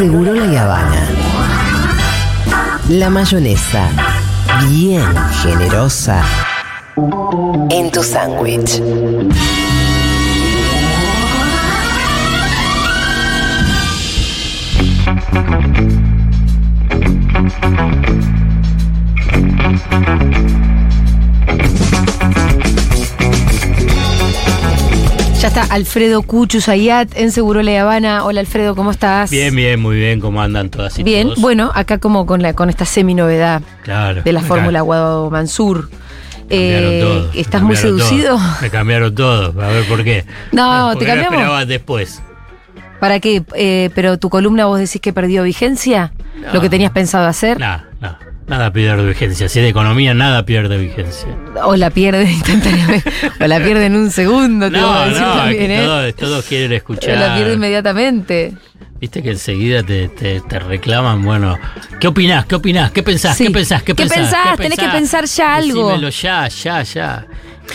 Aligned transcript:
Seguro 0.00 0.32
la 0.32 0.62
Habana. 0.62 1.08
La 2.88 3.10
mayonesa, 3.10 3.86
bien 4.70 5.04
generosa, 5.42 6.22
en 7.68 7.90
tu 7.90 8.02
sándwich. 8.02 8.80
Ya 25.40 25.48
está 25.48 25.62
Alfredo 25.70 26.20
Cuchu 26.22 26.60
Zayat 26.60 27.16
en 27.16 27.32
Seguro 27.32 27.62
La 27.62 27.80
Habana. 27.80 28.24
Hola 28.24 28.40
Alfredo, 28.40 28.74
¿cómo 28.76 28.90
estás? 28.90 29.30
Bien, 29.30 29.54
bien, 29.56 29.80
muy 29.80 29.96
bien. 29.96 30.20
¿Cómo 30.20 30.42
andan 30.42 30.68
todas 30.68 30.98
y 30.98 31.02
Bien, 31.02 31.28
todos? 31.28 31.40
bueno, 31.40 31.70
acá 31.74 31.96
como 31.98 32.26
con, 32.26 32.42
la, 32.42 32.52
con 32.52 32.68
esta 32.68 32.84
semi-novedad 32.84 33.62
Claro. 33.82 34.22
de 34.22 34.32
la 34.34 34.42
Fórmula 34.42 34.82
Guado 34.82 35.30
Mansur. 35.30 35.88
Eh, 36.50 37.00
todo, 37.02 37.30
¿Estás 37.32 37.62
muy 37.62 37.74
cambiaron 37.74 37.98
todo. 37.98 38.08
seducido? 38.08 38.38
Me 38.60 38.70
cambiaron 38.70 39.14
todo. 39.14 39.62
A 39.62 39.68
ver 39.68 39.84
por 39.88 40.04
qué. 40.04 40.26
No, 40.52 40.90
¿Por 40.92 40.98
¿te 40.98 41.06
cambiamos? 41.06 41.32
esperabas 41.34 41.66
después? 41.68 42.22
¿Para 42.98 43.18
qué? 43.20 43.42
Eh, 43.54 43.88
¿Pero 43.94 44.18
tu 44.18 44.28
columna 44.28 44.66
vos 44.66 44.78
decís 44.78 45.00
que 45.00 45.14
perdió 45.14 45.42
vigencia? 45.44 46.12
¿Lo 46.48 46.54
No. 46.54 46.60
que 46.60 46.68
tenías 46.68 46.90
pensado 46.92 47.26
hacer? 47.26 47.58
Nada, 47.58 47.86
nada. 48.00 48.18
Nada 48.50 48.72
pierde 48.72 49.06
vigencia. 49.06 49.48
Si 49.48 49.60
es 49.60 49.62
de 49.62 49.68
economía, 49.68 50.12
nada 50.12 50.44
pierde 50.44 50.76
vigencia. 50.76 51.28
¿O 51.64 51.76
la 51.76 51.88
pierde 51.90 52.24
instantáneamente? 52.32 53.08
¿O 53.40 53.46
la 53.46 53.58
pierde 53.60 53.86
en 53.86 53.94
un 53.96 54.10
segundo? 54.10 54.70
te 54.70 54.78
voy 54.80 54.88
a 54.88 54.92
No, 54.92 55.04
decir 55.06 55.22
no, 55.22 55.32
también, 55.34 55.70
¿eh? 55.70 55.82
todos, 55.84 56.14
todos 56.16 56.44
quieren 56.46 56.72
¿O 56.72 56.74
escuchar. 56.74 57.16
la 57.16 57.36
pierde 57.36 57.54
inmediatamente? 57.54 58.52
Viste 59.00 59.22
que 59.22 59.30
enseguida 59.30 59.82
te, 59.84 60.08
te, 60.08 60.40
te 60.40 60.58
reclaman, 60.58 61.22
bueno, 61.24 61.56
¿qué 62.00 62.08
opinás? 62.08 62.44
¿Qué 62.46 62.56
opinás? 62.56 62.90
¿Qué 62.90 63.02
pensás? 63.02 63.36
Sí. 63.36 63.44
¿Qué 63.46 63.50
pensás? 63.52 63.82
¿Qué 63.82 63.94
¿Qué 63.94 64.02
pensás? 64.02 64.18
pensás? 64.18 64.56
Tenés 64.58 64.78
que 64.78 64.88
pensar 64.88 65.24
ya 65.26 65.54
algo. 65.54 65.86
Decímelo 65.88 66.08
ya, 66.10 66.48
ya, 66.48 66.82
ya. 66.82 67.26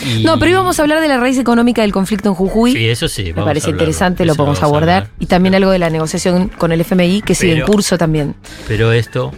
Y- 0.06 0.24
No, 0.24 0.38
pero 0.38 0.50
íbamos 0.52 0.78
a 0.78 0.82
hablar 0.82 1.00
de 1.00 1.08
la 1.08 1.16
raíz 1.18 1.38
económica 1.38 1.80
del 1.82 1.90
conflicto 1.92 2.28
en 2.28 2.34
Jujuy. 2.34 2.72
Sí, 2.74 2.86
eso 2.86 3.08
sí. 3.08 3.32
Me 3.34 3.42
parece 3.42 3.70
interesante, 3.70 4.24
lo 4.26 4.34
podemos 4.34 4.62
abordar. 4.62 5.08
Y 5.18 5.24
también 5.26 5.54
algo 5.54 5.70
de 5.70 5.78
la 5.78 5.88
negociación 5.90 6.48
con 6.48 6.70
el 6.70 6.82
FMI 6.82 7.22
que 7.22 7.34
sigue 7.34 7.54
en 7.54 7.62
curso 7.62 7.96
también. 7.98 8.34
Pero 8.68 8.92
esto 8.92 9.32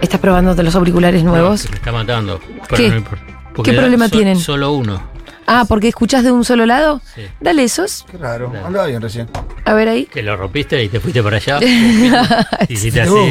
¿Estás 0.00 0.20
probándote 0.20 0.62
los 0.62 0.74
auriculares 0.76 1.24
nuevos? 1.24 1.64
No, 1.64 1.70
me 1.70 1.76
está 1.76 1.92
matando. 1.92 2.40
¿Qué? 2.74 2.86
importa. 2.86 3.24
Porque 3.54 3.72
¿Qué 3.72 3.76
problema 3.76 4.06
so- 4.08 4.16
tienen? 4.16 4.38
Solo 4.38 4.72
uno. 4.72 5.18
Ah, 5.50 5.64
porque 5.66 5.88
escuchás 5.88 6.22
de 6.24 6.30
un 6.30 6.44
solo 6.44 6.66
lado. 6.66 7.00
Sí. 7.14 7.22
Dale 7.40 7.64
esos. 7.64 8.04
Qué 8.10 8.18
raro, 8.18 8.52
andaba 8.66 8.86
bien 8.86 9.00
recién. 9.00 9.28
A 9.64 9.72
ver 9.72 9.88
ahí. 9.88 10.04
Que 10.04 10.22
lo 10.22 10.36
rompiste 10.36 10.84
y 10.84 10.90
te 10.90 11.00
fuiste 11.00 11.22
para 11.22 11.38
allá. 11.38 11.58
y 12.68 12.74
así. 12.74 12.90
Uh, 13.08 13.26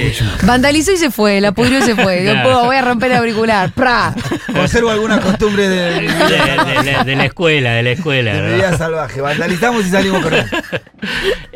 Vandalizó 0.47 0.91
y 0.91 0.97
se 0.97 1.11
fue, 1.11 1.39
la 1.39 1.51
pudrió 1.51 1.77
y 1.77 1.83
se 1.83 1.95
fue. 1.95 2.23
Claro. 2.23 2.49
"Po, 2.61 2.65
voy 2.65 2.75
a 2.75 2.81
romper 2.81 3.11
el 3.11 3.17
auricular. 3.17 3.71
¡Pra! 3.71 4.15
Conservo 4.51 4.89
alguna 4.89 5.21
costumbre 5.21 5.69
de, 5.69 5.77
De, 5.77 6.01
de- 6.01 6.91
de- 6.97 7.03
de 7.05 7.15
la 7.15 7.25
escuela, 7.25 7.71
de 7.73 7.83
la 7.83 7.91
escuela. 7.91 8.33
de 8.33 8.49
¿no? 8.49 8.55
vida 8.55 8.75
salvaje. 8.75 9.21
Vandalizamos 9.21 9.85
y 9.85 9.89
salimos 9.91 10.21
corriendo. 10.23 10.57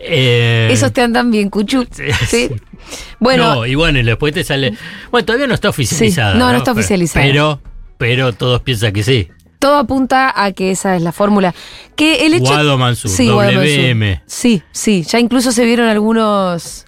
Eh, 0.04 0.70
Esos 0.72 0.92
te 0.94 1.02
andan 1.02 1.32
bien, 1.32 1.50
Cuchu. 1.50 1.86
Sí, 1.92 2.04
Sí. 2.28 2.50
Sí. 2.90 3.04
Bueno, 3.20 3.56
No, 3.56 3.66
y 3.66 3.76
bueno, 3.76 4.00
y 4.00 4.04
después 4.04 4.34
te 4.34 4.44
sale. 4.44 4.74
Bueno, 5.12 5.26
todavía 5.26 5.48
no 5.48 5.54
está 5.54 5.70
oficializada. 5.70 6.34
Sí, 6.34 6.40
no, 6.40 6.52
no 6.52 6.58
está 6.58 6.72
Pero- 6.74 6.80
oficializada. 6.80 7.26
Pero, 7.26 7.62
pero 7.98 8.34
todos 8.34 8.62
piensan 8.62 8.94
que 8.94 9.04
sí. 9.04 9.30
todo 9.60 9.78
apunta 9.78 10.34
a 10.36 10.52
que 10.54 10.72
esa 10.72 10.96
es 10.96 11.02
la 11.04 11.12
fórmula. 11.12 11.54
Que 11.96 12.26
el 12.26 12.34
hecho. 12.34 12.46
Guado 12.46 12.78
Mansur, 12.78 13.12
Guado 13.12 13.52
Mansur. 13.54 13.64
WM. 13.64 14.22
Sí, 14.26 14.64
sí. 14.72 15.04
Ya 15.04 15.20
incluso 15.20 15.52
se 15.52 15.64
vieron 15.66 15.88
algunos 15.88 16.86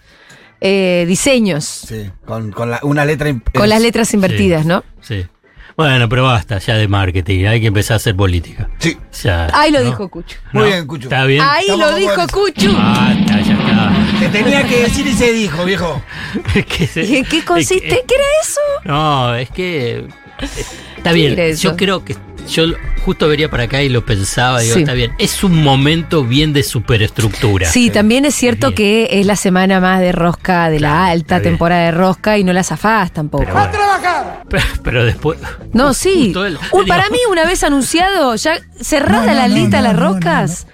eh, 0.62 1.06
diseños 1.08 1.66
Sí, 1.66 2.10
con, 2.26 2.52
con 2.52 2.72
la- 2.72 2.80
una 2.84 3.06
letra. 3.06 3.32
con 3.54 3.68
las 3.70 3.82
letras 3.82 4.14
invertidas, 4.14 4.66
¿no? 4.66 4.84
Sí. 5.02 5.26
Bueno, 5.76 6.08
pero 6.08 6.24
basta 6.24 6.60
ya 6.60 6.76
de 6.76 6.88
marketing. 6.88 7.46
Hay 7.46 7.60
que 7.62 7.68
empezar 7.68 7.96
a 7.96 7.98
hacer 7.98 8.16
política. 8.16 8.70
Sí, 8.80 8.98
Ya, 9.24 9.48
Ahí 9.54 9.72
lo 9.72 9.80
¿no? 9.80 9.86
dijo 9.86 10.08
Cuchu. 10.10 10.36
Muy 10.52 10.66
bien, 10.68 10.86
Cucho. 10.88 11.04
Está 11.08 11.26
bien. 11.26 11.42
Ahí 11.42 11.62
Estamos 11.62 11.92
lo 11.92 11.96
dijo 11.98 12.14
buenos. 12.14 12.32
Cuchu. 12.32 12.74
Basta, 12.74 13.42
ya 13.42 13.54
está. 13.54 14.20
Te 14.20 14.30
tenía 14.30 14.64
que 14.68 14.82
decir 14.82 15.08
y 15.08 15.14
se 15.14 15.32
dijo, 15.34 15.66
viejo. 15.66 16.02
Que 16.68 16.88
se- 16.88 17.04
¿Y 17.04 17.18
¿En 17.18 17.26
qué 17.26 17.38
es 17.40 17.44
consiste? 17.44 17.88
que- 17.88 18.04
¿Qué 18.08 18.16
era 18.16 18.26
eso? 18.44 18.62
No, 18.86 19.36
es 19.36 19.50
que. 19.50 19.92
eh, 20.00 20.08
Está 20.98 21.10
¿Qué 21.12 21.16
bien. 21.16 21.56
Yo 21.56 21.76
creo 21.76 22.04
que. 22.06 22.16
Yo 22.50 22.66
justo 23.06 23.28
venía 23.28 23.50
para 23.50 23.64
acá 23.64 23.82
y 23.82 23.90
lo 23.90 24.06
pensaba. 24.06 24.60
Digo, 24.62 24.74
Sí. 24.76 24.82
está 24.82 24.94
bien. 24.94 25.12
Es 25.18 25.44
un 25.44 25.62
momento 25.64 26.24
bien 26.24 26.54
de 26.54 26.64
superestructura. 26.64 27.68
Sí, 27.70 27.90
también 27.90 28.26
es 28.26 28.36
cierto 28.36 28.68
Bien. 28.68 28.76
que 28.76 29.08
es 29.20 29.26
la 29.26 29.36
semana 29.36 29.80
más 29.80 30.00
de 30.00 30.12
rosca, 30.12 30.70
de 30.70 30.78
Claro, 30.78 30.96
la 30.96 31.06
alta 31.08 31.40
bien. 31.40 31.52
temporada 31.54 31.86
de 31.86 31.92
rosca 31.92 32.38
y 32.38 32.44
no 32.44 32.54
la 32.54 32.64
zafás 32.64 33.12
tampoco. 33.12 33.44
Pero, 33.46 33.54
bueno. 33.56 33.72
Pero, 34.50 34.64
pero 34.84 35.06
después. 35.06 35.40
No, 35.74 35.94
sí. 35.94 36.34
El- 36.36 36.58
digo, 36.58 36.86
para 36.88 37.10
mí, 37.10 37.18
una 37.30 37.46
vez 37.46 37.64
anunciado, 37.64 38.36
ya 38.36 38.56
cerrada 38.80 39.34
la 39.34 39.48
lista 39.48 39.78
de 39.78 39.84
las 39.84 39.96
roscas, 39.98 40.68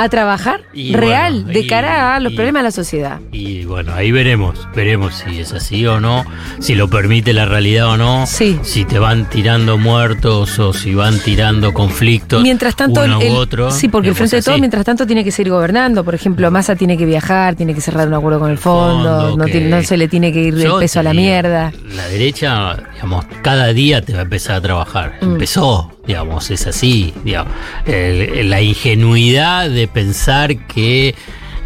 a 0.00 0.08
trabajar 0.08 0.60
Y 0.72 0.94
real, 0.94 1.34
bueno, 1.42 1.48
de 1.52 1.60
y- 1.60 1.66
cara 1.66 2.14
a 2.14 2.20
los 2.20 2.32
y- 2.32 2.36
problemas 2.36 2.60
de 2.60 2.64
la 2.68 2.70
sociedad. 2.70 3.20
Y 3.32 3.64
bueno, 3.64 3.92
ahí 3.94 4.12
veremos, 4.12 4.68
veremos 4.74 5.14
si 5.14 5.40
es 5.40 5.52
así 5.52 5.84
o 5.86 6.00
no, 6.00 6.24
si 6.60 6.74
lo 6.74 6.88
permite 6.88 7.32
la 7.32 7.46
realidad 7.46 7.88
o 7.88 7.96
no, 7.96 8.26
Sí. 8.26 8.58
si 8.62 8.84
te 8.84 8.98
van 8.98 9.28
tirando 9.28 9.76
muertos 9.76 10.58
o 10.58 10.72
si 10.72 10.94
van 10.94 11.18
tirando 11.18 11.72
conflictos. 11.74 12.42
Mientras 12.42 12.76
tanto, 12.76 13.02
uno 13.02 13.20
el- 13.20 13.32
u 13.32 13.34
otro. 13.36 13.70
sí, 13.70 13.88
porque 13.88 14.10
el 14.10 14.14
frente 14.14 14.36
de 14.36 14.42
todo, 14.42 14.58
mientras 14.58 14.84
tanto, 14.84 15.06
tiene 15.06 15.24
que 15.24 15.32
seguir 15.32 15.52
gobernando. 15.52 16.04
Por 16.04 16.14
ejemplo, 16.14 16.50
Massa 16.50 16.76
tiene 16.76 16.96
que 16.96 17.04
viajar, 17.04 17.54
tiene 17.56 17.74
que 17.74 17.80
cerrar 17.80 18.06
un 18.08 18.14
acuerdo 18.14 18.38
con 18.38 18.50
el 18.50 18.58
fondo, 18.58 19.20
fondo, 19.20 19.36
no, 19.36 19.44
que- 19.46 19.52
tiene- 19.52 19.68
no 19.70 19.82
se 19.82 19.96
le 19.96 20.06
tiene 20.08 20.32
que 20.32 20.40
ir 20.44 20.54
el 20.54 20.72
peso 20.78 21.00
a 21.00 21.02
la 21.02 21.12
mierda. 21.12 21.72
La 21.96 22.06
derecha, 22.08 22.76
digamos, 22.94 23.24
cada 23.42 23.68
día 23.72 24.00
te 24.02 24.12
va 24.12 24.20
a 24.20 24.22
empezar 24.22 24.56
a 24.56 24.60
trabajar. 24.60 25.14
Mm. 25.20 25.32
Empezó, 25.32 25.90
digamos, 26.08 26.50
es 26.50 26.66
así. 26.66 27.14
Digamos, 27.22 27.52
la 27.86 28.60
ingenuidad 28.60 29.70
de 29.70 29.86
pensar 29.86 30.56
que 30.66 31.14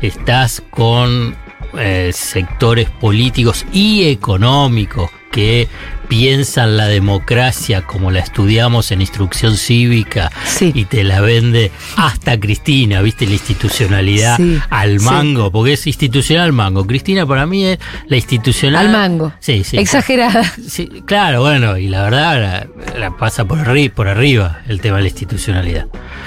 estás 0.02 0.62
con 0.68 1.34
eh, 1.78 2.10
sectores 2.12 2.90
políticos 2.90 3.64
y 3.72 4.04
económicos 4.08 5.10
que 5.30 5.68
piensan 6.12 6.76
la 6.76 6.88
democracia 6.88 7.80
como 7.86 8.10
la 8.10 8.18
estudiamos 8.20 8.92
en 8.92 9.00
instrucción 9.00 9.56
cívica 9.56 10.30
Sí. 10.44 10.70
y 10.74 10.84
te 10.84 11.04
la 11.04 11.22
vende 11.22 11.72
hasta 11.96 12.38
Cristina, 12.38 13.00
viste 13.00 13.24
la 13.24 13.32
institucionalidad 13.32 14.36
Sí, 14.36 14.58
al 14.68 15.00
sí. 15.00 15.06
mango, 15.06 15.50
porque 15.50 15.72
es 15.72 15.86
institucional 15.86 16.44
al 16.44 16.52
mango. 16.52 16.86
Cristina 16.86 17.24
para 17.24 17.46
mí 17.46 17.64
es 17.64 17.78
la 18.08 18.16
institucional 18.16 18.88
Al 18.88 18.92
mango. 18.92 19.32
Sí, 19.40 19.64
sí. 19.64 19.78
Exagerada. 19.78 20.52
Sí, 20.68 20.86
claro, 21.06 21.40
bueno, 21.40 21.78
y 21.78 21.88
la 21.88 22.02
verdad 22.02 22.68
la, 22.92 22.98
la 22.98 23.16
pasa 23.16 23.46
por, 23.46 23.56
arri- 23.60 23.90
por 23.90 24.06
arriba 24.06 24.60
el 24.68 24.82
tema 24.82 24.98
de 24.98 25.04
la 25.04 25.08
institucionalidad. 25.08 25.86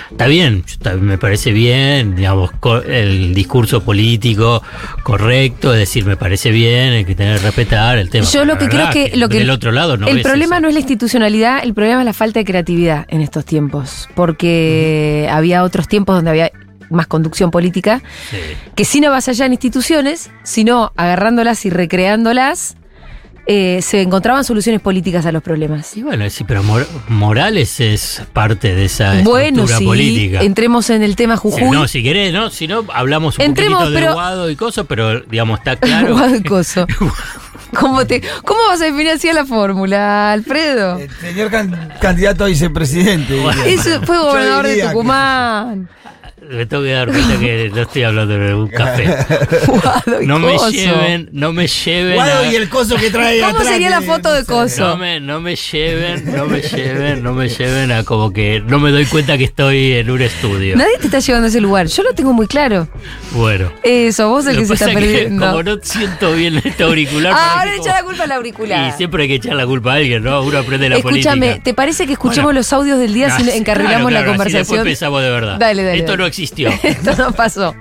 Está 0.10 0.26
bien, 0.26 0.64
me 1.00 1.20
parece 1.20 1.52
bien, 1.52 2.16
digamos, 2.16 2.50
el 2.88 3.36
discurso 3.36 3.84
político 3.84 4.64
correcto, 5.04 5.74
es 5.74 5.80
decir, 5.80 6.06
me 6.06 6.18
parece 6.18 6.50
bien, 6.50 6.94
hay 6.94 7.06
que 7.06 7.14
tener 7.14 7.38
que 7.38 7.46
respetar 7.46 8.00
el 8.00 8.10
tema. 8.10 8.26
Yo 8.32 8.46
lo 8.46 8.58
que 8.58 8.68
creo 8.68 8.90
que, 8.90 9.12
lo 9.16 9.30
que 9.30 9.40
del 9.40 9.50
otro 9.52 9.72
lado 9.76 9.98
no 9.98 10.08
el 10.08 10.22
problema 10.22 10.56
eso. 10.56 10.62
no 10.64 10.68
es 10.70 10.74
la 10.74 10.80
institucionalidad, 10.80 11.64
el 11.64 11.74
problema 11.74 12.02
es 12.02 12.06
la 12.06 12.14
falta 12.14 12.40
de 12.40 12.46
creatividad 12.46 13.06
en 13.10 13.22
estos 13.22 13.46
tiempos, 13.46 14.08
porque 14.16 15.28
había 15.32 15.64
otros 15.64 15.88
tiempos 15.88 16.16
donde 16.16 16.32
había 16.32 16.52
más 16.90 17.08
conducción 17.08 17.52
política 17.52 18.02
Sí. 18.30 18.38
que 18.76 18.86
sin 18.86 19.06
avasallar 19.06 19.52
instituciones, 19.52 20.30
sino 20.44 20.92
agarrándolas 20.96 21.66
y 21.66 21.70
recreándolas, 21.70 22.78
eh, 23.48 23.80
se 23.84 24.02
encontraban 24.02 24.44
soluciones 24.44 24.82
políticas 24.82 25.26
a 25.28 25.32
los 25.32 25.44
problemas. 25.44 25.96
Y 25.96 26.02
bueno, 26.02 26.28
sí, 26.32 26.44
pero 26.48 26.64
Mor- 26.64 26.88
Morales 27.10 27.80
es 27.80 28.24
parte 28.34 28.74
de 28.74 28.86
esa 28.86 29.22
Bueno, 29.22 29.64
estructura 29.66 29.78
sí, 29.78 29.86
política. 29.86 30.42
entremos 30.42 30.90
en 30.90 31.04
el 31.04 31.16
tema 31.16 31.36
Sí, 31.36 31.42
Jujuy. 31.44 31.70
no, 31.70 31.88
si 31.88 32.02
querés, 32.02 32.34
¿no? 32.34 32.50
Si 32.50 32.68
no, 32.68 32.86
hablamos 32.92 33.38
un 33.38 33.46
Entremos, 33.46 33.80
poquito 33.84 33.92
de 33.92 34.00
pero- 34.02 34.14
Guado 34.14 34.50
y 34.50 34.56
cosas, 34.56 34.86
pero 34.90 35.20
digamos, 35.22 35.60
está 35.60 35.76
claro. 35.80 36.14
Guado 36.14 36.36
y 36.36 36.42
coso. 36.44 36.88
¿Cómo, 37.80 38.06
te, 38.06 38.22
¿Cómo 38.44 38.60
vas 38.70 38.82
a 38.82 38.86
definir 38.86 39.10
así 39.10 39.28
a 39.30 39.34
la 39.34 39.46
fórmula, 39.46 40.32
Alfredo? 40.32 40.98
El 41.00 41.10
señor 41.12 41.50
can- 41.52 41.94
candidato 42.00 42.44
a 42.46 42.48
vicepresidente. 42.48 43.42
Eso 43.66 44.02
fue 44.04 44.18
gobernador 44.18 44.68
de 44.68 44.76
que- 44.76 44.82
Tucumán. 44.88 45.90
Me 46.50 46.66
tengo 46.66 46.84
que 46.84 46.92
dar 46.92 47.08
cuenta 47.08 47.40
que 47.40 47.72
no 47.74 47.82
estoy 47.82 48.04
hablando 48.04 48.38
de 48.38 48.54
un 48.54 48.68
café. 48.68 49.06
Guado 49.68 50.22
y 50.22 50.28
No 50.28 50.40
me 50.40 50.54
coso. 50.54 50.70
lleven, 50.70 51.30
no 51.32 51.54
me 51.54 51.68
lleven. 51.68 52.16
Guado 52.16 52.40
a- 52.44 52.48
y 52.52 52.56
el 52.56 52.70
coso 52.70 52.96
que 52.96 53.10
trae 53.10 53.40
¿Cómo 53.40 53.52
atrás, 53.58 53.68
sería 53.68 53.90
la 53.90 54.02
foto 54.02 54.32
de 54.34 54.42
no 54.42 54.46
coso? 54.46 54.88
No 54.90 54.98
me, 54.98 55.20
no 55.20 55.42
me 55.42 55.56
lleven, 55.56 56.36
no 56.36 56.46
me 56.46 56.62
lleven, 56.62 57.24
no 57.24 57.34
me 57.34 57.50
lleven 57.50 57.92
a 57.92 58.04
como 58.04 58.32
que 58.32 58.62
no 58.66 58.80
me 58.80 58.92
doy 58.92 59.06
cuenta 59.06 59.38
que 59.38 59.46
estoy 59.46 59.94
en 59.94 60.10
un 60.12 60.22
estudio. 60.22 60.76
Nadie 60.76 60.98
te 61.00 61.06
está 61.08 61.20
llevando 61.20 61.46
a 61.46 61.50
ese 61.50 61.62
lugar. 61.62 61.88
Yo 61.88 62.04
lo 62.04 62.14
tengo 62.14 62.34
muy 62.34 62.48
claro. 62.48 62.88
Bueno. 63.32 63.72
Eso, 63.84 64.30
vos 64.30 64.46
el 64.46 64.58
que 64.58 64.66
se 64.66 64.74
está 64.74 64.88
que 64.88 64.94
perdiendo. 64.94 65.46
como 65.48 65.64
no 65.64 65.78
siento 65.82 66.34
bien 66.34 66.62
este 66.64 66.84
auricular. 66.84 67.34
Ah, 67.36 67.60
ahora 67.60 67.72
como- 67.72 67.84
echa 67.84 67.94
la 67.96 68.04
culpa 68.04 68.24
al 68.24 68.32
auricular. 68.32 68.90
Y 68.94 68.98
siempre 68.98 69.24
hay 69.24 69.30
que 69.30 69.36
echar 69.36 69.56
la 69.56 69.66
culpa 69.66 69.94
a 69.94 69.96
alguien, 69.96 70.24
¿no? 70.24 70.42
Uno 70.44 70.60
aprende 70.60 70.90
la 70.90 70.98
Escúchame, 70.98 71.40
política. 71.48 71.64
¿te 71.64 71.74
parece 71.74 72.06
que 72.06 72.14
escuchemos 72.14 72.46
Bueno. 72.46 72.60
los 72.60 72.72
audios 72.74 73.00
del 73.00 73.14
día 73.14 73.28
Ah, 73.32 73.40
si 73.40 73.50
encarrilamos 73.50 74.10
claro, 74.10 74.10
la 74.10 74.20
claro, 74.20 74.32
conversación? 74.32 74.62
después 74.62 74.82
pensamos 74.84 75.22
de 75.24 75.30
verdad. 75.30 75.58
Dale, 75.60 75.84
dale, 75.84 75.98
Esto 76.00 76.12
dale. 76.14 76.24
no 76.24 76.30
existió. 76.36 76.70
Esto 76.84 77.16
no 77.16 77.32
pasó. 77.32 77.74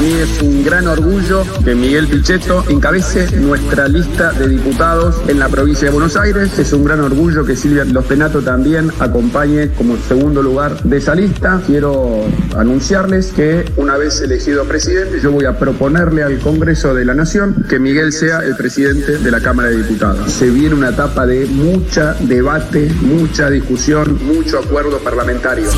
A 0.00 0.02
mí 0.02 0.14
es 0.14 0.40
un 0.40 0.64
gran 0.64 0.86
orgullo 0.86 1.44
que 1.62 1.74
Miguel 1.74 2.08
Pichetto 2.08 2.64
encabece 2.70 3.36
nuestra 3.36 3.86
lista 3.86 4.32
de 4.32 4.48
diputados 4.48 5.20
en 5.28 5.38
la 5.38 5.50
provincia 5.50 5.88
de 5.88 5.92
Buenos 5.92 6.16
Aires. 6.16 6.58
Es 6.58 6.72
un 6.72 6.84
gran 6.84 7.00
orgullo 7.00 7.44
que 7.44 7.54
Silvia 7.54 7.84
Los 7.84 8.06
también 8.42 8.90
acompañe 8.98 9.68
como 9.72 9.98
segundo 9.98 10.40
lugar 10.40 10.82
de 10.84 10.96
esa 10.96 11.14
lista. 11.14 11.60
Quiero 11.66 12.24
anunciarles 12.56 13.26
que 13.32 13.70
una 13.76 13.98
vez 13.98 14.22
elegido 14.22 14.64
presidente, 14.64 15.20
yo 15.20 15.32
voy 15.32 15.44
a 15.44 15.58
proponerle 15.58 16.22
al 16.22 16.38
Congreso 16.38 16.94
de 16.94 17.04
la 17.04 17.12
Nación 17.12 17.66
que 17.68 17.78
Miguel 17.78 18.14
sea 18.14 18.38
el 18.38 18.56
presidente 18.56 19.18
de 19.18 19.30
la 19.30 19.40
Cámara 19.42 19.68
de 19.68 19.76
Diputados. 19.76 20.32
Se 20.32 20.48
viene 20.48 20.76
una 20.76 20.88
etapa 20.88 21.26
de 21.26 21.44
mucha 21.44 22.14
debate, 22.20 22.90
mucha 23.02 23.50
discusión, 23.50 24.18
mucho 24.24 24.60
acuerdo 24.60 24.96
parlamentario. 25.00 25.68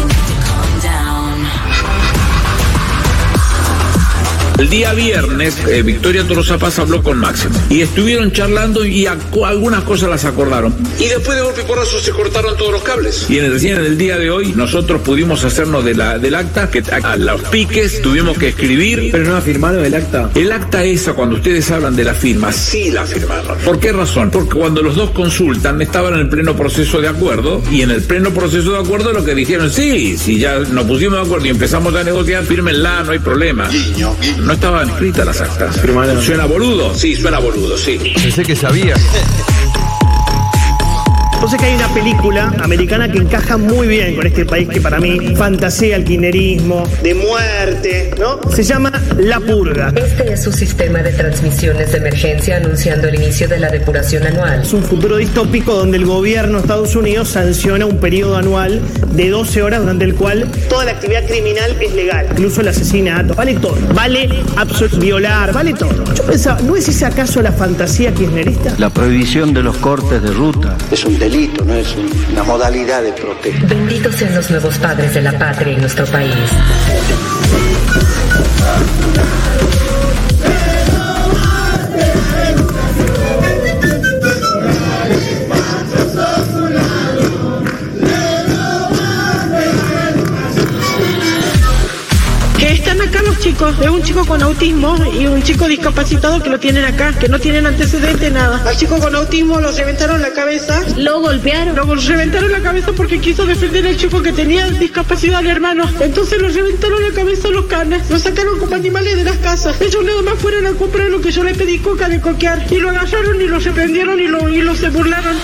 El 4.62 4.70
día 4.70 4.92
viernes, 4.94 5.56
eh, 5.66 5.82
Victoria 5.82 6.22
Torosa 6.22 6.56
Paz 6.56 6.78
habló 6.78 7.02
con 7.02 7.18
Máximo 7.18 7.52
y 7.68 7.80
estuvieron 7.80 8.30
charlando 8.30 8.84
y 8.84 9.06
algunas 9.06 9.82
cosas 9.82 10.08
las 10.08 10.24
acordaron. 10.24 10.72
Y 11.00 11.08
después 11.08 11.36
de 11.36 11.42
golpe 11.42 11.62
y 11.62 11.64
porrazo 11.64 11.98
se 11.98 12.12
cortaron 12.12 12.56
todos 12.56 12.70
los 12.70 12.82
cables. 12.84 13.26
Y 13.28 13.40
en 13.40 13.46
el, 13.46 13.54
recién 13.54 13.78
en 13.78 13.86
el 13.86 13.98
día 13.98 14.18
de 14.18 14.30
hoy 14.30 14.52
nosotros 14.54 15.00
pudimos 15.00 15.42
hacernos 15.42 15.84
de 15.84 15.96
la, 15.96 16.16
del 16.20 16.36
acta, 16.36 16.70
que 16.70 16.80
a, 16.92 17.10
a 17.10 17.16
los 17.16 17.42
piques 17.48 18.02
tuvimos 18.02 18.38
que 18.38 18.50
escribir. 18.50 19.08
Pero 19.10 19.24
no 19.24 19.36
ha 19.36 19.40
firmado 19.40 19.84
el 19.84 19.96
acta. 19.96 20.30
El 20.36 20.52
acta 20.52 20.84
esa, 20.84 21.14
cuando 21.14 21.34
ustedes 21.34 21.68
hablan 21.72 21.96
de 21.96 22.04
la 22.04 22.14
firma, 22.14 22.52
sí 22.52 22.92
la 22.92 23.04
firmaron. 23.04 23.58
¿Por 23.64 23.80
qué 23.80 23.90
razón? 23.90 24.30
Porque 24.30 24.56
cuando 24.56 24.80
los 24.80 24.94
dos 24.94 25.10
consultan 25.10 25.82
estaban 25.82 26.14
en 26.14 26.20
el 26.20 26.28
pleno 26.28 26.54
proceso 26.54 27.00
de 27.00 27.08
acuerdo 27.08 27.60
y 27.72 27.82
en 27.82 27.90
el 27.90 28.02
pleno 28.02 28.30
proceso 28.30 28.74
de 28.74 28.78
acuerdo 28.78 29.12
lo 29.12 29.24
que 29.24 29.34
dijeron, 29.34 29.72
sí, 29.72 30.16
si 30.16 30.38
ya 30.38 30.60
nos 30.60 30.86
pusimos 30.86 31.14
de 31.14 31.24
acuerdo 31.24 31.46
y 31.46 31.50
empezamos 31.50 31.92
a 31.96 32.04
negociar, 32.04 32.44
fírmenla, 32.44 33.02
no 33.02 33.10
hay 33.10 33.18
problema. 33.18 33.68
No 34.38 34.51
estaban 34.52 34.88
escritas 34.88 35.26
las 35.26 35.40
actas. 35.40 35.76
¿Suena 36.20 36.46
boludo? 36.46 36.94
Sí, 36.94 37.14
suena 37.14 37.38
boludo, 37.38 37.76
sí. 37.76 37.98
Pensé 37.98 38.42
que 38.42 38.56
sabía. 38.56 38.94
Entonces 41.42 41.60
que 41.60 41.66
hay 41.66 41.74
una 41.74 41.92
película 41.92 42.54
americana 42.62 43.10
que 43.10 43.18
encaja 43.18 43.56
muy 43.56 43.88
bien 43.88 44.14
con 44.14 44.24
este 44.28 44.46
país 44.46 44.68
que 44.68 44.80
para 44.80 45.00
mí 45.00 45.34
fantasea 45.34 45.96
el 45.96 46.04
kirchnerismo, 46.04 46.84
de 47.02 47.14
muerte, 47.16 48.14
¿no? 48.16 48.38
Se 48.52 48.62
llama 48.62 48.92
La 49.18 49.40
Purga. 49.40 49.92
Este 49.96 50.34
es 50.34 50.44
su 50.44 50.52
sistema 50.52 51.02
de 51.02 51.12
transmisiones 51.12 51.90
de 51.90 51.98
emergencia 51.98 52.58
anunciando 52.58 53.08
el 53.08 53.16
inicio 53.16 53.48
de 53.48 53.58
la 53.58 53.70
depuración 53.70 54.24
anual. 54.24 54.62
Es 54.62 54.72
un 54.72 54.84
futuro 54.84 55.16
distópico 55.16 55.74
donde 55.74 55.96
el 55.96 56.06
gobierno 56.06 56.58
de 56.58 56.60
Estados 56.60 56.94
Unidos 56.94 57.30
sanciona 57.30 57.86
un 57.86 57.98
periodo 57.98 58.36
anual 58.36 58.80
de 59.12 59.28
12 59.28 59.64
horas 59.64 59.80
durante 59.80 60.04
el 60.04 60.14
cual 60.14 60.46
toda 60.68 60.84
la 60.84 60.92
actividad 60.92 61.26
criminal 61.26 61.76
es 61.80 61.92
legal, 61.92 62.28
incluso 62.30 62.60
el 62.60 62.68
asesinato, 62.68 63.34
vale 63.34 63.54
todo, 63.54 63.76
vale 63.92 64.28
violar, 65.00 65.52
vale 65.52 65.74
todo. 65.74 66.04
Yo 66.14 66.22
pensaba, 66.24 66.60
¿no 66.62 66.76
es 66.76 66.88
ese 66.88 67.04
acaso 67.04 67.42
la 67.42 67.52
fantasía 67.52 68.14
kirchnerista? 68.14 68.74
La 68.78 68.90
prohibición 68.90 69.52
de 69.52 69.62
los 69.62 69.76
cortes 69.78 70.22
de 70.22 70.30
ruta 70.30 70.76
es 70.90 71.04
un 71.04 71.18
delito, 71.18 71.31
no 71.32 71.74
es 71.74 71.94
un- 71.96 72.10
una 72.32 72.42
modalidad 72.42 73.02
de 73.02 73.12
protesta. 73.12 73.66
Benditos 73.66 74.14
sean 74.16 74.34
los 74.34 74.50
nuevos 74.50 74.76
padres 74.78 75.14
de 75.14 75.22
la 75.22 75.32
patria 75.38 75.72
en 75.74 75.80
nuestro 75.80 76.04
país. 76.06 76.34
Es 93.82 93.90
un 93.90 94.02
chico 94.02 94.24
con 94.24 94.40
autismo 94.42 94.96
y 95.12 95.26
un 95.26 95.42
chico 95.42 95.66
discapacitado 95.66 96.40
que 96.40 96.48
lo 96.48 96.60
tienen 96.60 96.84
acá, 96.84 97.12
que 97.18 97.28
no 97.28 97.40
tienen 97.40 97.66
antecedente 97.66 98.30
nada. 98.30 98.62
Al 98.64 98.76
chico 98.76 98.98
con 98.98 99.14
autismo 99.14 99.60
lo 99.60 99.72
reventaron 99.72 100.22
la 100.22 100.32
cabeza, 100.32 100.82
lo 100.96 101.20
golpearon, 101.20 101.74
lo 101.74 101.94
reventaron 101.94 102.52
la 102.52 102.60
cabeza 102.60 102.92
porque 102.96 103.18
quiso 103.18 103.44
defender 103.44 103.86
al 103.86 103.96
chico 103.96 104.22
que 104.22 104.32
tenía 104.32 104.70
discapacidad 104.70 105.40
al 105.40 105.48
hermano. 105.48 105.84
Entonces 106.00 106.40
lo 106.40 106.48
reventaron 106.48 107.02
la 107.02 107.10
cabeza 107.10 107.48
los 107.48 107.66
canes, 107.66 108.08
lo 108.08 108.18
sacaron 108.18 108.58
como 108.60 108.74
animales 108.76 109.16
de 109.16 109.24
las 109.24 109.38
casas. 109.38 109.80
Ellos 109.80 110.04
nada 110.04 110.22
más 110.22 110.34
fueron 110.38 110.66
a 110.66 110.72
comprar 110.72 111.08
lo 111.08 111.20
que 111.20 111.32
yo 111.32 111.42
le 111.42 111.54
pedí 111.54 111.78
coca 111.78 112.08
de 112.08 112.20
coquear 112.20 112.64
y 112.70 112.76
lo 112.76 112.90
agarraron 112.90 113.40
y 113.40 113.48
lo 113.48 113.58
reprendieron 113.58 114.20
y 114.20 114.28
lo, 114.28 114.48
y 114.48 114.62
lo 114.62 114.76
se 114.76 114.90
burlaron. 114.90 115.36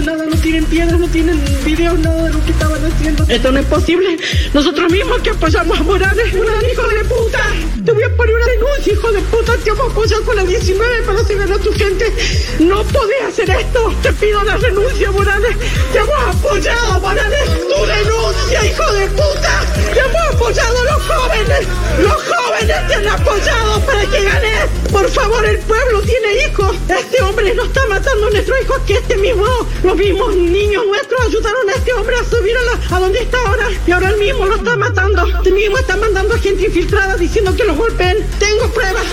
Nada, 0.00 0.24
no 0.24 0.36
tienen 0.36 0.64
piedras, 0.64 0.98
no 0.98 1.08
tienen 1.08 1.40
videos, 1.64 1.98
nada 1.98 2.24
de 2.24 2.32
lo 2.32 2.44
que 2.44 2.50
estaban 2.50 2.84
haciendo. 2.84 3.24
Esto 3.28 3.52
no 3.52 3.58
es 3.58 3.66
posible. 3.66 4.16
Nosotros 4.52 4.90
mismos 4.90 5.20
que 5.20 5.30
apoyamos 5.30 5.78
a 5.78 5.82
Morales, 5.82 6.32
un 6.34 6.70
hijo 6.70 6.88
de 6.88 7.04
puta. 7.04 7.40
Te 7.84 7.92
voy 7.92 8.02
a 8.02 8.16
poner 8.16 8.34
una 8.34 8.46
denuncia, 8.46 8.92
hijo 8.92 9.12
de 9.12 9.20
puta. 9.20 9.56
Te 9.58 9.70
vamos 9.70 9.88
a 9.88 9.90
apoyar 9.92 10.20
con 10.22 10.36
la 10.36 10.44
19 10.44 11.02
para 11.02 11.20
hacer 11.20 11.52
a 11.52 11.58
tu 11.58 11.72
gente. 11.72 12.12
No 12.60 12.82
podés 12.84 13.22
hacer 13.28 13.50
esto. 13.50 13.94
Te 14.02 14.12
pido 14.12 14.42
la 14.42 14.56
renuncia, 14.56 15.10
Morales. 15.10 15.56
Te 15.92 15.98
hemos 15.98 16.36
apoyado, 16.36 17.00
Morales. 17.00 17.44
Tu 17.44 17.86
denuncia, 17.86 18.66
hijo 18.66 18.92
de 18.92 19.06
puta. 19.08 19.64
Te 19.92 20.00
hemos 20.00 20.33
apoyado 20.34 20.84
los 20.84 21.02
jóvenes. 21.06 21.68
Los 21.98 22.22
jóvenes 22.24 22.88
te 22.88 22.94
han 22.94 23.08
apoyado 23.08 23.80
para 23.86 24.00
que 24.06 24.22
ganes. 24.22 24.70
Por 24.90 25.08
favor, 25.08 25.44
el 25.44 25.58
pueblo 25.58 26.00
tiene 26.02 26.46
hijos. 26.46 26.76
Este 26.88 27.22
hombre 27.22 27.54
no 27.54 27.64
está 27.64 27.86
matando 27.86 28.26
a 28.26 28.30
nuestros 28.30 28.60
hijos, 28.62 28.78
que 28.86 28.94
este 28.94 29.16
mismo, 29.16 29.46
los 29.82 29.96
mismos 29.96 30.34
niños 30.36 30.84
nuestros 30.86 31.20
ayudaron 31.26 31.68
a 31.68 31.72
este 31.72 31.92
hombre 31.92 32.16
a 32.16 32.24
subir 32.24 32.56
a, 32.56 32.62
la, 32.64 32.96
a 32.96 33.00
donde 33.00 33.20
está 33.20 33.38
ahora. 33.46 33.68
Y 33.86 33.90
ahora 33.92 34.10
él 34.10 34.18
mismo 34.18 34.46
lo 34.46 34.56
está 34.56 34.76
matando. 34.76 35.26
Este 35.26 35.50
mismo 35.50 35.78
está 35.78 35.96
mandando 35.96 36.34
a 36.34 36.38
gente 36.38 36.66
infiltrada 36.66 37.16
diciendo 37.16 37.54
que 37.56 37.64
los 37.64 37.76
golpeen. 37.76 38.26
Tengo 38.38 38.68
pruebas. 38.70 39.04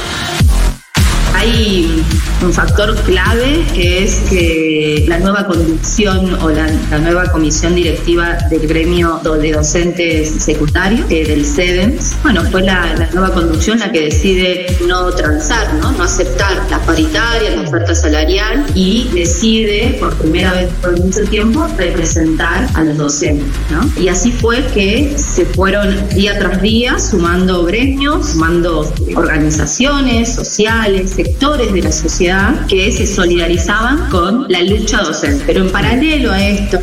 Hay 1.42 2.04
un 2.44 2.54
factor 2.54 2.96
clave 3.02 3.66
que 3.74 4.04
es 4.04 4.16
que 4.30 5.06
la 5.08 5.18
nueva 5.18 5.48
conducción 5.48 6.36
o 6.36 6.50
la, 6.52 6.68
la 6.92 7.00
nueva 7.00 7.32
comisión 7.32 7.74
directiva 7.74 8.38
del 8.52 8.68
gremio 8.68 9.20
de 9.24 9.52
docentes 9.52 10.30
secundarios, 10.44 11.06
eh, 11.10 11.26
del 11.26 11.44
CEDEMS, 11.44 12.14
bueno, 12.22 12.44
fue 12.52 12.62
la, 12.62 12.94
la 12.94 13.10
nueva 13.12 13.34
conducción 13.34 13.80
la 13.80 13.92
que 13.92 14.02
decide 14.02 14.68
no 14.88 15.10
transar, 15.12 15.74
¿no? 15.76 15.92
no 15.92 16.04
aceptar 16.04 16.62
la 16.70 16.78
paritaria, 16.80 17.56
la 17.56 17.62
oferta 17.62 17.96
salarial 17.96 18.64
y 18.76 19.10
decide 19.12 19.98
por 20.00 20.16
primera 20.18 20.54
vez 20.54 20.70
por 20.80 21.00
mucho 21.00 21.24
tiempo 21.24 21.68
representar 21.76 22.68
a 22.76 22.84
los 22.84 22.98
docentes. 22.98 23.48
¿no? 23.72 23.90
Y 24.00 24.10
así 24.10 24.32
fue 24.32 24.64
que 24.76 25.16
se 25.18 25.46
fueron 25.46 26.08
día 26.10 26.38
tras 26.38 26.62
día 26.62 27.00
sumando 27.00 27.66
gremios, 27.66 28.30
sumando 28.30 28.94
organizaciones 29.16 30.36
sociales, 30.36 31.16
de 31.40 31.82
la 31.82 31.92
sociedad 31.92 32.68
que 32.68 32.92
se 32.92 33.08
solidarizaban 33.08 34.10
con 34.10 34.46
la 34.50 34.62
lucha 34.62 35.02
docente. 35.02 35.44
Pero 35.48 35.62
en 35.62 35.72
paralelo 35.72 36.32
a 36.32 36.42
esto, 36.42 36.80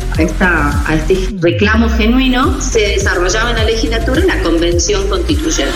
a 0.85 0.95
este 0.95 1.17
reclamo 1.39 1.89
genuino, 1.89 2.59
se 2.59 2.79
desarrollaba 2.79 3.51
en 3.51 3.57
la 3.57 3.63
legislatura 3.63 4.21
la 4.25 4.41
convención 4.41 5.07
constituyente. 5.07 5.73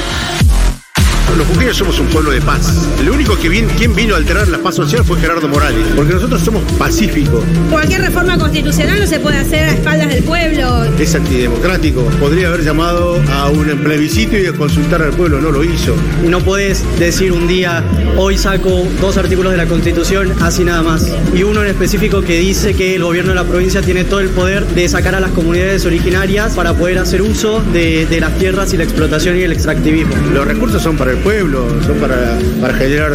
Los 1.37 1.47
jujeños 1.47 1.77
somos 1.77 1.99
un 1.99 2.07
pueblo 2.07 2.29
de 2.29 2.41
paz. 2.41 2.87
Lo 3.03 3.13
único 3.13 3.35
que 3.37 3.49
quien 3.77 3.95
vino 3.95 4.13
a 4.13 4.17
alterar 4.17 4.47
la 4.47 4.59
paz 4.59 4.75
social 4.75 5.03
fue 5.03 5.19
Gerardo 5.19 5.47
Morales, 5.47 5.85
porque 5.95 6.13
nosotros 6.13 6.41
somos 6.41 6.63
pacíficos. 6.73 7.43
Cualquier 7.71 8.01
reforma 8.01 8.37
constitucional 8.37 8.99
no 8.99 9.07
se 9.07 9.19
puede 9.19 9.37
hacer 9.37 9.69
a 9.69 9.73
espaldas 9.73 10.09
del 10.09 10.23
pueblo. 10.23 10.85
Es 10.99 11.15
antidemocrático. 11.15 12.03
Podría 12.19 12.49
haber 12.49 12.63
llamado 12.63 13.19
a 13.31 13.49
un 13.49 13.65
plebiscito 13.83 14.37
y 14.37 14.45
a 14.45 14.53
consultar 14.53 15.01
al 15.01 15.11
pueblo, 15.11 15.41
no 15.41 15.51
lo 15.51 15.63
hizo. 15.63 15.95
No 16.27 16.39
puedes 16.39 16.83
decir 16.99 17.31
un 17.31 17.47
día, 17.47 17.83
hoy 18.17 18.37
saco 18.37 18.87
dos 19.01 19.17
artículos 19.17 19.51
de 19.51 19.57
la 19.57 19.65
Constitución, 19.65 20.33
así 20.41 20.63
nada 20.63 20.83
más. 20.83 21.11
Y 21.33 21.43
uno 21.43 21.63
en 21.63 21.69
específico 21.69 22.21
que 22.21 22.37
dice 22.37 22.75
que 22.75 22.95
el 22.95 23.03
gobierno 23.03 23.31
de 23.31 23.35
la 23.35 23.45
provincia 23.45 23.81
tiene 23.81 24.03
todo 24.03 24.19
el 24.19 24.29
poder 24.29 24.67
de 24.67 24.87
sacar 24.87 25.15
a 25.15 25.19
las 25.19 25.31
comunidades 25.31 25.85
originarias 25.85 26.53
para 26.53 26.73
poder 26.73 26.99
hacer 26.99 27.21
uso 27.21 27.61
de, 27.73 28.05
de 28.05 28.19
las 28.19 28.37
tierras 28.37 28.73
y 28.73 28.77
la 28.77 28.83
explotación 28.83 29.37
y 29.37 29.41
el 29.41 29.51
extractivismo. 29.51 30.13
Los 30.33 30.45
recursos 30.45 30.81
son 30.81 30.95
para 30.95 31.11
el 31.11 31.17
pueblo, 31.23 31.67
son 31.85 31.97
para, 31.97 32.37
para 32.61 32.73
generar 32.73 33.11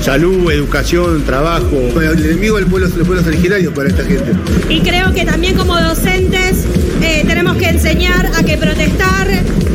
salud, 0.00 0.50
educación, 0.50 1.22
trabajo. 1.24 1.76
El 2.00 2.24
enemigo 2.24 2.56
del 2.56 2.66
pueblo 2.66 2.88
son 2.88 2.98
los 2.98 3.06
pueblos 3.06 3.26
originarios 3.26 3.72
para 3.74 3.88
esta 3.88 4.04
gente. 4.04 4.32
Y 4.68 4.80
creo 4.80 5.12
que 5.12 5.24
también 5.24 5.56
como 5.56 5.78
docentes 5.80 6.64
eh, 7.02 7.24
tenemos 7.26 7.56
que 7.56 7.68
enseñar 7.68 8.30
a 8.34 8.42
que 8.42 8.56
protestar 8.56 9.28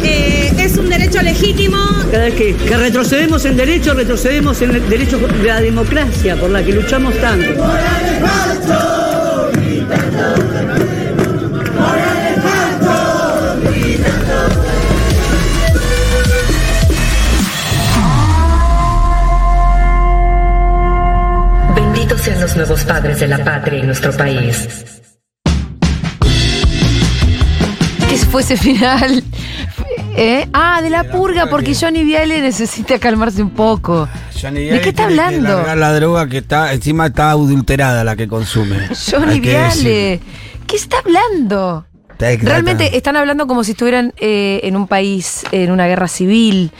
eh, 0.03 0.53
es 0.57 0.77
un 0.77 0.89
derecho 0.89 1.21
legítimo. 1.21 1.77
Cada 2.11 2.25
vez 2.25 2.35
que, 2.35 2.55
que 2.55 2.77
retrocedemos 2.77 3.45
en 3.45 3.57
derechos, 3.57 3.95
retrocedemos 3.95 4.61
en 4.61 4.71
el 4.71 4.89
derecho 4.89 5.19
de 5.19 5.47
la 5.47 5.61
democracia 5.61 6.35
por 6.37 6.49
la 6.49 6.63
que 6.63 6.71
luchamos 6.71 7.13
tanto. 7.19 7.63
Los 22.55 22.69
nuevos 22.69 22.85
padres 22.85 23.19
de 23.19 23.27
la 23.27 23.43
patria 23.43 23.79
y 23.79 23.83
nuestro 23.83 24.11
país. 24.11 24.67
¿Qué 28.09 28.17
fue 28.17 28.41
ese 28.41 28.57
final? 28.57 29.23
¿Eh? 30.15 30.47
Ah, 30.53 30.81
de 30.83 30.91
la 30.91 31.05
purga, 31.05 31.47
porque 31.47 31.73
Johnny 31.73 32.03
Viale 32.03 32.41
necesita 32.41 32.99
calmarse 32.99 33.41
un 33.41 33.49
poco. 33.49 34.07
Johnny 34.39 34.59
¿De 34.59 34.65
Viale 34.65 34.81
qué 34.81 34.89
está 34.89 35.07
que 35.07 35.13
hablando? 35.13 35.75
la 35.75 35.93
droga 35.93 36.27
que 36.27 36.39
está, 36.39 36.73
encima 36.73 37.07
está 37.07 37.31
adulterada 37.31 38.03
la 38.03 38.15
que 38.15 38.27
consume. 38.27 38.87
Johnny 39.11 39.41
que 39.41 39.49
Viale. 39.49 40.19
¿Qué 40.67 40.75
está 40.75 40.97
hablando? 40.99 41.87
Realmente 42.19 42.95
están 42.95 43.15
hablando 43.15 43.47
como 43.47 43.63
si 43.63 43.71
estuvieran 43.71 44.13
eh, 44.17 44.61
en 44.63 44.75
un 44.75 44.87
país, 44.87 45.43
en 45.51 45.71
una 45.71 45.87
guerra 45.87 46.07
civil. 46.07 46.71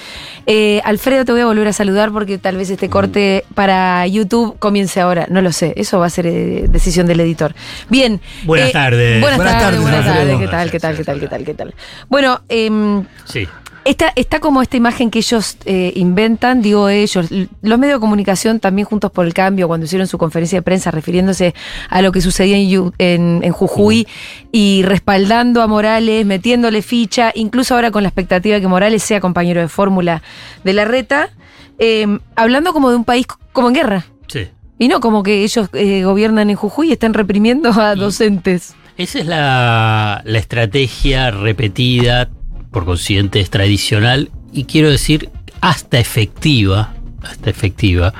Eh, 0.45 0.81
Alfredo, 0.83 1.25
te 1.25 1.31
voy 1.31 1.41
a 1.41 1.45
volver 1.45 1.67
a 1.67 1.73
saludar 1.73 2.11
porque 2.11 2.37
tal 2.37 2.57
vez 2.57 2.69
este 2.69 2.89
corte 2.89 3.45
para 3.55 4.05
YouTube 4.07 4.57
comience 4.59 4.99
ahora. 4.99 5.25
No 5.29 5.41
lo 5.41 5.51
sé. 5.51 5.73
Eso 5.77 5.99
va 5.99 6.07
a 6.07 6.09
ser 6.09 6.27
eh, 6.27 6.65
decisión 6.69 7.07
del 7.07 7.19
editor. 7.21 7.55
Bien. 7.89 8.19
Buenas 8.43 8.69
eh, 8.69 8.73
tardes. 8.73 9.21
Buenas, 9.21 9.37
Buenas 9.37 9.53
tardes, 9.53 9.79
tardes, 9.79 9.81
buenas 9.81 10.05
tardes. 10.05 10.39
¿Qué 10.39 10.47
tal? 10.47 10.71
¿Qué 10.71 10.79
tal? 10.79 10.97
¿Qué 10.97 11.03
tal? 11.03 11.19
¿Qué 11.19 11.27
tal? 11.27 11.45
¿Qué 11.45 11.53
tal? 11.53 11.75
Bueno, 12.09 12.41
em, 12.49 13.05
Sí. 13.25 13.47
Está, 13.85 14.13
está 14.15 14.39
como 14.39 14.61
esta 14.61 14.77
imagen 14.77 15.11
que 15.11 15.19
ellos 15.19 15.57
eh, 15.65 15.91
inventan, 15.97 16.61
digo 16.61 16.87
ellos, 16.87 17.27
los 17.29 17.79
medios 17.79 17.97
de 17.97 17.99
comunicación 17.99 18.61
también 18.61 18.85
juntos 18.87 19.11
por 19.11 19.25
el 19.25 19.33
cambio, 19.33 19.67
cuando 19.67 19.85
hicieron 19.85 20.07
su 20.07 20.17
conferencia 20.17 20.59
de 20.59 20.61
prensa 20.61 20.89
refiriéndose 20.89 21.53
a 21.89 22.01
lo 22.01 22.13
que 22.13 22.21
sucedía 22.21 22.55
en, 22.55 22.69
Yu- 22.69 22.93
en- 22.97 23.41
en 23.43 23.51
Jujuy 23.51 24.07
y 24.53 24.83
respaldando 24.83 25.61
a 25.61 25.67
Morales, 25.67 26.25
metiéndole 26.25 26.81
ficha, 26.81 27.33
incluso 27.35 27.75
ahora 27.75 27.91
con 27.91 28.03
la 28.03 28.09
expectativa 28.09 28.55
de 28.55 28.61
que 28.61 28.67
Morales 28.69 29.03
sea 29.03 29.19
compañero 29.19 29.59
de 29.59 29.67
fórmula 29.67 30.21
de 30.63 30.71
la 30.73 30.85
reta, 30.85 31.29
eh, 31.77 32.07
hablando 32.35 32.71
como 32.71 32.89
de 32.89 32.95
un 32.95 33.03
país 33.03 33.25
como 33.51 33.67
en 33.67 33.73
guerra. 33.73 34.05
Sí. 34.27 34.47
Y 34.79 34.87
no 34.87 35.01
como 35.01 35.23
que 35.23 35.43
ellos 35.43 35.67
eh, 35.73 36.03
gobiernan 36.05 36.49
en 36.49 36.55
Jujuy 36.55 36.87
y 36.87 36.91
están 36.93 37.13
reprimiendo 37.13 37.69
a 37.73 37.95
docentes. 37.95 38.75
Esa 38.97 39.19
es 39.19 39.25
la, 39.25 40.21
la 40.23 40.37
estrategia 40.39 41.31
repetida, 41.31 42.29
por 42.73 42.83
consiguiente 42.83 43.39
es 43.39 43.49
tradicional, 43.49 44.29
y 44.51 44.65
quiero 44.65 44.91
decir 44.91 45.29
hasta 45.61 45.99
efectiva, 45.99 46.93
hasta 47.21 47.49
efectiva, 47.49 48.13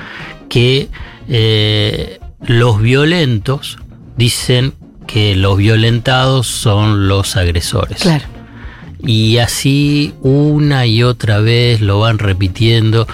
que 0.48 0.88
eh, 1.28 2.20
los 2.40 2.80
violentos 2.80 3.78
dicen 4.16 4.74
que 5.08 5.36
los 5.36 5.58
violentados 5.58 6.48
son 6.48 7.10
los 7.10 7.36
agresores. 7.36 8.02
Claro. 8.02 8.26
Y 9.06 9.38
así 9.40 10.14
una 10.22 10.86
y 10.86 11.04
otra 11.04 11.40
vez 11.40 11.82
lo 11.82 12.00
van 12.00 12.20
repitiendo. 12.20 13.06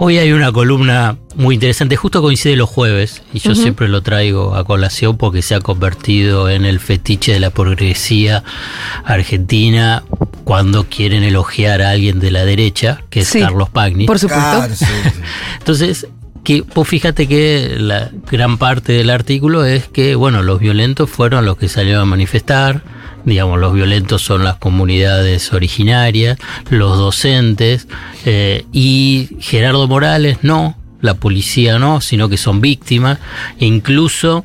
Hoy 0.00 0.18
hay 0.18 0.30
una 0.30 0.52
columna 0.52 1.16
muy 1.34 1.56
interesante, 1.56 1.96
justo 1.96 2.22
coincide 2.22 2.54
los 2.54 2.68
jueves, 2.68 3.22
y 3.34 3.40
yo 3.40 3.56
siempre 3.56 3.88
lo 3.88 4.00
traigo 4.00 4.54
a 4.54 4.62
colación 4.64 5.16
porque 5.16 5.42
se 5.42 5.56
ha 5.56 5.60
convertido 5.60 6.48
en 6.48 6.64
el 6.64 6.78
fetiche 6.78 7.32
de 7.32 7.40
la 7.40 7.50
progresía 7.50 8.44
argentina 9.04 10.04
cuando 10.44 10.84
quieren 10.84 11.24
elogiar 11.24 11.82
a 11.82 11.90
alguien 11.90 12.20
de 12.20 12.30
la 12.30 12.44
derecha, 12.44 13.02
que 13.10 13.20
es 13.20 13.28
Sí, 13.28 13.40
Carlos 13.40 13.70
Pagni. 13.70 14.06
por 14.06 14.20
supuesto. 14.20 14.56
Claro, 14.56 14.74
sí, 14.74 14.84
sí. 14.84 15.20
Entonces, 15.58 16.06
que 16.44 16.62
vos 16.62 16.86
fíjate 16.86 17.26
que 17.26 17.74
la 17.78 18.10
gran 18.30 18.56
parte 18.56 18.92
del 18.92 19.10
artículo 19.10 19.64
es 19.64 19.88
que, 19.88 20.14
bueno, 20.14 20.44
los 20.44 20.60
violentos 20.60 21.10
fueron 21.10 21.44
los 21.44 21.56
que 21.58 21.68
salieron 21.68 22.02
a 22.02 22.06
manifestar, 22.06 22.82
digamos, 23.28 23.58
los 23.60 23.72
violentos 23.74 24.22
son 24.22 24.44
las 24.44 24.56
comunidades 24.56 25.52
originarias, 25.52 26.38
los 26.70 26.96
docentes, 26.98 27.86
eh, 28.24 28.64
y 28.72 29.28
Gerardo 29.40 29.86
Morales 29.86 30.38
no, 30.42 30.76
la 31.00 31.14
policía 31.14 31.78
no, 31.78 32.00
sino 32.00 32.28
que 32.28 32.36
son 32.36 32.60
víctimas, 32.60 33.18
e 33.60 33.66
incluso... 33.66 34.44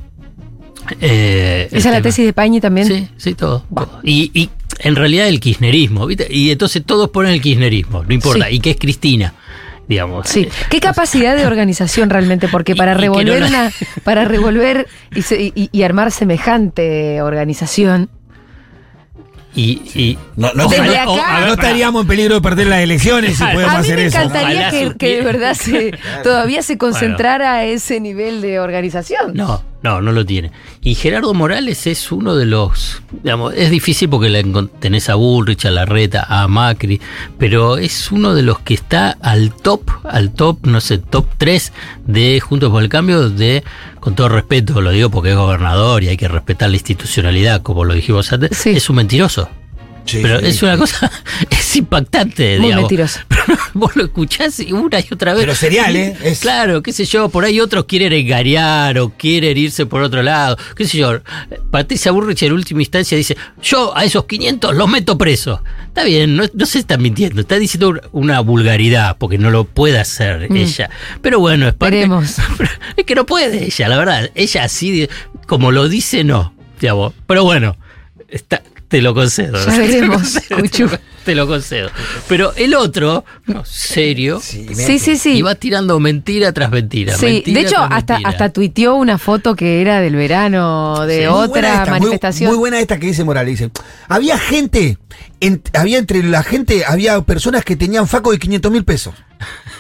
eh, 1.02 1.68
Esa 1.72 1.78
es 1.78 1.86
la 1.86 1.92
tema- 1.92 2.02
tesis 2.04 2.26
de 2.26 2.34
Pañi 2.34 2.60
también. 2.60 2.88
Sí, 2.88 3.08
sí, 3.18 3.34
todo. 3.34 3.66
todo. 3.74 4.00
Y, 4.04 4.32
y 4.34 4.50
en 4.80 4.96
realidad 4.96 5.28
el 5.28 5.40
kirchnerismo, 5.40 6.06
¿viste? 6.06 6.28
Y 6.30 6.52
entonces 6.52 6.84
todos 6.86 7.10
ponen 7.10 7.34
el 7.34 7.42
kirchnerismo, 7.42 8.04
no 8.04 8.14
importa. 8.14 8.48
Sí. 8.50 8.56
¿Y 8.56 8.60
qué 8.60 8.72
es 8.72 8.78
Cristina? 8.78 9.34
Digamos. 9.88 10.30
Sí, 10.30 10.48
qué 10.70 10.80
capacidad 10.80 11.36
de 11.36 11.46
organización 11.46 12.10
realmente, 12.10 12.48
porque 12.48 12.74
para 12.76 12.94
y 12.94 12.96
que 12.96 13.02
revolver 13.02 13.42
no 13.42 13.50
la- 13.50 13.60
una, 13.60 13.72
para 14.04 14.26
revolver 14.26 14.88
y, 15.14 15.20
y- 15.56 15.70
y 15.72 15.84
armar 15.84 16.12
semejante 16.12 17.22
organización. 17.22 18.10
Y, 19.56 19.82
y 19.94 20.18
No, 20.36 20.52
no, 20.56 20.68
Desde 20.68 20.84
te- 20.90 20.98
acá- 20.98 21.10
o- 21.12 21.22
a 21.22 21.40
ver, 21.40 21.48
no 21.48 21.54
estaríamos 21.54 22.02
en 22.02 22.08
peligro 22.08 22.36
de 22.36 22.42
perder 22.42 22.68
las 22.68 22.80
elecciones 22.80 23.38
si 23.38 23.44
A 23.44 23.52
podemos 23.54 23.74
A 23.76 23.78
mí 23.78 23.82
hacer 23.82 23.96
me 23.98 24.06
eso. 24.06 24.18
encantaría 24.18 24.70
que, 24.72 24.96
que 24.98 25.16
de 25.18 25.22
verdad 25.22 25.54
se, 25.54 25.92
todavía 26.24 26.64
se 26.64 26.78
concentrara 26.80 27.54
a 27.54 27.64
ese 27.66 28.00
nivel 28.00 28.42
de 28.42 28.60
organización. 28.60 29.34
No, 29.36 29.64
no, 29.84 30.02
no 30.02 30.12
lo 30.14 30.26
tiene. 30.26 30.52
Y 30.82 30.96
Gerardo 30.96 31.34
Morales 31.34 31.86
es 31.88 32.12
uno 32.12 32.36
de 32.36 32.46
los. 32.46 33.02
Digamos, 33.24 33.54
es 33.56 33.70
difícil 33.70 34.10
porque 34.10 34.30
la 34.30 34.42
tenés 34.80 35.10
a 35.10 35.16
Bullrich, 35.16 35.66
a 35.66 35.72
Larreta, 35.72 36.26
a 36.28 36.48
Macri, 36.48 37.02
pero 37.38 37.78
es 37.78 38.12
uno 38.12 38.34
de 38.34 38.44
los 38.44 38.60
que 38.60 38.74
está 38.74 39.18
al 39.22 39.54
top, 39.54 39.82
al 40.06 40.34
top, 40.34 40.66
no 40.66 40.80
sé, 40.82 40.98
top 40.98 41.28
3 41.38 41.74
de 42.08 42.40
Juntos 42.40 42.72
por 42.72 42.82
el 42.82 42.90
Cambio, 42.90 43.30
de, 43.30 43.64
con 44.00 44.16
todo 44.16 44.30
respeto, 44.30 44.82
lo 44.82 44.92
digo 44.92 45.10
porque 45.10 45.32
es 45.32 45.36
gobernador 45.36 46.04
y 46.04 46.08
hay 46.10 46.18
que 46.18 46.28
respetar 46.28 46.70
la 46.70 46.76
institucionalidad, 46.78 47.62
como 47.62 47.84
lo 47.86 47.94
dijimos 47.94 48.32
antes, 48.34 48.58
Sí. 48.58 48.70
es 48.72 48.90
un 48.90 48.96
mentiroso. 48.98 49.50
Sí, 50.06 50.20
pero 50.22 50.40
sí. 50.42 50.48
es 50.48 50.62
una 50.64 50.78
cosa, 50.78 51.10
es 51.74 51.78
impactante, 51.78 52.58
Muy 52.60 52.68
digamos. 52.68 52.84
mentiroso. 52.84 53.20
Vos 53.74 53.96
lo 53.96 54.04
escuchás 54.04 54.60
y 54.60 54.72
una 54.72 55.00
y 55.00 55.06
otra 55.12 55.34
vez. 55.34 55.42
Pero 55.42 55.56
serial, 55.56 55.96
¿eh? 55.96 56.16
Es- 56.24 56.40
Claro, 56.42 56.84
qué 56.84 56.94
sé 56.94 57.06
yo, 57.06 57.30
por 57.30 57.44
ahí 57.46 57.60
otros 57.60 57.86
quieren 57.86 58.14
engañar 58.14 58.98
o 59.00 59.10
quieren 59.10 59.58
irse 59.58 59.86
por 59.86 60.02
otro 60.02 60.22
lado. 60.22 60.58
Qué 60.76 60.86
sé 60.86 60.98
yo, 61.00 61.20
Patricia 61.72 62.12
Burrich 62.12 62.44
en 62.44 62.54
última 62.54 62.82
instancia 62.82 63.18
dice, 63.18 63.36
yo 63.62 63.96
a 63.98 64.06
esos 64.06 64.26
500 64.26 64.76
los 64.76 64.88
meto 64.88 65.18
presos. 65.18 65.60
Está 65.88 66.04
bien, 66.04 66.36
no, 66.36 66.44
no 66.54 66.66
se 66.66 66.80
está 66.80 66.98
mintiendo, 66.98 67.42
está 67.42 67.58
diciendo 67.58 68.00
una 68.12 68.40
vulgaridad 68.42 69.18
porque 69.18 69.38
no 69.38 69.50
lo 69.52 69.64
puede 69.66 70.00
hacer 70.00 70.50
Mm. 70.50 70.56
ella. 70.58 70.90
Pero 71.22 71.40
bueno, 71.40 71.68
es 71.68 71.74
parte... 71.74 72.08
Es 72.98 73.06
que 73.06 73.16
no 73.16 73.26
puede 73.26 73.66
ella, 73.66 73.88
la 73.90 73.98
verdad.Ella 73.98 74.64
así, 74.64 75.08
como 75.48 75.72
lo 75.72 75.90
dice, 75.90 76.24
no. 76.24 76.54
digamos. 76.80 77.14
Pero 77.28 77.44
bueno, 77.44 77.76
está, 78.28 78.62
te 78.88 79.02
lo 79.02 79.14
concedo. 79.14 79.66
Ya 79.66 79.78
veremos, 79.78 80.34
Te 80.48 80.56
lo 80.56 80.62
Cuchu. 80.62 80.90
Te 81.26 81.36
lo 81.36 81.48
concedo. 81.48 81.90
Pero 82.28 82.54
el 82.56 82.76
otro, 82.76 83.24
no, 83.46 83.64
serio, 83.66 84.40
Sí, 84.42 85.00
sí, 85.00 85.16
sí. 85.18 85.38
y 85.38 85.42
va 85.42 85.56
tirando 85.56 86.00
mentira 86.00 86.52
tras 86.52 86.70
mentira. 86.70 87.16
Sí, 87.16 87.26
mentira 87.26 87.60
de 87.62 87.66
hecho, 87.68 87.78
hasta, 87.80 88.14
mentira. 88.16 88.30
hasta 88.30 88.50
tuiteó 88.50 88.96
una 88.96 89.18
foto 89.18 89.56
que 89.56 89.82
era 89.82 90.02
del 90.02 90.16
verano 90.16 91.06
de 91.06 91.22
Sí. 91.24 91.28
Muy 91.28 91.48
buena 91.48 91.50
otra 91.50 91.70
esta, 91.74 91.92
muy- 91.92 92.00
manifestación. 92.00 92.50
Muy, 92.50 92.58
buena 92.60 92.80
esta 92.80 93.00
que 93.00 93.08
dice 93.08 93.24
Morales. 93.24 93.60
Dice, 93.60 93.72
había 94.10 94.38
gente, 94.38 94.98
en- 95.46 95.62
había 95.74 95.98
entre 96.00 96.24
la 96.24 96.44
gente, 96.44 96.84
había 96.86 97.22
personas 97.22 97.64
que 97.64 97.76
tenían 97.76 98.08
faco 98.08 98.32
de 98.32 98.40
500 98.40 98.72
mil 98.72 98.84
pesos. 98.84 99.14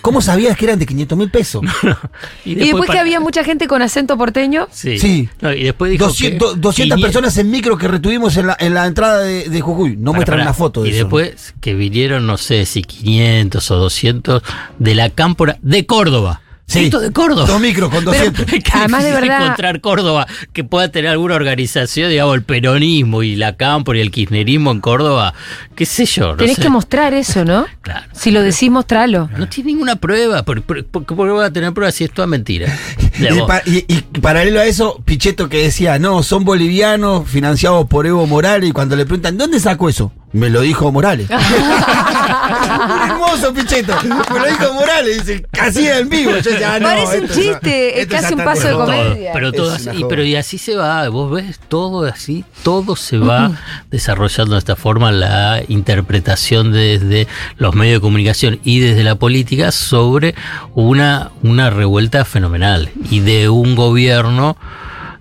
¿Cómo 0.01 0.21
sabías 0.21 0.57
que 0.57 0.65
eran 0.65 0.77
de 0.77 0.85
500 0.85 1.17
mil 1.17 1.29
pesos? 1.31 1.61
y 2.45 2.55
después, 2.55 2.81
que 2.83 2.87
para- 2.87 2.99
había 3.01 3.19
mucha 3.21 3.43
gente 3.45 3.67
con 3.67 3.81
acento 3.81 4.17
porteño. 4.17 4.67
Sí. 4.71 4.99
Sí. 4.99 5.29
No, 5.39 5.53
y 5.53 5.63
después 5.63 5.91
dijo 5.91 6.05
200, 6.07 6.55
que 6.55 6.59
200 6.59 6.97
vinieron- 6.97 7.01
personas 7.01 7.37
en 7.37 7.49
micro 7.51 7.77
que 7.77 7.87
retuvimos 7.87 8.35
en 8.37 8.47
la, 8.47 8.57
en 8.59 8.73
la 8.73 8.85
entrada 8.85 9.19
de, 9.19 9.47
de 9.49 9.61
Jujuy. 9.61 9.95
No 9.95 10.11
muestran 10.13 10.39
pará. 10.39 10.49
una 10.49 10.53
foto 10.53 10.83
de 10.83 10.89
Y 10.89 10.91
eso. 10.91 10.99
después 11.05 11.53
que 11.61 11.73
vinieron, 11.73 12.27
no 12.27 12.37
sé 12.37 12.65
si 12.65 12.81
500 12.81 13.71
o 13.71 13.75
200 13.77 14.43
de 14.79 14.95
la 14.95 15.09
cámpora 15.09 15.57
de 15.61 15.85
Córdoba. 15.85 16.41
Sí. 16.65 16.85
Esto 16.85 16.99
de 17.01 17.11
Córdoba. 17.11 17.45
Dos 17.45 17.59
micros 17.61 17.89
con 17.89 17.99
Pero 18.05 18.11
200. 18.31 18.45
qué 18.45 18.61
Además, 18.73 19.03
de 19.03 19.09
difícil 19.09 19.29
verdad- 19.29 19.43
encontrar 19.43 19.81
Córdoba 19.81 20.27
que 20.53 20.63
pueda 20.63 20.87
tener 20.89 21.11
alguna 21.11 21.35
organización, 21.35 22.09
digamos, 22.09 22.35
el 22.35 22.43
peronismo 22.43 23.21
y 23.21 23.35
la 23.35 23.57
cámpora 23.57 23.99
y 23.99 24.01
el 24.01 24.09
kirchnerismo 24.11 24.71
en 24.71 24.79
Córdoba, 24.79 25.33
qué 25.75 25.85
sé 25.85 26.05
yo. 26.05 26.29
No 26.31 26.37
Tenés 26.37 26.55
sé. 26.55 26.61
que 26.63 26.69
mostrar 26.69 27.13
eso, 27.13 27.43
¿no? 27.45 27.65
Claro. 27.81 28.07
Si 28.13 28.31
lo 28.31 28.41
decís, 28.41 28.71
mostralo. 28.71 29.29
No 29.37 29.47
tiene 29.49 29.71
ninguna 29.71 29.97
prueba. 29.97 30.43
¿Por, 30.43 30.61
por, 30.63 30.83
por- 30.85 31.05
por 31.05 31.27
qué 31.27 31.33
va 31.33 31.45
a 31.45 31.51
tener 31.53 31.73
pruebas 31.73 31.93
si 31.95 32.05
es 32.05 32.11
toda 32.11 32.27
mentira? 32.27 32.67
Y, 33.15 33.19
Digamos, 33.21 33.47
pa- 33.47 33.61
y- 33.67 33.85
y 33.87 34.01
paralelo 34.21 34.59
a 34.59 34.65
eso, 34.65 34.99
Pichetto 35.05 35.47
que 35.47 35.57
decía, 35.61 35.99
no, 35.99 36.23
son 36.23 36.43
bolivianos 36.45 37.29
financiados 37.29 37.85
por 37.87 38.07
Evo 38.07 38.25
Morales. 38.25 38.69
Y 38.69 38.71
cuando 38.71 38.95
le 38.95 39.05
preguntan, 39.05 39.37
¿dónde 39.37 39.59
sacó 39.59 39.87
eso? 39.89 40.11
Me 40.33 40.49
lo 40.49 40.61
dijo 40.61 40.91
Morales. 40.91 41.29
Un 41.29 41.35
hermoso 43.09 43.53
Pichetto. 43.53 43.93
Me 44.03 44.39
lo 44.39 44.45
dijo 44.47 44.73
Morales. 44.73 45.25
Dice, 45.25 45.45
casi 45.51 45.87
en 45.87 46.09
vivo. 46.09 46.31
Yo 46.31 46.51
decía, 46.51 46.73
ah, 46.73 46.79
no, 46.79 46.87
Parece 46.87 47.19
un 47.19 47.29
chiste, 47.29 48.01
es 48.01 48.07
casi 48.07 48.33
un 48.33 48.43
paso 48.43 48.67
de 48.67 48.73
todo. 48.73 48.85
comedia. 48.85 49.31
Pero 49.33 49.51
todo 49.51 49.73
así, 49.73 49.89
y, 49.95 50.03
pero 50.05 50.23
y 50.23 50.35
así 50.35 50.57
se 50.57 50.75
va, 50.75 51.07
vos 51.09 51.31
ves 51.31 51.59
todo 51.69 52.05
así, 52.05 52.43
todo 52.63 52.95
se 52.95 53.17
va 53.19 53.51
desarrollando 53.91 54.55
de 54.55 54.59
esta 54.59 54.75
forma 54.75 55.11
la 55.11 55.61
interpretación 55.67 56.71
desde 56.71 57.27
los 57.57 57.75
medios 57.75 57.97
de 57.97 58.01
comunicación 58.01 58.59
y 58.63 58.79
desde 58.79 59.03
la 59.03 59.15
política 59.15 59.71
sobre 59.71 60.33
una, 60.73 61.31
una 61.43 61.69
revuelta 61.69 62.25
fenomenal 62.25 62.89
y 63.11 63.19
de 63.19 63.49
un 63.49 63.75
gobierno 63.75 64.57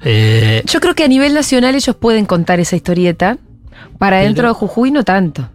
eh, 0.04 0.62
Yo 0.66 0.80
creo 0.80 0.94
que 0.94 1.04
a 1.04 1.08
nivel 1.08 1.34
nacional 1.34 1.74
ellos 1.74 1.94
pueden 1.96 2.26
contar 2.26 2.60
esa 2.60 2.76
historieta. 2.76 3.38
Para 4.02 4.16
Pero- 4.16 4.26
dentro 4.26 4.48
de 4.48 4.54
Jujuy 4.54 4.90
no 4.90 5.04
tanto. 5.04 5.48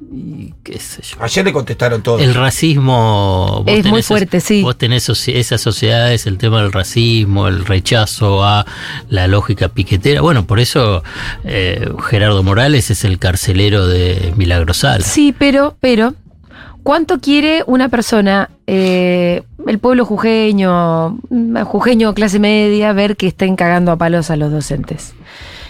qué 0.63 0.80
sé 0.80 1.01
yo. 1.01 1.18
Ayer 1.20 1.44
le 1.44 1.51
contestaron 1.51 2.01
todos. 2.01 2.22
El 2.22 2.34
racismo. 2.34 3.62
vos 3.66 3.68
Es 3.68 3.84
muy 3.84 3.92
tenés 3.92 4.06
fuerte, 4.06 4.39
sí. 4.39 4.62
Vos 4.63 4.77
tenés 4.77 5.10
esas 5.27 5.60
sociedades, 5.60 6.25
el 6.27 6.38
tema 6.38 6.62
del 6.62 6.72
racismo, 6.72 7.50
el 7.50 7.66
rechazo 7.66 8.46
a 8.46 8.66
la 9.10 9.27
lógica 9.27 9.68
piquetera. 9.68 10.22
Bueno, 10.22 10.48
por 10.48 10.62
eso 10.62 11.04
eh, 11.44 11.92
Gerardo 12.10 12.42
Morales 12.42 12.89
es 12.89 13.04
el 13.04 13.20
carcelero 13.20 13.86
de 13.86 14.34
Milagrosal. 14.38 15.04
Sí, 15.04 15.36
pero, 15.38 15.75
pero, 15.82 16.13
¿cuánto 16.88 17.20
quiere 17.20 17.65
una 17.67 17.89
persona, 17.89 18.50
eh, 18.65 19.44
el 19.67 19.77
pueblo 19.77 20.06
jujeño, 20.06 21.17
mm, 21.29 21.58
jujeño 21.63 22.13
clase 22.13 22.39
media, 22.39 22.94
ver 22.94 23.17
que 23.17 23.27
estén 23.27 23.58
cagando 23.58 23.91
a 23.91 23.98
palos 23.98 24.32
a 24.32 24.38
los 24.38 24.53
docentes? 24.53 25.13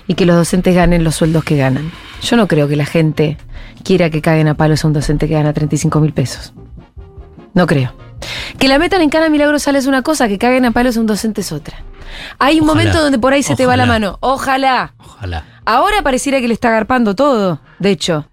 Y 0.06 0.14
que 0.14 0.28
los 0.28 0.36
docentes 0.36 0.76
ganen 0.76 1.04
los 1.04 1.16
sueldos 1.16 1.44
que 1.44 1.58
ganan. 1.58 1.92
Yo 2.22 2.38
no 2.38 2.48
creo 2.48 2.68
que 2.68 2.76
la 2.76 2.86
gente 2.86 3.40
quiera 3.84 4.12
que 4.12 4.22
caguen 4.22 4.48
a 4.48 4.54
palos 4.54 4.84
a 4.84 4.88
un 4.90 4.94
docente 4.94 5.28
que 5.28 5.34
gana 5.34 5.54
35 5.54 6.00
mil 6.02 6.14
pesos. 6.14 6.54
No 7.56 7.66
creo. 7.66 7.96
Que 8.60 8.68
la 8.68 8.78
metan 8.78 9.02
en 9.02 9.10
cana 9.10 9.28
milagrosal 9.30 9.76
es 9.76 9.88
una 9.88 10.04
cosa, 10.04 10.28
que 10.28 10.38
caguen 10.38 10.66
a 10.66 10.72
palos 10.72 10.98
a 10.98 11.00
un 11.00 11.08
docente 11.08 11.42
es 11.42 11.52
otra. 11.52 11.82
Hay 12.38 12.60
un 12.60 12.70
Ojalá. 12.70 12.80
momento 12.80 13.02
donde 13.02 13.18
por 13.18 13.34
ahí 13.34 13.42
se 13.42 13.56
te 13.56 13.66
va 13.66 13.76
la 13.76 13.88
mano. 13.88 14.20
Ojalá. 14.20 14.94
Ojalá. 15.00 15.46
Ahora 15.66 16.04
pareciera 16.04 16.40
que 16.42 16.48
le 16.48 16.54
está 16.54 16.68
agarpando 16.68 17.16
todo, 17.16 17.60
de 17.80 17.90
hecho. 17.90 18.28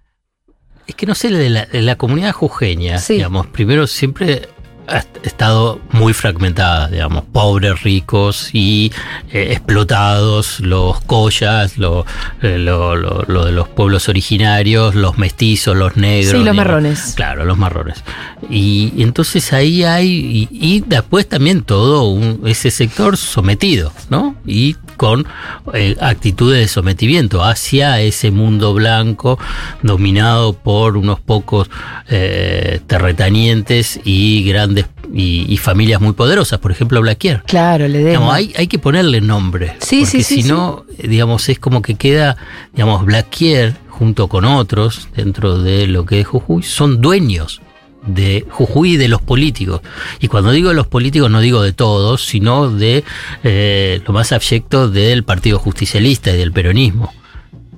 Es 0.86 0.94
que 0.94 1.06
no 1.06 1.14
sé, 1.14 1.30
de 1.30 1.50
la, 1.50 1.66
de 1.66 1.82
la 1.82 1.96
comunidad 1.96 2.32
jujeña, 2.32 2.98
Sí. 2.98 3.14
digamos, 3.14 3.46
primero 3.46 3.86
siempre 3.86 4.48
ha 4.86 4.98
estado 5.22 5.80
muy 5.92 6.12
fragmentada, 6.12 6.88
digamos, 6.88 7.24
pobres, 7.32 7.82
ricos 7.82 8.50
y 8.52 8.92
eh, 9.32 9.48
explotados, 9.52 10.60
los 10.60 11.00
collas, 11.00 11.78
lo, 11.78 12.04
eh, 12.42 12.58
lo- 12.58 12.94
lo- 12.94 13.24
lo 13.26 13.46
de 13.46 13.52
los 13.52 13.66
pueblos 13.66 14.10
originarios, 14.10 14.94
los 14.94 15.16
mestizos, 15.16 15.74
los 15.74 15.96
negros. 15.96 16.26
Sí, 16.26 16.32
los 16.32 16.42
digamos. 16.42 16.56
marrones. 16.66 17.12
Claro, 17.16 17.46
los 17.46 17.56
marrones. 17.56 18.04
Y, 18.50 18.92
y 18.94 19.02
entonces 19.04 19.54
ahí 19.54 19.84
hay, 19.84 20.08
y, 20.10 20.48
y 20.76 20.84
después 20.86 21.26
también 21.30 21.62
todo 21.62 22.02
un- 22.10 22.42
ese 22.44 22.70
sector 22.70 23.16
sometido, 23.16 23.90
¿no? 24.10 24.36
Y 24.46 24.76
con 24.96 25.26
eh, 25.72 25.96
actitudes 26.00 26.60
de 26.60 26.68
sometimiento 26.68 27.44
hacia 27.44 28.00
ese 28.00 28.30
mundo 28.30 28.74
blanco 28.74 29.38
dominado 29.82 30.52
por 30.52 30.96
unos 30.96 31.20
pocos 31.20 31.70
eh, 32.08 32.80
terratenientes 32.86 34.00
y 34.04 34.44
grandes 34.44 34.86
y, 35.12 35.46
y 35.48 35.56
familias 35.58 36.00
muy 36.00 36.12
poderosas, 36.12 36.58
por 36.58 36.72
ejemplo 36.72 37.00
Blaquier. 37.00 37.42
Claro, 37.46 37.88
le. 37.88 38.04
Digamos, 38.04 38.34
hay, 38.34 38.52
hay 38.56 38.66
que 38.66 38.78
ponerle 38.78 39.20
nombre. 39.20 39.76
Sí, 39.80 40.00
porque 40.00 40.22
sí, 40.22 40.22
sí, 40.22 40.42
si 40.42 40.48
no, 40.48 40.84
eh, 40.98 41.08
digamos, 41.08 41.48
es 41.48 41.58
como 41.58 41.82
que 41.82 41.94
queda, 41.94 42.36
digamos, 42.72 43.04
Blaquier 43.04 43.74
junto 43.88 44.28
con 44.28 44.44
otros 44.44 45.08
dentro 45.14 45.58
de 45.58 45.86
lo 45.86 46.04
que 46.04 46.20
es 46.20 46.26
Jujuy, 46.26 46.62
son 46.62 47.00
dueños 47.00 47.60
de 48.06 48.46
Jujuy 48.50 48.92
y 48.92 48.96
de 48.96 49.08
los 49.08 49.22
políticos. 49.22 49.80
Y 50.20 50.28
cuando 50.28 50.50
digo 50.52 50.68
de 50.68 50.74
los 50.74 50.86
políticos 50.86 51.30
no 51.30 51.40
digo 51.40 51.62
de 51.62 51.72
todos, 51.72 52.24
sino 52.26 52.70
de 52.70 53.04
eh, 53.42 54.00
lo 54.06 54.12
más 54.12 54.32
abyecto 54.32 54.88
del 54.88 55.24
Partido 55.24 55.58
Justicialista 55.58 56.30
y 56.32 56.36
del 56.36 56.52
peronismo. 56.52 57.12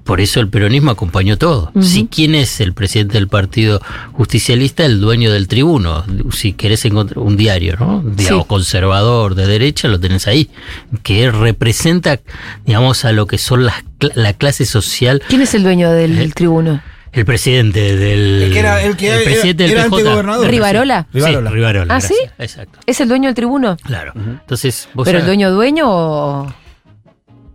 Por 0.04 0.20
eso 0.20 0.38
el 0.38 0.48
peronismo 0.48 0.92
acompañó 0.92 1.36
todo. 1.36 1.72
Si 1.80 2.06
quién 2.06 2.36
es 2.36 2.60
el 2.60 2.74
presidente 2.74 3.14
del 3.14 3.26
Partido 3.26 3.80
Justicialista, 4.12 4.84
el 4.84 5.00
dueño 5.00 5.32
del 5.32 5.48
tribuno. 5.48 6.04
Si 6.32 6.52
querés 6.52 6.84
encontrar 6.84 7.18
un 7.18 7.36
diario, 7.36 7.74
¿no? 7.80 8.04
Digamos, 8.04 8.42
Sí. 8.44 8.48
conservador 8.48 9.34
de 9.34 9.48
derecha, 9.48 9.88
lo 9.88 9.98
tenés 9.98 10.28
ahí. 10.28 10.48
Que 11.02 11.28
representa, 11.32 12.20
digamos, 12.64 13.04
a 13.04 13.10
lo 13.10 13.26
que 13.26 13.36
son 13.36 13.66
las, 13.66 13.82
la 14.14 14.32
clase 14.34 14.64
social. 14.64 15.20
¿Quién 15.28 15.40
es 15.42 15.54
el 15.54 15.64
dueño 15.64 15.90
del 15.90 16.32
tribuno? 16.34 16.80
El 17.16 17.24
presidente 17.24 17.96
del. 17.96 18.42
El 18.44 18.52
que 18.52 18.58
era- 18.58 18.82
el 18.82 18.96
que 18.96 19.08
era- 19.08 19.24
presidente 19.24 19.64
era 19.64 19.82
del 19.82 19.90
PJ. 19.90 20.22
¿Rivarola? 20.46 21.06
Rivarola. 21.12 21.48
Sí, 21.48 21.50
Rivarola. 21.54 21.94
¿Ah, 21.96 22.00
sí? 22.00 22.14
Exacto. 22.38 22.78
¿Es 22.86 23.00
el 23.00 23.08
dueño 23.08 23.26
del 23.28 23.34
tribuno? 23.34 23.76
Claro. 23.82 24.12
Entonces, 24.14 24.88
vos 24.94 25.04
¿Pero 25.06 25.18
el 25.20 25.24
dueño 25.26 25.50
dueño 25.50 25.84
o...? 25.88 26.54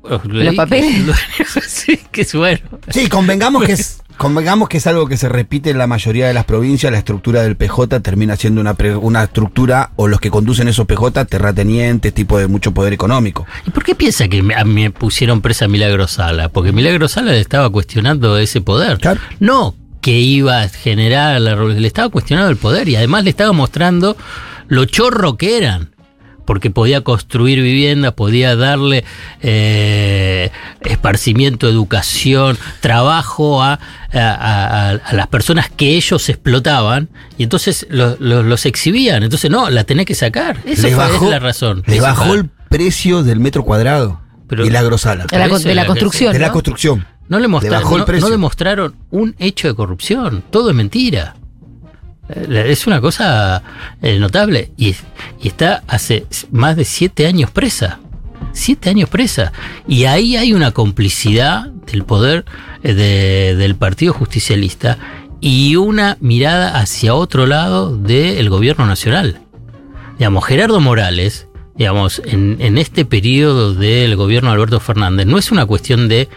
Os 0.03 0.25
los 0.25 0.49
que- 0.49 0.55
papeles? 0.55 1.05
sí, 1.67 1.99
que 2.11 2.21
es 2.21 2.33
bueno. 2.33 2.59
Sí, 2.89 3.07
convengamos 3.07 3.63
que 3.63 3.71
es. 3.73 4.01
Convengamos 4.21 4.69
que 4.69 4.77
es 4.77 4.85
algo 4.85 5.07
que 5.07 5.17
se 5.17 5.29
repite 5.29 5.71
en 5.71 5.79
la 5.79 5.87
mayoría 5.87 6.27
de 6.27 6.33
las 6.35 6.45
provincias, 6.45 6.91
la 6.91 6.99
estructura 6.99 7.41
del 7.41 7.55
PJ 7.55 8.01
termina 8.01 8.35
siendo 8.35 8.61
una, 8.61 8.75
pre- 8.75 8.95
una 8.95 9.23
estructura, 9.23 9.93
o 9.95 10.07
los 10.07 10.19
que 10.19 10.29
conducen 10.29 10.67
esos 10.67 10.85
PJ, 10.85 11.25
terratenientes, 11.25 12.13
tipo 12.13 12.37
de 12.37 12.45
mucho 12.45 12.71
poder 12.71 12.93
económico. 12.93 13.47
¿Y 13.65 13.71
por 13.71 13.83
qué 13.83 13.95
piensa 13.95 14.27
que 14.27 14.43
me, 14.43 14.53
a 14.53 14.63
mí 14.63 14.83
me 14.83 14.91
pusieron 14.91 15.41
presa 15.41 15.67
Milagro 15.67 16.07
Sala? 16.07 16.49
Porque 16.49 16.71
Milagro 16.71 17.07
Sala 17.07 17.31
le 17.31 17.39
estaba 17.39 17.71
cuestionando 17.71 18.37
ese 18.37 18.61
poder. 18.61 18.99
No 19.39 19.73
que 20.01 20.19
iba 20.19 20.61
a 20.61 20.69
generar 20.69 21.41
la 21.41 21.55
revolución, 21.55 21.81
le 21.81 21.87
estaba 21.87 22.09
cuestionando 22.09 22.51
el 22.51 22.57
poder 22.57 22.89
y 22.89 22.97
además 22.97 23.23
le 23.23 23.31
estaba 23.31 23.53
mostrando 23.53 24.15
lo 24.67 24.85
chorro 24.85 25.35
que 25.35 25.57
eran. 25.57 25.89
Porque 26.45 26.69
podía 26.71 27.01
construir 27.01 27.61
viviendas, 27.61 28.13
podía 28.13 28.55
darle 28.55 29.03
eh, 29.41 30.49
esparcimiento, 30.81 31.67
educación, 31.69 32.57
trabajo 32.79 33.61
a, 33.63 33.73
a- 33.73 33.79
a- 34.13 34.89
a 34.91 35.13
las 35.13 35.27
personas 35.27 35.69
que 35.69 35.95
ellos 35.95 36.27
explotaban 36.29 37.09
y 37.37 37.43
entonces 37.43 37.85
lo- 37.89 38.17
lo- 38.19 38.43
los 38.43 38.65
exhibían. 38.65 39.23
Entonces, 39.23 39.49
no, 39.51 39.69
la 39.69 39.83
tenés 39.83 40.05
que 40.05 40.15
sacar. 40.15 40.57
Esa 40.65 40.81
Les 40.87 40.97
bajó- 40.97 41.25
es 41.25 41.29
la 41.31 41.39
razón. 41.39 41.83
Les 41.85 41.97
Esa 41.99 42.07
bajó 42.13 42.33
el 42.33 42.49
precio 42.69 43.23
del 43.23 43.39
metro 43.39 43.63
cuadrado. 43.63 44.19
Pero-. 44.47 44.65
De 45.27 45.37
la, 45.37 45.45
Eso 45.45 45.67
de 45.67 45.75
la 45.75 45.85
construcción, 45.85 46.33
De 46.33 46.39
la 46.39 46.51
construcción. 46.51 47.05
No 47.29 47.39
le, 47.39 47.47
mostra- 47.47 47.79
bajó 47.79 47.95
el 47.95 48.01
no- 48.01 48.19
no 48.19 48.29
demostraron 48.29 48.95
un 49.11 49.35
hecho 49.39 49.67
de 49.69 49.75
corrupción. 49.75 50.43
Todo 50.49 50.69
es 50.71 50.75
mentira. 50.75 51.35
Es 52.49 52.87
una 52.87 53.01
cosa 53.01 53.61
eh, 54.01 54.17
notable. 54.19 54.71
Y, 54.77 54.95
está 55.43 55.83
hace 55.87 56.25
más 56.51 56.75
de 56.75 56.85
siete 56.85 57.27
años 57.27 57.51
presa. 57.51 57.99
Siete 58.53 58.89
años 58.89 59.09
presa. 59.09 59.51
Y 59.87 60.05
ahí 60.05 60.35
hay 60.35 60.53
una 60.53 60.71
complicidad 60.71 61.67
del 61.91 62.03
poder 62.03 62.45
eh, 62.83 62.93
de- 62.93 63.55
del 63.55 63.75
Partido 63.75 64.13
Justicialista 64.13 64.97
y 65.39 65.75
una 65.75 66.17
mirada 66.21 66.77
hacia 66.79 67.15
otro 67.15 67.45
lado 67.47 67.95
del 67.97 68.49
gobierno 68.49 68.85
nacional. 68.85 69.41
Digamos, 70.17 70.45
Gerardo 70.45 70.79
Morales, 70.79 71.47
digamos, 71.75 72.21
en, 72.25 72.57
en 72.59 72.77
este 72.77 73.05
periodo 73.05 73.73
del 73.73 74.15
gobierno 74.15 74.49
de 74.49 74.55
Alberto 74.55 74.79
Fernández, 74.79 75.25
no 75.25 75.37
es 75.39 75.51
una 75.51 75.65
cuestión 75.65 76.07
de 76.07 76.29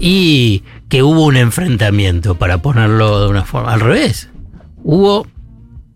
y 0.00 0.62
que 0.88 1.02
hubo 1.02 1.26
un 1.26 1.36
enfrentamiento, 1.36 2.34
para 2.36 2.58
ponerlo 2.58 3.20
de 3.22 3.28
una 3.28 3.44
forma. 3.44 3.72
Al 3.72 3.80
revés. 3.80 4.28
Hubo, 4.84 5.26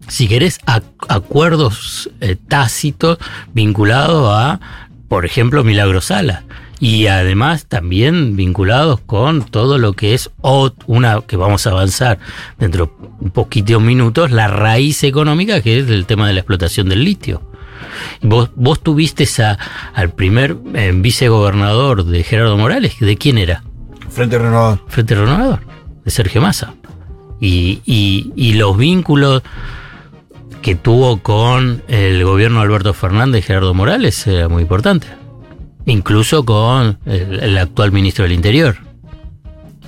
si 0.09 0.29
querés, 0.29 0.61
ac- 0.67 0.83
acuerdos 1.09 2.11
eh, 2.21 2.37
tácitos 2.49 3.19
vinculados 3.55 4.31
a, 4.33 4.61
por 5.09 5.25
ejemplo, 5.25 5.65
Milagro 5.65 6.01
Sala. 6.01 6.45
Y 6.79 7.07
además 7.07 7.65
también 7.67 8.37
vinculados 8.37 9.01
con 9.01 9.43
todo 9.45 9.79
lo 9.79 9.95
que 9.95 10.13
es 10.13 10.31
una 10.87 11.23
que 11.23 11.39
vamos 11.39 11.67
a 11.67 11.71
avanzar 11.71 12.19
dentro 12.59 12.95
de 13.01 13.25
un 13.25 13.31
poquito 13.31 13.79
de 13.79 13.79
minutos, 13.79 14.31
la 14.31 14.49
raíz 14.49 15.03
económica 15.03 15.63
que 15.63 15.79
es 15.79 15.89
el 15.89 16.05
tema 16.05 16.27
de 16.29 16.35
la 16.35 16.41
explotación 16.41 16.91
del 16.91 17.03
litio. 17.03 17.51
Vos, 18.21 18.51
vos 18.57 18.83
tuviste 18.83 19.23
esa, 19.25 19.59
al 19.95 20.11
primer 20.11 20.59
eh, 20.75 20.93
vicegobernador 20.95 22.05
de 22.05 22.23
Gerardo 22.23 22.59
Morales, 22.59 23.01
¿de 23.01 23.17
quién 23.17 23.39
era? 23.39 23.65
Frente 24.11 24.39
Renovador. 24.39 24.83
Frente 24.87 25.15
Renovador, 25.15 25.61
de 26.05 26.11
Sergio 26.11 26.43
Massa. 26.43 26.75
Y, 27.41 27.81
y- 27.85 28.33
y 28.37 28.53
los 28.55 28.77
vínculos 28.77 29.43
que 30.63 30.75
tuvo 30.75 31.19
con 31.23 31.83
el 31.89 32.25
gobierno 32.25 32.59
de 32.61 32.65
Alberto 32.67 32.95
Fernández 32.95 33.45
y 33.45 33.47
Gerardo 33.47 33.75
Morales 33.75 34.27
era 34.27 34.49
muy 34.49 34.63
importante. 34.63 35.07
Incluso 35.85 36.45
con 36.45 36.99
el, 37.07 37.41
el 37.41 37.59
actual 37.59 37.93
ministro 37.93 38.25
del 38.25 38.33
Interior. 38.33 38.79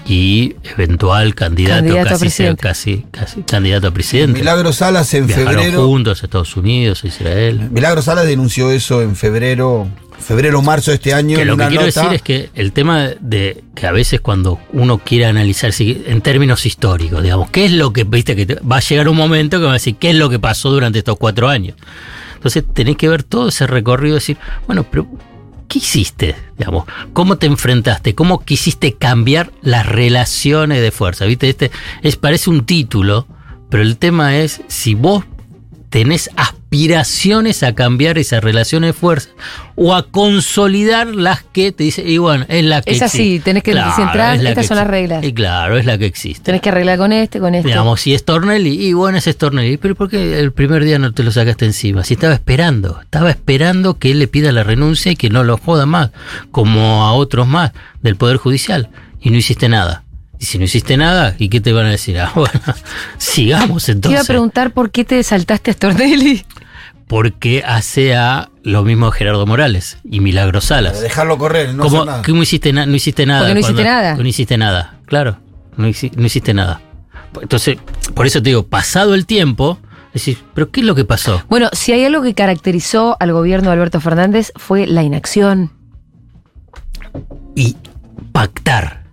Y 0.07 0.55
eventual 0.65 1.35
candidato, 1.35 1.81
Candidato 1.81 2.01
a 2.09 2.13
casi, 2.13 2.21
presidente. 2.25 2.63
casi, 2.63 3.05
casi 3.11 3.43
candidato 3.43 3.89
a 3.89 3.91
presidente. 3.91 4.39
Milagro 4.39 4.73
Salas 4.73 5.13
en 5.13 5.27
Viajaron 5.27 5.55
febrero. 5.55 5.87
juntos 5.87 6.23
a 6.23 6.27
Estados 6.27 6.57
Unidos, 6.57 7.05
a 7.05 7.09
Israel. 7.09 7.69
Milagro 7.71 8.01
Salas 8.01 8.27
denunció 8.27 8.71
eso 8.71 9.03
en 9.03 9.17
febrero, 9.17 9.89
febrero 10.21 10.61
marzo 10.63 10.91
de 10.91 10.97
este 10.97 11.15
año. 11.15 11.37
Que 11.39 11.45
lo 11.45 11.57
que 11.57 11.67
quiero 11.69 11.87
nota. 11.87 12.01
decir 12.03 12.15
es 12.17 12.23
que 12.23 12.51
el 12.55 12.73
tema 12.73 13.09
de 13.21 13.63
que 13.75 13.87
a 13.87 13.93
veces 13.93 14.21
cuando 14.21 14.59
uno 14.73 14.99
quiere 14.99 15.27
analizar 15.27 15.73
si- 15.73 16.03
en 16.07 16.21
términos 16.21 16.67
históricos, 16.67 17.23
digamos, 17.23 17.51
qué 17.51 17.65
es 17.65 17.73
lo 17.73 17.93
que, 17.93 18.05
viste, 18.05 18.37
que 18.37 18.47
te- 18.47 18.55
va 18.57 18.77
a 18.77 18.81
llegar 18.81 19.09
un 19.09 19.17
momento 19.17 19.59
que 19.59 19.65
va 19.65 19.71
a 19.71 19.75
decir 19.75 19.97
qué 19.97 20.11
es 20.11 20.17
lo 20.17 20.29
que 20.31 20.39
pasó 20.39 20.71
durante 20.71 20.99
estos 20.99 21.17
cuatro 21.19 21.49
años. 21.49 21.77
Entonces 22.35 22.65
tenés 22.73 22.97
que 22.97 23.09
ver 23.09 23.23
todo 23.23 23.49
ese 23.49 23.67
recorrido 23.67 24.15
y 24.17 24.19
decir, 24.21 24.37
bueno, 24.67 24.85
pero 24.91 25.09
¿qué 25.67 25.79
hiciste? 25.79 26.37
Digamos, 26.57 26.85
¿cómo 27.13 27.37
te 27.37 27.47
enfrentaste? 27.47 28.15
¿Cómo 28.15 28.45
quisiste 28.45 28.95
cambiar 28.95 29.51
las 29.63 29.87
relaciones 29.87 30.81
de 30.81 30.91
fuerza? 30.91 31.25
¿Viste? 31.25 31.49
Este 31.49 31.71
es, 32.03 32.17
parece 32.17 32.51
un 32.51 32.65
título, 32.65 33.27
pero 33.71 33.83
el 33.83 33.97
tema 33.99 34.37
es 34.37 34.61
si 34.69 34.95
vos 34.95 35.25
tenés 35.91 36.31
aspiraciones 36.37 36.58
a 37.63 37.75
cambiar 37.75 38.19
esas 38.19 38.43
relaciones 38.45 38.89
de 38.89 38.93
fuerza 38.93 39.31
o 39.75 39.95
a 39.95 40.03
consolidar 40.11 41.07
las 41.07 41.43
que 41.43 41.73
te 41.73 41.85
dice, 41.85 42.03
y 42.03 42.19
bueno, 42.19 42.45
es 42.49 42.65
la 42.65 42.83
que 42.83 42.91
Es 42.93 43.03
así, 43.03 43.23
existe. 43.23 43.45
tenés 43.45 43.63
que 43.63 43.73
Claro, 43.73 43.97
centrar, 43.97 44.37
es 44.37 44.45
estas 44.45 44.67
son 44.67 44.77
las 44.77 44.87
reglas. 44.87 45.25
Y 45.25 45.33
claro, 45.33 45.79
es 45.79 45.87
la 45.87 45.97
que 45.99 46.07
existe. 46.07 46.43
Tenés 46.45 46.61
que 46.61 46.69
arreglar 46.69 46.99
con 46.99 47.13
este, 47.13 47.41
con 47.41 47.55
este. 47.55 47.69
Digamos, 47.69 48.01
si 48.01 48.13
es 48.15 48.25
Tornelli, 48.25 48.87
y 48.87 48.93
bueno, 48.93 49.19
ese 49.19 49.31
es 49.31 49.39
Tornelli. 49.39 49.77
Pero 49.77 49.95
¿por 49.95 50.11
qué 50.11 50.41
el 50.41 50.53
primer 50.53 50.85
día 50.85 50.99
no 50.99 51.13
te 51.13 51.23
lo 51.23 51.31
sacaste 51.31 51.65
encima? 51.65 52.05
Si 52.05 52.15
estaba 52.15 52.35
esperando, 52.35 53.01
estaba 53.01 53.31
esperando 53.31 53.99
que 53.99 54.11
él 54.11 54.19
le 54.19 54.29
pida 54.29 54.53
la 54.53 54.63
renuncia 54.65 55.13
y 55.13 55.17
que 55.17 55.31
no 55.31 55.45
lo 55.45 55.57
joda 55.59 55.87
más, 55.87 56.11
como 56.51 57.05
a 57.07 57.13
otros 57.13 57.47
más 57.49 57.73
del 58.03 58.17
Poder 58.17 58.37
Judicial. 58.37 58.91
Y 59.21 59.31
no 59.31 59.37
hiciste 59.37 59.69
nada. 59.69 60.05
Y 60.41 60.45
si 60.45 60.59
no 60.59 60.65
hiciste 60.65 60.97
nada, 60.97 61.35
¿y 61.39 61.49
qué 61.49 61.61
te 61.61 61.73
van 61.73 61.87
a 61.87 61.91
decir? 61.91 62.19
Ah, 62.21 62.31
bueno, 62.37 62.61
sigamos 63.17 63.85
Te 63.87 63.91
iba 63.93 63.95
a 63.95 63.97
entonces. 63.97 64.27
preguntar 64.27 64.71
por 64.73 64.91
qué 64.91 65.05
te 65.05 65.23
saltaste 65.23 65.71
a 65.71 65.75
Stornelli. 65.75 66.45
Porque 67.09 67.63
hace 67.67 68.15
a 68.15 68.51
lo 68.63 68.85
mismo 68.85 69.11
Gerardo 69.11 69.47
Morales 69.47 69.99
y 70.05 70.21
Milagro 70.21 70.61
Salas. 70.61 71.01
Dejarlo 71.01 71.39
correr, 71.39 71.75
no 71.75 71.83
¿Cómo, 71.85 71.97
hacer 71.97 72.07
nada. 72.07 72.23
que 72.23 72.33
no 72.33 72.43
hiciste, 72.43 72.73
na- 72.73 72.87
no 72.87 72.95
hiciste 72.95 73.25
nada? 73.27 73.41
Porque 73.41 73.55
no 73.55 73.61
hiciste 73.61 73.83
cuando- 73.83 73.91
nada. 74.03 74.15
No 74.17 74.27
hiciste 74.29 74.59
nada, 74.59 74.95
claro. 75.07 75.39
No, 75.77 75.89
hici- 75.89 76.13
no 76.17 76.27
hiciste 76.27 76.53
nada. 76.55 76.81
Entonces, 77.41 77.79
por 78.15 78.27
eso 78.27 78.43
te 78.43 78.51
digo, 78.51 78.65
pasado 78.65 79.15
el 79.15 79.25
tiempo, 79.27 79.79
decís, 80.13 80.39
¿pero 80.55 80.71
qué 80.71 80.81
es 80.81 80.87
lo 80.87 80.95
que 80.95 81.05
pasó? 81.05 81.43
Bueno, 81.49 81.69
si 81.73 81.93
hay 81.93 82.05
algo 82.05 82.23
que 82.23 82.35
caracterizó 82.35 83.17
al 83.21 83.33
gobierno 83.33 83.69
de 83.71 83.75
Alberto 83.75 84.01
Fernández 84.01 84.53
fue 84.57 84.87
la 84.87 85.03
inacción. 85.03 85.71
Y 87.55 87.77
pactar. 88.33 89.05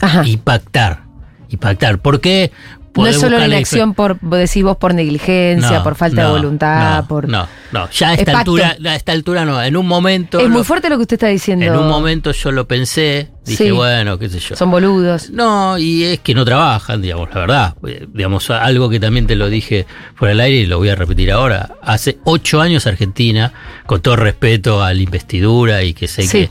Ajá. 0.00 0.22
Y 0.26 0.36
pactar. 0.36 1.02
Y 1.48 1.56
pactar. 1.58 1.98
¿Por 1.98 2.20
qué? 2.20 2.50
No 2.94 3.06
es 3.06 3.18
solo 3.18 3.38
la 3.38 3.46
inacción 3.46 3.94
por, 3.94 4.20
decís 4.20 4.62
vos, 4.62 4.76
por 4.76 4.92
negligencia, 4.94 5.78
No, 5.78 5.82
por 5.82 5.94
falta 5.94 6.22
no, 6.22 6.28
de 6.34 6.40
voluntad, 6.40 7.00
no, 7.02 7.08
por... 7.08 7.28
No, 7.28 7.48
no, 7.72 7.88
ya 7.90 8.10
a 8.10 8.12
Es 8.14 8.18
esta 8.20 8.38
altura, 8.40 8.76
a 8.84 8.94
esta 8.96 9.12
altura 9.12 9.44
no, 9.44 9.62
en 9.62 9.76
un 9.76 9.86
momento. 9.88 10.38
Es 10.38 10.44
lo- 10.48 10.50
muy 10.50 10.64
fuerte 10.64 10.90
lo 10.90 10.96
que 10.96 11.02
usted 11.02 11.14
está 11.14 11.28
diciendo. 11.28 11.64
En 11.64 11.74
un 11.76 11.88
momento 11.88 12.32
yo 12.32 12.52
lo 12.52 12.68
pensé, 12.68 13.30
dije, 13.46 13.64
Sí. 13.64 13.70
bueno, 13.70 14.18
qué 14.18 14.28
sé 14.28 14.40
yo. 14.40 14.56
Son 14.56 14.70
boludos. 14.70 15.30
No, 15.30 15.78
y 15.78 16.04
es 16.04 16.20
que 16.20 16.34
no 16.34 16.44
trabajan, 16.44 17.00
digamos, 17.00 17.28
la 17.34 17.40
verdad. 17.40 17.74
Eh, 17.86 18.06
Digamos, 18.12 18.50
algo 18.50 18.90
que 18.90 19.00
también 19.00 19.26
te 19.26 19.36
lo 19.36 19.48
dije 19.48 19.86
fuera 20.14 20.30
del 20.32 20.40
aire 20.40 20.58
y 20.58 20.66
lo 20.66 20.76
voy 20.78 20.90
a 20.90 20.94
repetir 20.94 21.32
ahora. 21.32 21.76
Hace 21.82 22.18
ocho 22.24 22.60
años 22.60 22.86
Argentina, 22.86 23.52
con 23.86 24.02
todo 24.02 24.16
respeto 24.16 24.82
a 24.82 24.92
la 24.92 25.00
investidura 25.00 25.82
y 25.82 25.94
que 25.94 26.08
sé 26.08 26.22
Sí. 26.24 26.28
que 26.48 26.50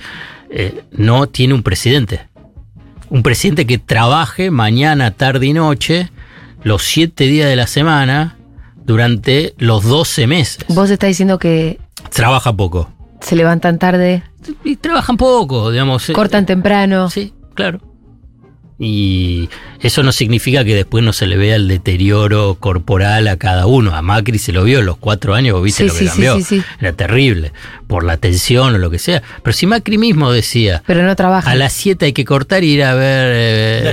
eh, 0.49 0.83
no 0.91 1.27
tiene 1.27 1.53
un 1.53 1.61
presidente. 1.63 2.27
Un 3.09 3.23
presidente 3.23 3.67
que 3.67 3.77
trabaje 3.77 4.51
mañana, 4.51 5.11
tarde 5.11 5.45
y 5.47 5.53
noche, 5.53 6.09
los 6.63 6.83
siete 6.83 7.25
días 7.25 7.47
de 7.49 7.55
la 7.55 7.67
semana, 7.67 8.37
durante 8.83 9.53
los 9.57 9.83
12 9.83 10.27
meses. 10.27 10.65
Vos 10.69 10.89
estás 10.89 11.07
diciendo 11.09 11.37
que 11.39 11.79
Trabaja 12.13 12.51
poco. 12.55 12.89
se 13.21 13.35
levantan 13.35 13.77
tarde, 13.79 14.23
Y 14.63 14.75
trabajan 14.77 15.17
poco, 15.17 15.69
digamos. 15.71 16.09
eh, 16.09 16.13
cortan 16.13 16.45
temprano. 16.45 17.09
Sí, 17.09 17.33
claro. 17.53 17.79
Y 18.83 19.47
eso 19.79 20.01
no 20.01 20.11
significa 20.11 20.65
que 20.65 20.73
después 20.73 21.03
no 21.03 21.13
se 21.13 21.27
le 21.27 21.37
vea 21.37 21.55
el 21.55 21.67
deterioro 21.67 22.55
corporal 22.59 23.27
a 23.27 23.37
cada 23.37 23.67
uno. 23.67 23.93
A 23.95 24.01
Macri 24.01 24.39
se 24.39 24.51
lo 24.51 24.63
vio 24.63 24.79
en 24.79 24.87
los 24.87 24.97
cuatro 24.97 25.35
años, 25.35 25.53
vos 25.53 25.63
viste 25.63 25.83
Sí, 25.83 25.87
lo 25.87 25.93
que 25.93 25.99
sí, 25.99 26.05
sí, 26.05 26.09
cambió. 26.11 26.35
sí, 26.37 26.43
sí. 26.43 26.63
Era 26.79 26.91
terrible, 26.93 27.53
por 27.85 28.03
la 28.03 28.17
tensión 28.17 28.73
o 28.73 28.77
lo 28.79 28.89
que 28.89 28.97
sea. 28.97 29.21
Pero 29.43 29.53
si 29.53 29.67
Macri 29.67 29.99
mismo 29.99 30.31
decía, 30.31 30.81
Pero 30.87 31.03
no 31.03 31.15
trabajan. 31.15 31.51
a 31.51 31.55
las 31.55 31.73
7 31.73 32.05
hay 32.07 32.13
que 32.13 32.25
cortar 32.25 32.63
y 32.63 32.71
ir 32.71 32.83
a 32.83 32.95
ver 32.95 33.33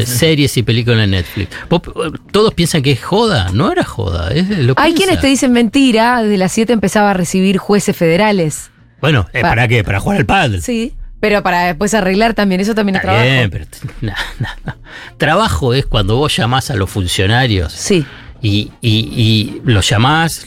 eh, 0.01 0.07
series 0.07 0.57
y 0.57 0.63
películas 0.63 1.05
en 1.05 1.11
Netflix. 1.11 1.51
Vos, 1.69 1.83
todos 2.31 2.55
piensan 2.55 2.81
que 2.81 2.93
es 2.93 3.03
joda, 3.05 3.51
no 3.53 3.71
era 3.71 3.85
joda. 3.85 4.31
es- 4.33 4.49
lo 4.49 4.73
Hay 4.79 4.93
piensa. 4.93 4.97
quienes 4.97 5.21
te 5.21 5.27
dicen 5.27 5.53
mentira, 5.53 6.23
desde 6.23 6.39
las 6.39 6.51
7 6.53 6.73
empezaba 6.73 7.11
a 7.11 7.15
recibir 7.15 7.59
jueces 7.59 7.95
federales. 7.95 8.71
Bueno, 9.03 9.27
eh, 9.35 9.43
Pa- 9.43 9.51
¿para 9.51 9.69
qué? 9.69 9.85
¿Para 9.85 10.01
jugar 10.01 10.19
al 10.19 10.25
pádel? 10.27 10.63
Sí. 10.63 10.95
Pero 11.21 11.43
para 11.43 11.65
después 11.65 11.93
arreglar 11.95 12.35
también, 12.35 12.61
eso 12.61 12.75
también 12.75 12.97
es 12.97 13.03
trabajo. 13.03 13.25
bien, 13.25 13.51
pero 13.51 13.65
no, 14.01 14.13
no, 14.41 14.49
no. 14.65 14.75
trabajo 15.17 15.75
es 15.75 15.85
cuando 15.87 16.17
vos 16.17 16.37
llamás 16.37 16.71
a 16.71 16.75
los 16.77 16.89
funcionarios 16.91 17.73
Sí. 17.73 18.07
y, 18.41 18.71
y- 18.81 19.13
y 19.17 19.63
los 19.65 19.89
llamás 19.89 20.47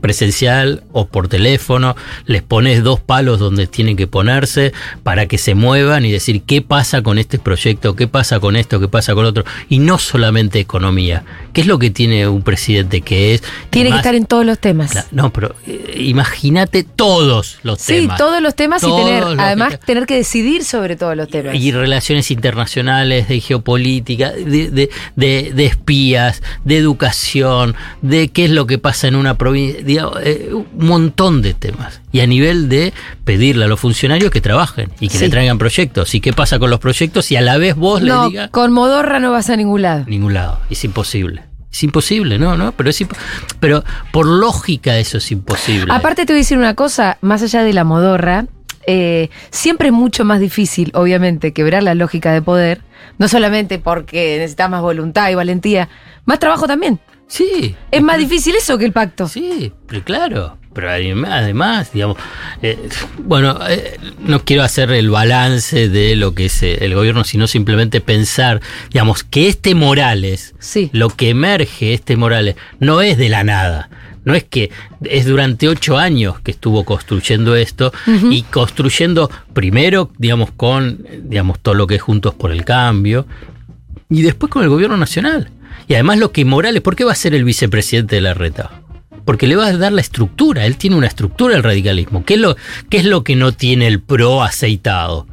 presencial 0.00 0.82
o 0.92 1.06
por 1.06 1.28
teléfono, 1.28 1.96
les 2.26 2.42
pones 2.42 2.82
dos 2.82 3.00
palos 3.00 3.38
donde 3.38 3.66
tienen 3.66 3.96
que 3.96 4.06
ponerse 4.06 4.72
para 5.02 5.26
que 5.26 5.38
se 5.38 5.54
muevan 5.54 6.04
y 6.04 6.10
decir 6.12 6.42
qué 6.42 6.62
pasa 6.62 7.02
con 7.02 7.18
este 7.18 7.38
proyecto, 7.38 7.96
qué 7.96 8.06
pasa 8.08 8.40
con 8.40 8.56
esto, 8.56 8.80
qué 8.80 8.88
pasa 8.88 9.14
con 9.14 9.24
otro. 9.24 9.44
Y 9.68 9.78
no 9.78 9.98
solamente 9.98 10.58
economía. 10.60 11.24
¿Qué 11.52 11.62
es 11.62 11.66
lo 11.66 11.78
que 11.78 11.90
tiene 11.90 12.28
un 12.28 12.42
presidente 12.42 13.00
que 13.00 13.34
es? 13.34 13.42
Tiene 13.70 13.90
que 13.90 13.96
estar 13.96 14.14
en 14.14 14.26
todos 14.26 14.44
los 14.46 14.58
temas. 14.58 15.08
No, 15.12 15.32
pero 15.32 15.54
eh, 15.66 15.94
imagínate 15.98 16.84
todos 16.84 17.58
los 17.62 17.80
Sí, 17.80 17.94
temas. 18.02 18.18
todos 18.18 18.40
los 18.42 18.54
temas 18.54 18.80
Todos 18.82 19.00
y 19.00 19.04
tener, 19.04 19.24
además, 19.40 19.80
tener 19.80 20.06
que 20.06 20.16
decidir 20.16 20.64
sobre 20.64 20.96
todos 20.96 21.16
los 21.16 21.28
temas. 21.28 21.54
y 21.54 21.72
relaciones 21.72 22.30
internacionales, 22.30 23.28
de 23.28 23.40
geopolítica, 23.40 24.32
de, 24.32 24.70
de- 24.70 24.90
de- 25.16 25.52
de 25.54 25.66
espías, 25.66 26.42
de 26.64 26.76
educación, 26.76 27.74
de 28.02 28.28
qué 28.28 28.44
es 28.44 28.50
lo 28.50 28.66
que 28.66 28.78
pasa 28.78 29.08
en 29.08 29.16
una 29.16 29.36
provincia, 29.38 29.79
digamos, 29.84 30.18
eh, 30.22 30.50
un 30.52 30.66
montón 30.86 31.42
de 31.42 31.54
temas. 31.54 32.00
Y 32.12 32.20
a 32.20 32.26
nivel 32.26 32.68
de 32.68 32.92
pedirle 33.24 33.64
a 33.64 33.68
los 33.68 33.80
funcionarios 33.80 34.30
que 34.30 34.40
trabajen 34.40 34.90
y 35.00 35.08
que 35.08 35.18
Sí. 35.18 35.24
le 35.24 35.30
traigan 35.30 35.58
proyectos. 35.58 36.14
¿Y 36.14 36.20
qué 36.20 36.32
pasa 36.32 36.58
con 36.58 36.70
los 36.70 36.78
proyectos? 36.80 37.30
Y 37.32 37.36
a 37.36 37.40
la 37.40 37.56
vez 37.58 37.76
vos 37.76 38.02
no, 38.02 38.24
le 38.24 38.28
digas 38.30 38.50
con 38.50 38.72
Modorra 38.72 39.18
no 39.20 39.30
vas 39.32 39.50
a 39.50 39.56
ningún 39.56 39.82
lado. 39.82 40.04
ningún 40.06 40.34
lado. 40.34 40.58
Es 40.70 40.84
imposible. 40.84 41.42
Es 41.72 41.84
imposible, 41.84 42.36
no, 42.38 42.56
no, 42.56 42.72
pero 42.72 42.90
es 42.90 43.04
pero 43.60 43.84
por 44.10 44.26
lógica 44.26 44.98
eso 44.98 45.18
es 45.18 45.30
imposible. 45.30 45.92
Aparte 45.94 46.26
te 46.26 46.32
voy 46.32 46.40
a 46.40 46.42
decir 46.42 46.58
una 46.58 46.74
cosa, 46.74 47.16
más 47.20 47.42
allá 47.44 47.62
de 47.62 47.72
la 47.72 47.84
modorra, 47.84 48.46
eh, 48.88 49.30
siempre 49.50 49.88
es 49.88 49.92
mucho 49.94 50.24
más 50.24 50.40
difícil, 50.40 50.90
obviamente, 50.94 51.52
quebrar 51.52 51.84
la 51.84 51.94
lógica 51.94 52.32
de 52.32 52.42
poder, 52.42 52.80
no 53.18 53.28
solamente 53.28 53.78
porque 53.78 54.38
necesitas 54.38 54.68
más 54.68 54.82
voluntad 54.82 55.30
y 55.30 55.36
valentía, 55.36 55.88
más 56.24 56.40
trabajo 56.40 56.66
también. 56.66 56.98
Sí. 57.30 57.74
Es 57.92 58.02
más 58.02 58.18
difícil 58.18 58.54
eso 58.56 58.76
que 58.76 58.84
el 58.84 58.92
pacto. 58.92 59.28
Sí, 59.28 59.72
pero 59.86 60.02
claro. 60.04 60.56
Pero 60.74 60.88
adem- 60.88 61.26
además, 61.28 61.92
digamos, 61.92 62.16
eh, 62.62 62.78
bueno, 63.18 63.58
eh, 63.68 63.96
no 64.20 64.44
quiero 64.44 64.62
hacer 64.62 64.90
el 64.92 65.10
balance 65.10 65.88
de 65.88 66.14
lo 66.16 66.34
que 66.34 66.46
es 66.46 66.62
eh, 66.62 66.84
el 66.84 66.94
gobierno, 66.94 67.24
sino 67.24 67.46
simplemente 67.46 68.00
pensar, 68.00 68.60
digamos, 68.92 69.24
que 69.24 69.48
este 69.48 69.74
Morales, 69.74 70.54
lo 70.92 71.08
que 71.10 71.30
emerge 71.30 71.92
este 71.94 72.16
Morales, 72.16 72.54
no 72.78 73.00
es 73.00 73.16
de 73.16 73.28
la 73.28 73.42
nada. 73.44 73.90
No 74.24 74.34
es 74.34 74.44
que 74.44 74.70
es 75.02 75.24
durante 75.26 75.66
ocho 75.68 75.98
años 75.98 76.40
que 76.40 76.50
estuvo 76.50 76.84
construyendo 76.84 77.56
esto 77.56 77.92
y 78.30 78.42
construyendo 78.42 79.30
primero, 79.54 80.10
digamos, 80.18 80.50
con, 80.52 81.04
digamos, 81.22 81.58
todo 81.60 81.74
lo 81.74 81.86
que 81.86 81.94
es 81.96 82.02
Juntos 82.02 82.34
por 82.34 82.52
el 82.52 82.64
Cambio 82.64 83.26
y 84.10 84.22
después 84.22 84.50
con 84.52 84.62
el 84.62 84.68
gobierno 84.68 84.96
nacional. 84.98 85.50
Y 85.90 85.94
además 85.94 86.18
lo 86.18 86.30
que 86.30 86.44
Morales, 86.44 86.82
¿por 86.82 86.94
qué 86.94 87.02
va 87.02 87.10
a 87.10 87.16
ser 87.16 87.34
el 87.34 87.42
vicepresidente 87.42 88.14
de 88.14 88.20
la 88.20 88.32
reta? 88.32 88.70
Porque 89.24 89.48
le 89.48 89.56
va 89.56 89.66
a 89.66 89.76
dar 89.76 89.90
la 89.90 90.00
estructura, 90.00 90.64
él 90.64 90.76
tiene 90.76 90.94
una 90.94 91.08
estructura 91.08 91.56
el 91.56 91.64
radicalismo. 91.64 92.24
¿Qué 92.24 92.34
es 92.34 92.40
lo, 92.40 92.56
qué 92.88 92.98
es 92.98 93.04
lo 93.04 93.24
que 93.24 93.34
no 93.34 93.50
tiene 93.50 93.88
el 93.88 93.98
PRO 93.98 94.44
aceitado? 94.44 95.26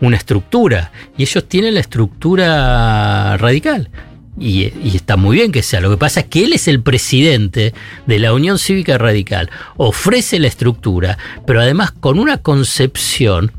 Una 0.00 0.16
estructura. 0.16 0.92
Y 1.18 1.24
ellos 1.24 1.48
tienen 1.48 1.74
la 1.74 1.80
estructura 1.80 3.36
radical. 3.38 3.90
Y, 4.38 4.72
y 4.84 4.92
está 4.94 5.16
muy 5.16 5.38
bien 5.38 5.50
que 5.50 5.64
sea. 5.64 5.80
Lo 5.80 5.90
que 5.90 5.96
pasa 5.96 6.20
es 6.20 6.26
que 6.26 6.44
él 6.44 6.52
es 6.52 6.68
el 6.68 6.80
presidente 6.80 7.74
de 8.06 8.18
la 8.20 8.32
Unión 8.34 8.60
Cívica 8.60 8.96
Radical. 8.98 9.50
Ofrece 9.78 10.38
la 10.38 10.46
estructura, 10.46 11.18
pero 11.44 11.60
además 11.60 11.90
con 11.90 12.20
una 12.20 12.38
concepción 12.38 13.50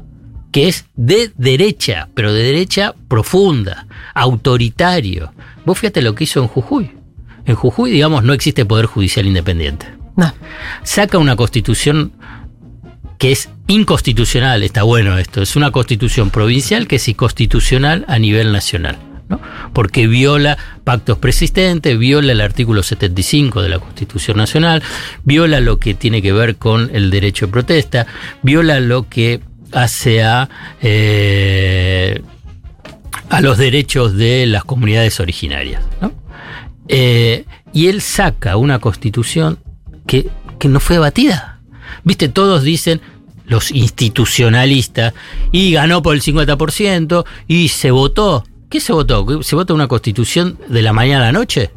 que 0.54 0.70
es 0.70 0.86
de 0.96 1.34
derecha, 1.36 2.08
pero 2.14 2.32
de 2.32 2.44
derecha 2.44 2.96
profunda, 3.10 3.88
autoritario. 4.14 5.34
Vos 5.66 5.80
fíjate 5.80 6.02
lo 6.02 6.16
que 6.16 6.26
hizo 6.26 6.42
en 6.42 6.48
Jujuy. 6.48 6.92
En 7.46 7.56
Jujuy, 7.56 7.92
digamos, 7.92 8.24
no 8.24 8.34
existe 8.34 8.66
poder 8.66 8.86
judicial 8.86 9.26
independiente. 9.26 9.88
No. 10.16 10.34
Saca 10.84 11.18
una 11.18 11.36
constitución 11.36 12.14
que 13.18 13.32
es 13.32 13.50
inconstitucional, 13.68 14.64
está 14.64 14.84
bueno 14.84 15.18
esto, 15.18 15.42
es 15.42 15.56
una 15.56 15.72
constitución 15.72 16.30
provincial 16.30 16.88
que 16.88 16.98
es 16.98 17.08
inconstitucional 17.08 18.06
a 18.08 18.20
nivel 18.20 18.52
nacional. 18.52 18.98
¿no? 19.30 19.40
Porque 19.74 20.08
viola 20.08 20.58
pactos 20.84 21.18
persistentes, 21.18 21.98
viola 21.98 22.32
el 22.32 22.42
artículo 22.42 22.84
75 22.84 23.62
de 23.62 23.70
la 23.70 23.80
Constitución 23.80 24.38
Nacional, 24.38 24.84
viola 25.24 25.60
lo 25.60 25.80
que 25.80 25.96
tiene 25.96 26.22
que 26.22 26.32
ver 26.32 26.58
con 26.58 26.92
el 26.94 27.10
derecho 27.10 27.48
de 27.48 27.52
protesta, 27.52 28.06
viola 28.44 28.80
lo 28.80 29.10
que 29.10 29.42
hace 29.72 30.24
a, 30.24 30.48
eh, 30.82 31.85
a 33.30 33.42
los 33.42 33.58
derechos 33.58 34.16
de 34.16 34.46
las 34.46 34.64
comunidades 34.64 35.20
originarias. 35.20 35.84
¿no? 36.02 36.12
Eh, 36.88 37.46
y 37.74 37.88
él 37.88 38.02
saca 38.02 38.58
una 38.58 38.80
constitución 38.80 39.60
que, 40.06 40.30
que 40.60 40.68
no 40.68 40.80
fue 40.80 40.96
debatida. 40.96 41.60
Viste, 42.04 42.30
todos 42.30 42.64
dicen, 42.64 43.02
los 43.46 43.72
institucionalistas, 43.72 45.14
y 45.52 45.72
ganó 45.72 46.02
por 46.02 46.16
el 46.16 46.22
50%, 46.22 47.26
y 47.48 47.70
se 47.70 47.92
votó. 47.92 48.44
¿Qué 48.70 48.80
se 48.80 48.94
votó? 48.94 49.44
¿Se 49.44 49.56
vota 49.56 49.74
una 49.74 49.88
constitución 49.88 50.58
de 50.68 50.82
la 50.82 50.94
mañana 50.94 51.24
a 51.24 51.28
la 51.28 51.32
noche? 51.32 51.72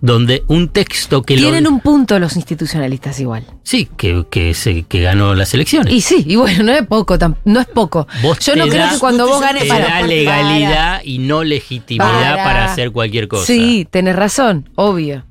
Donde 0.00 0.44
un 0.48 0.68
texto 0.68 1.22
que 1.22 1.36
Tienen 1.36 1.64
lo, 1.64 1.70
un 1.70 1.80
punto 1.80 2.18
los 2.18 2.36
institucionalistas 2.36 3.18
igual. 3.20 3.44
sí 3.62 3.88
que, 3.96 4.26
que, 4.30 4.54
se- 4.54 4.82
que 4.84 5.00
ganó 5.02 5.34
las 5.34 5.52
elecciones. 5.54 5.92
Y 5.92 6.00
sí, 6.00 6.24
y 6.26 6.36
bueno, 6.36 6.62
no 6.64 6.72
es 6.72 6.86
poco, 6.86 7.18
tam- 7.18 7.36
no 7.44 7.60
es 7.60 7.66
poco. 7.66 8.06
Vos 8.22 8.38
Yo 8.40 8.56
no 8.56 8.66
creo 8.68 8.84
da- 8.86 8.92
que 8.92 8.98
cuando 8.98 9.26
vos 9.26 9.40
ganes 9.40 9.62
te 9.64 9.68
para, 9.68 9.84
da 9.84 9.90
para- 9.90 10.06
legalidad 10.06 11.00
y 11.04 11.18
no 11.18 11.44
legitimidad 11.44 12.08
Para. 12.34 12.44
para, 12.44 12.64
hacer 12.72 12.90
cualquier 12.92 13.28
cosa. 13.28 13.46
Sí, 13.46 13.86
tenés 13.90 14.16
razón, 14.16 14.68
obvio. 14.74 15.24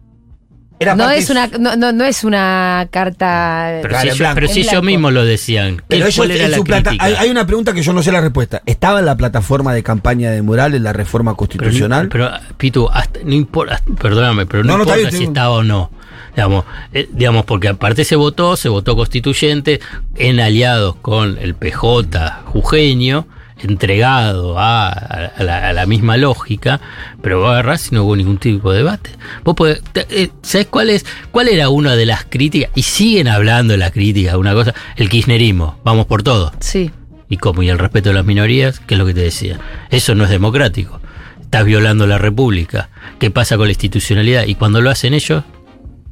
Era 0.79 0.95
No 0.95 1.09
es 1.09 1.29
una 1.31 1.47
no, 1.47 1.75
no, 1.75 1.91
no 1.91 2.05
es 2.05 2.23
una 2.23 2.87
carta 2.91 3.79
Pero 3.81 3.89
Claro, 3.89 4.11
si, 4.13 4.23
pero 4.35 4.47
si 4.47 4.59
ellos 4.61 4.83
mismos 4.83 5.11
lo 5.11 5.25
decían. 5.25 5.77
¿Qué- 5.77 5.83
Pero 5.87 6.05
ellos 6.05 6.15
¿Cuál 6.17 6.31
era 6.31 6.45
en 6.45 6.51
la 6.51 6.57
su 6.57 6.63
plata. 6.63 6.89
crítica? 6.91 7.05
Hay, 7.05 7.13
hay 7.15 7.29
una 7.29 7.45
pregunta 7.47 7.73
que 7.73 7.81
yo 7.81 7.93
no 7.93 8.03
sé 8.03 8.11
la 8.11 8.21
respuesta. 8.21 8.61
¿Estaba 8.65 8.99
en 8.99 9.05
la 9.07 9.17
plataforma 9.17 9.73
de 9.73 9.81
campaña 9.81 10.29
de 10.29 10.41
Morales 10.43 10.79
la 10.81 10.93
reforma 10.93 11.31
Pero, 11.31 11.37
constitucional? 11.37 12.09
pero, 12.09 12.29
Pitu, 12.57 12.87
hasta- 12.93 13.19
no 13.25 13.33
importa, 13.33 13.81
perdóname, 13.99 14.45
pero 14.45 14.63
no, 14.63 14.73
No, 14.77 14.83
importa 14.83 14.97
bien, 14.99 15.11
si 15.11 15.23
estaba 15.23 15.49
o 15.49 15.63
no. 15.63 15.89
Digamos, 16.35 16.65
eh, 16.93 17.09
digamos, 17.11 17.45
porque 17.45 17.67
aparte 17.69 18.05
se 18.05 18.15
votó, 18.15 18.55
se 18.55 18.69
votó 18.69 18.95
constituyente 18.95 19.79
en 20.15 20.39
aliados 20.39 20.95
con 20.97 21.39
el 21.39 21.55
PJ 21.55 22.43
jujeño, 22.45 23.25
entregado 23.59 24.57
a, 24.59 24.89
a 24.89 25.43
la, 25.43 25.69
a 25.69 25.73
la 25.73 25.85
misma 25.85 26.17
lógica, 26.17 26.79
pero 27.21 27.39
vos 27.39 27.51
agarrás 27.51 27.91
y 27.91 27.95
no 27.95 28.03
hubo 28.03 28.15
ningún 28.15 28.37
tipo 28.37 28.71
de 28.71 28.77
debate. 28.79 29.11
Vos 29.43 29.55
podés- 29.55 29.81
eh, 30.09 30.29
¿Sabés 30.41 30.67
cuál 30.67 30.89
es? 30.89 31.05
¿Cuál 31.31 31.47
era 31.47 31.69
una 31.69 31.95
de 31.95 32.05
las 32.05 32.25
críticas? 32.25 32.71
Y 32.75 32.83
siguen 32.83 33.27
hablando 33.27 33.73
de 33.73 33.77
las 33.79 33.91
críticas, 33.91 34.35
una 34.35 34.53
cosa, 34.53 34.73
el 34.95 35.09
kirchnerismo, 35.09 35.79
vamos 35.83 36.05
por 36.05 36.23
todo. 36.23 36.51
Sí. 36.59 36.91
Y 37.29 37.37
como 37.37 37.61
y 37.63 37.69
el 37.69 37.77
respeto 37.79 38.09
de 38.09 38.15
las 38.15 38.25
minorías, 38.25 38.79
¿qué 38.79 38.93
es 38.93 38.97
lo 38.99 39.05
que 39.05 39.13
te 39.13 39.21
decía? 39.21 39.59
Eso 39.89 40.15
no 40.15 40.23
es 40.23 40.29
democrático. 40.29 41.01
Estás 41.41 41.65
violando 41.65 42.07
la 42.07 42.17
república. 42.17 42.89
¿Qué 43.19 43.31
pasa 43.31 43.57
con 43.57 43.67
la 43.67 43.71
institucionalidad? 43.71 44.45
Y 44.45 44.55
cuando 44.55 44.81
lo 44.81 44.89
hacen 44.89 45.13
ellos, 45.13 45.43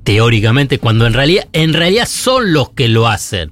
teóricamente, 0.03 0.79
cuando 0.79 1.05
en 1.07 1.13
realidad, 1.13 1.47
en 1.53 1.73
realidad 1.73 2.07
son 2.07 2.53
los 2.53 2.69
que 2.71 2.87
lo 2.87 3.07
hacen. 3.07 3.51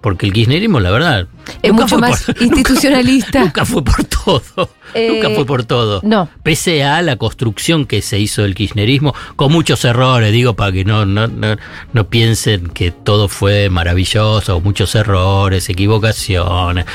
Porque 0.00 0.26
el 0.26 0.32
kirchnerismo, 0.32 0.80
la 0.80 0.90
verdad, 0.90 1.26
Es 1.62 1.72
mucho 1.72 1.98
más 1.98 2.22
por- 2.24 2.42
institucionalista. 2.42 3.40
nunca 3.40 3.64
fue 3.66 3.82
por 3.84 4.02
todo. 4.04 4.70
Eh, 4.94 5.08
nunca 5.12 5.30
fue 5.34 5.44
por 5.46 5.64
todo. 5.64 6.00
no. 6.02 6.28
Pese 6.42 6.82
a 6.84 7.00
la 7.02 7.16
construcción 7.16 7.84
que 7.86 8.02
se 8.02 8.18
hizo 8.18 8.42
del 8.42 8.54
kirchnerismo, 8.54 9.14
con 9.36 9.52
muchos 9.52 9.84
errores, 9.84 10.32
digo, 10.32 10.54
para 10.54 10.72
que 10.72 10.84
no, 10.84 11.04
no, 11.06 11.26
no, 11.28 11.56
no 11.92 12.08
piensen 12.08 12.68
que 12.68 12.90
todo 12.90 13.28
fue 13.28 13.68
maravilloso, 13.70 14.60
muchos 14.60 14.94
errores, 14.94 15.68
equivocaciones, 15.68 16.86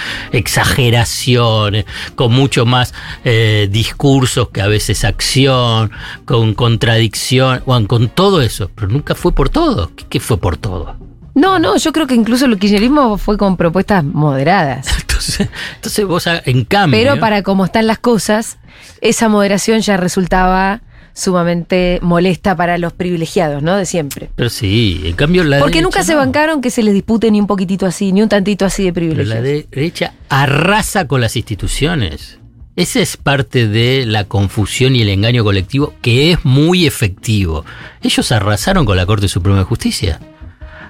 exageraciones, 0.76 1.86
con 2.16 2.34
mucho 2.34 2.66
más 2.66 2.94
eh, 3.24 3.68
discursos 3.72 4.50
que 4.50 4.62
a 4.62 4.68
veces 4.68 5.04
acción, 5.04 5.92
con 6.26 6.54
contradicción, 6.54 7.62
bueno, 7.66 7.88
con 7.88 8.10
todo 8.10 8.42
eso, 8.42 8.70
pero 8.76 8.88
nunca 8.88 9.16
fue 9.16 9.32
por 9.32 9.50
todo. 9.50 9.92
¿Qué, 9.96 10.06
qué 10.10 10.20
fue 10.20 10.38
por 10.38 10.58
todo? 10.58 10.96
No, 11.36 11.60
no, 11.60 11.78
yo 11.78 11.92
creo 11.92 12.08
que 12.08 12.16
incluso 12.16 12.46
el 12.46 12.58
kirchnerismo 12.58 13.18
fue 13.18 13.38
con 13.38 13.58
propuestas 13.58 14.04
moderadas. 14.04 14.88
Entonces, 15.02 15.48
entonces 15.76 16.06
vos, 16.06 16.28
en 16.28 16.66
cambio... 16.66 17.00
Pero 17.00 17.20
para 17.20 17.42
cómo 17.42 17.64
están 17.66 17.88
las 17.88 18.00
cosas, 18.00 18.58
esa 19.02 19.30
moderación 19.30 19.80
ya 19.82 19.96
resultaba 19.98 20.82
sumamente 21.14 22.00
molesta 22.02 22.56
para 22.56 22.78
los 22.78 22.92
privilegiados, 22.94 23.64
¿no? 23.64 23.76
De 23.78 23.86
siempre. 23.86 24.30
Pero 24.36 24.50
sí, 24.50 25.02
en 25.06 25.14
cambio 25.16 25.44
la 25.46 25.60
Porque 25.60 25.76
derecha 25.76 25.84
nunca 25.84 26.04
se 26.04 26.12
no. 26.14 26.20
bancaron 26.20 26.62
que 26.62 26.70
se 26.70 26.84
les 26.84 26.94
dispute 26.94 27.32
ni 27.32 27.40
un 27.40 27.48
poquitito 27.48 27.86
así, 27.86 28.12
ni 28.12 28.22
un 28.22 28.28
tantito 28.30 28.66
así 28.66 28.84
de 28.84 28.92
Pero 28.94 29.08
la 29.08 29.36
privilegios. 29.36 29.70
derecha 29.72 30.14
arrasa 30.30 31.08
con 31.08 31.22
las 31.22 31.36
instituciones. 31.38 32.40
Esa 32.76 33.00
es 33.00 33.16
parte 33.16 33.68
de 33.70 34.06
la 34.06 34.26
confusión 34.26 34.96
y 34.98 35.02
el 35.02 35.10
engaño 35.10 35.46
colectivo 35.46 35.94
que 36.02 36.34
es 36.34 36.44
muy 36.44 36.86
efectivo. 36.86 37.64
Ellos 38.02 38.32
arrasaron 38.34 38.86
con 38.86 38.98
la 38.98 39.06
Corte 39.06 39.30
Suprema 39.30 39.60
de 39.60 39.64
Justicia. 39.64 40.20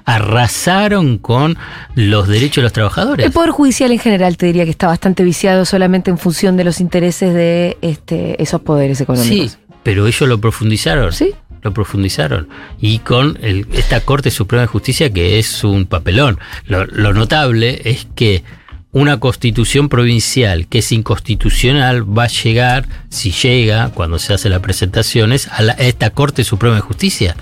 Arrasaron 0.06 1.18
con 1.18 1.58
los 1.96 2.28
derechos 2.28 2.58
de 2.58 2.62
los 2.64 2.74
trabajadores. 2.74 3.26
El 3.26 3.32
Poder 3.32 3.52
Judicial 3.52 3.92
en 3.92 4.00
general 4.00 4.38
te 4.38 4.46
diría 4.46 4.64
que 4.66 4.70
está 4.72 4.88
bastante 4.88 5.24
viciado 5.24 5.66
solamente 5.66 6.10
en 6.12 6.18
función 6.18 6.58
de 6.58 6.64
los 6.64 6.80
intereses 6.80 7.34
de 7.34 7.78
este, 7.82 8.42
esos 8.42 8.62
poderes 8.62 8.98
Sí, 8.98 9.04
económicos. 9.04 9.58
pero 9.84 10.08
ellos 10.08 10.30
lo 10.30 10.40
profundizaron. 10.40 11.12
Sí. 11.14 11.32
Lo 11.62 11.74
profundizaron. 11.74 12.48
Y 12.80 13.00
con 13.00 13.40
el- 13.42 13.68
esta 13.74 14.00
Corte 14.02 14.30
Suprema 14.32 14.62
de 14.62 14.68
Justicia 14.68 15.12
que 15.12 15.40
es 15.40 15.64
un 15.64 15.86
papelón. 15.86 16.40
Lo, 16.68 16.86
lo 16.86 17.14
notable 17.14 17.82
es 17.86 18.08
que 18.16 18.44
una 18.92 19.20
constitución 19.20 19.90
provincial 19.90 20.68
que 20.68 20.78
es 20.80 20.92
inconstitucional 20.92 22.04
va 22.18 22.26
a 22.26 22.28
llegar, 22.28 22.86
si 23.10 23.32
llega, 23.32 23.90
cuando 23.90 24.20
se 24.20 24.34
hace 24.34 24.48
las 24.50 24.60
presentaciones, 24.62 25.48
a, 25.48 25.62
la- 25.64 25.74
a 25.74 25.78
esta 25.84 26.12
Corte 26.12 26.44
Suprema 26.44 26.76
de 26.76 26.82
Justicia. 26.82 27.36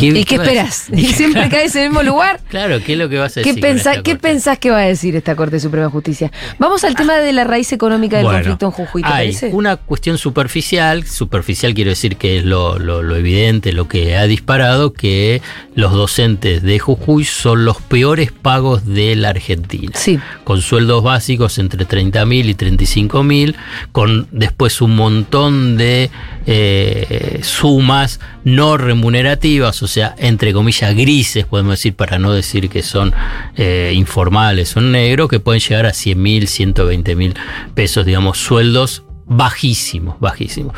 ¿Y 0.00 0.24
qué 0.24 0.36
a- 0.36 0.42
esperas? 0.42 0.86
¿Y 0.92 1.06
siempre 1.06 1.48
caes 1.50 1.74
en 1.76 1.82
el 1.84 1.88
mismo 1.90 2.02
lugar? 2.02 2.40
Claro, 2.48 2.78
¿qué 2.84 2.92
es 2.94 2.98
lo 2.98 3.08
que 3.08 3.18
vas 3.18 3.36
a 3.36 3.42
¿Qué, 3.42 3.50
decir? 3.50 3.62
pensa- 3.62 3.92
¿Qué 4.02 4.12
Corte? 4.12 4.16
pensás 4.16 4.58
que 4.58 4.70
va 4.70 4.78
a 4.78 4.86
decir 4.86 5.14
esta 5.16 5.34
Corte 5.36 5.60
Suprema 5.60 5.86
de 5.86 5.92
Justicia? 5.92 6.30
Vamos 6.58 6.84
al 6.84 6.94
tema 6.94 7.16
de 7.16 7.32
la 7.32 7.44
raíz 7.44 7.72
económica 7.72 8.16
del 8.16 8.24
Bueno, 8.24 8.38
conflicto 8.38 8.66
en 8.66 8.72
Jujuy, 8.72 9.02
¿te 9.02 9.08
hay 9.08 9.12
parece? 9.32 9.50
una 9.52 9.76
cuestión 9.76 10.18
superficial, 10.18 11.04
superficial 11.06 11.74
quiero 11.74 11.90
decir 11.90 12.16
que 12.16 12.38
es 12.38 12.44
lo, 12.44 12.78
lo- 12.78 13.02
lo 13.02 13.16
evidente, 13.16 13.72
lo 13.72 13.88
que 13.88 14.16
ha 14.16 14.26
disparado, 14.26 14.92
que 14.92 15.42
los 15.74 15.92
docentes 15.92 16.62
de 16.62 16.78
Jujuy 16.78 17.24
son 17.24 17.64
los 17.64 17.80
peores 17.82 18.32
pagos 18.32 18.86
de 18.86 19.16
la 19.16 19.30
Argentina. 19.30 19.92
Sí. 19.94 20.18
Con 20.44 20.60
sueldos 20.62 21.02
básicos 21.02 21.58
entre 21.58 21.84
30 21.84 22.24
mil 22.26 22.48
y 22.48 22.54
35 22.54 23.22
mil, 23.22 23.56
con 23.92 24.26
después 24.32 24.80
un 24.80 24.96
montón 24.96 25.76
de 25.76 26.10
eh, 26.46 27.40
sumas 27.42 28.20
no 28.44 28.76
remunerativas, 28.76 29.82
o 29.82 29.88
sea, 29.88 30.14
entre 30.18 30.52
comillas 30.52 30.94
grises, 30.94 31.44
podemos 31.44 31.72
decir, 31.72 31.94
para 31.94 32.18
no 32.18 32.32
decir 32.32 32.68
que 32.68 32.82
son 32.82 33.12
eh, 33.56 33.92
informales, 33.94 34.68
son 34.68 34.92
negros, 34.92 35.28
que 35.28 35.40
pueden 35.40 35.60
llegar 35.60 35.86
a 35.86 35.92
100 35.92 36.22
mil, 36.22 36.48
120 36.48 37.16
mil 37.16 37.34
pesos, 37.74 38.06
digamos, 38.06 38.38
sueldos 38.38 39.02
bajísimos, 39.26 40.20
bajísimos. 40.20 40.74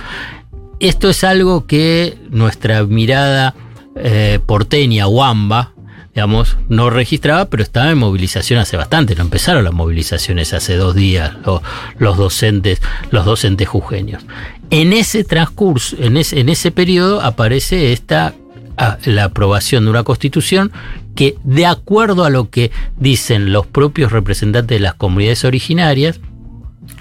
Esto 0.81 1.11
es 1.11 1.25
algo 1.25 1.67
que 1.67 2.17
nuestra 2.31 2.85
mirada 2.85 3.55
eh, 3.97 4.39
porteña, 4.47 5.07
Wamba, 5.09 5.75
digamos, 6.19 6.57
no 6.69 6.91
registraba, 6.91 7.45
pero 7.45 7.63
estaba 7.63 7.93
en 7.93 7.99
movilización 7.99 8.59
hace 8.59 8.77
bastante. 8.77 9.15
No 9.15 9.23
empezaron 9.23 9.63
las 9.63 9.73
movilizaciones 9.73 10.53
hace 10.53 10.75
dos 10.75 10.97
días, 10.97 11.33
lo- 11.47 11.63
los 12.01 12.17
docentes, 12.17 12.81
los 13.13 13.25
docentes 13.25 13.69
jujeños. 13.69 14.25
En 14.71 14.93
ese 14.93 15.23
transcurso, 15.23 15.95
en 16.01 16.17
ese, 16.17 16.41
en 16.41 16.49
ese 16.49 16.73
periodo, 16.73 17.21
aparece 17.21 17.93
esta 17.93 18.35
a- 18.77 18.99
la 19.05 19.25
aprobación 19.25 19.85
de 19.85 19.91
una 19.91 20.03
constitución 20.03 20.73
que, 21.15 21.37
de 21.45 21.67
acuerdo 21.67 22.25
a 22.25 22.31
lo 22.31 22.51
que 22.51 22.73
dicen 22.99 23.53
los 23.53 23.65
propios 23.69 24.11
representantes 24.11 24.77
de 24.77 24.81
las 24.81 24.95
comunidades 24.95 25.45
originarias, 25.45 26.19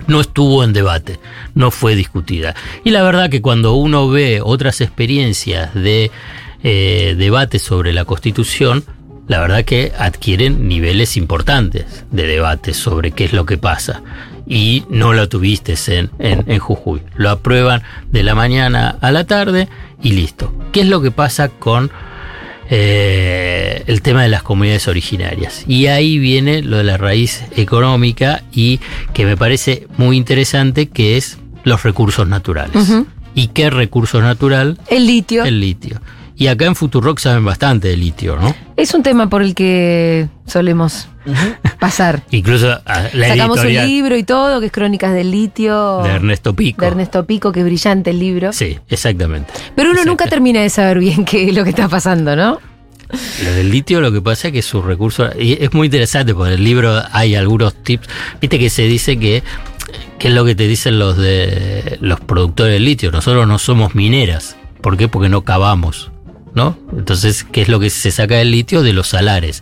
no 0.06 0.22
estuvo 0.22 0.64
en 0.64 0.74
debate, 0.74 1.20
no 1.56 1.72
fue 1.72 1.96
discutida. 1.96 2.54
Y 2.84 2.92
la 2.92 3.02
verdad 3.02 3.32
que 3.32 3.42
cuando 3.42 3.74
uno 3.74 4.10
ve 4.10 4.42
otras 4.44 4.80
experiencias 4.80 5.74
de 5.74 6.12
eh, 6.64 7.16
debate 7.18 7.60
sobre 7.60 7.94
la 7.94 8.04
Constitución, 8.06 8.84
la 9.28 9.40
verdad 9.40 9.66
que 9.66 9.92
adquieren 9.98 10.68
niveles 10.68 11.18
importantes 11.18 12.06
de 12.12 12.28
debate 12.28 12.74
sobre 12.74 13.12
qué 13.12 13.26
es 13.26 13.34
lo 13.34 13.46
que 13.46 13.58
pasa. 13.58 14.02
Y 14.50 14.86
no 14.90 15.12
lo 15.12 15.28
tuviste 15.28 15.76
en, 15.88 16.10
en, 16.20 16.46
en 16.48 16.60
Jujuy. 16.60 17.02
Lo 17.16 17.30
aprueban 17.30 17.84
de 18.12 18.24
la 18.24 18.34
mañana 18.34 18.98
a 19.02 19.12
la 19.12 19.26
tarde 19.26 19.68
y 20.02 20.14
listo. 20.14 20.54
¿Qué 20.72 20.82
es 20.82 20.88
lo 20.88 21.02
que 21.02 21.12
pasa 21.12 21.50
con 21.50 21.92
eh, 22.70 23.84
el 23.88 24.02
tema 24.02 24.24
de 24.24 24.30
las 24.30 24.44
comunidades 24.44 24.90
originarias. 24.90 25.64
Y 25.68 25.88
ahí 25.88 26.20
viene 26.20 26.62
lo 26.62 26.78
de 26.78 26.84
la 26.84 26.98
raíz 26.98 27.44
económica 27.56 28.44
y 28.52 28.82
que 29.14 29.26
me 29.26 29.38
parece 29.38 29.88
muy 29.98 30.18
interesante 30.18 30.88
que 30.88 31.16
es 31.16 31.38
los 31.64 31.84
recursos 31.84 32.28
naturales. 32.28 32.92
¿Y 33.34 33.48
qué 33.50 33.70
recurso 33.70 34.22
natural? 34.22 34.78
El 34.88 35.08
litio. 35.08 35.46
El 35.46 35.62
litio. 35.62 36.02
Y 36.40 36.48
acá 36.48 36.66
en 36.66 36.76
Futurock 36.76 37.18
saben 37.18 37.44
bastante 37.44 37.88
de 37.88 37.98
litio, 37.98 38.38
¿no? 38.38 38.56
Es 38.76 38.94
un 38.94 39.02
tema 39.02 39.28
por 39.28 39.42
el 39.42 39.56
que 39.56 40.30
solemos 40.46 41.10
pasar. 41.80 42.22
Incluso 42.32 42.80
ah, 42.86 43.08
la 43.14 43.30
Sacamos 43.30 43.60
un 43.60 43.74
libro 43.74 44.16
y 44.16 44.24
todo, 44.24 44.60
que 44.60 44.68
es 44.68 44.72
Crónicas 44.72 45.16
del 45.16 45.32
Litio. 45.32 46.04
de 46.04 46.10
Ernesto 46.12 46.56
Pico. 46.56 46.82
de 46.82 46.88
Ernesto 46.88 47.26
Pico, 47.26 47.52
que 47.52 47.62
es 47.62 47.66
brillante 47.66 48.12
el 48.12 48.20
libro. 48.20 48.54
Sí, 48.54 48.78
exactamente. 48.88 49.52
Pero 49.76 49.90
uno 49.90 50.06
nunca 50.06 50.28
termina 50.28 50.62
de 50.62 50.70
saber 50.70 51.00
bien 51.00 51.26
qué 51.26 51.50
es 51.50 51.56
lo 51.56 51.64
que 51.64 51.72
está 51.72 51.90
pasando, 51.90 52.36
¿no? 52.36 52.60
Lo 53.44 53.52
del 53.54 53.72
litio 53.72 54.00
lo 54.02 54.12
que 54.12 54.22
pasa 54.22 54.50
es 54.50 54.54
que 54.54 54.62
su 54.62 54.82
recurso 54.82 55.30
y 55.40 55.64
es 55.64 55.74
muy 55.74 55.86
interesante 55.86 56.36
porque 56.36 56.54
en 56.54 56.60
el 56.60 56.64
libro 56.66 57.02
hay 57.14 57.36
algunos 57.36 57.74
tips, 57.74 58.06
viste 58.42 58.60
que 58.60 58.70
se 58.70 58.84
dice 58.84 59.18
que 59.18 59.44
qué 60.20 60.28
es 60.28 60.34
lo 60.34 60.44
que 60.44 60.56
te 60.56 60.68
dicen 60.68 61.00
los 61.00 61.16
de 61.16 61.98
los 62.02 62.20
productores 62.20 62.74
de 62.74 62.80
litio, 62.82 63.10
nosotros 63.10 63.48
no 63.48 63.60
somos 63.60 63.96
mineras, 63.96 64.58
¿por 64.82 64.98
qué? 64.98 65.08
Porque 65.08 65.30
no 65.30 65.46
cavamos. 65.46 66.12
¿No? 66.58 66.76
Entonces, 66.92 67.44
¿qué 67.44 67.62
es 67.62 67.68
lo 67.68 67.80
que 67.80 67.92
se 67.92 68.10
saca 68.10 68.34
del 68.38 68.50
litio? 68.50 68.82
De 68.82 68.92
los 68.92 69.10
salares. 69.10 69.62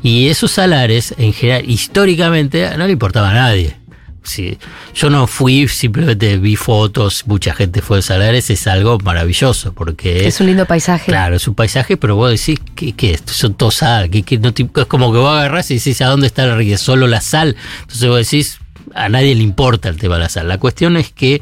Y 0.00 0.28
esos 0.28 0.52
salares, 0.52 1.12
en 1.18 1.32
general, 1.32 1.68
históricamente, 1.68 2.70
no 2.78 2.86
le 2.86 2.92
importaba 2.92 3.30
a 3.30 3.34
nadie. 3.34 3.76
sí, 4.22 4.56
yo 4.94 5.10
no 5.10 5.26
fui, 5.26 5.66
simplemente 5.66 6.36
vi 6.38 6.54
fotos, 6.54 7.24
mucha 7.26 7.52
gente 7.52 7.82
fue 7.82 7.98
a 7.98 8.02
Salares, 8.02 8.48
es 8.50 8.66
algo 8.68 8.98
maravilloso, 9.00 9.72
porque 9.72 10.28
Es 10.28 10.40
un 10.40 10.46
lindo 10.46 10.66
paisaje. 10.66 11.06
Claro, 11.10 11.34
es 11.34 11.48
un 11.48 11.54
paisaje, 11.56 11.96
pero 11.96 12.14
vos 12.14 12.30
decís, 12.30 12.60
¿qué, 12.76 12.92
qué 12.92 13.12
es? 13.14 13.22
Son 13.26 13.54
todo 13.54 13.72
sal, 13.72 14.08
¿qué, 14.08 14.22
qué 14.22 14.38
no 14.38 14.52
te- 14.54 14.68
es 14.76 14.86
como 14.86 15.10
que 15.12 15.18
vos 15.18 15.30
agarrás 15.36 15.68
y 15.72 15.78
decís, 15.78 16.00
¿a 16.02 16.06
dónde 16.06 16.28
está 16.28 16.46
la 16.46 16.54
riqueza? 16.56 16.84
Solo 16.84 17.08
la 17.08 17.20
sal. 17.22 17.56
Entonces 17.80 18.08
vos 18.08 18.18
decís, 18.18 18.58
a 18.94 19.08
nadie 19.08 19.34
le 19.34 19.42
importa 19.42 19.88
el 19.88 19.96
tema 19.96 20.14
de 20.14 20.20
la 20.22 20.28
sal. 20.28 20.46
La 20.48 20.58
cuestión 20.58 20.96
es 20.96 21.10
que 21.10 21.40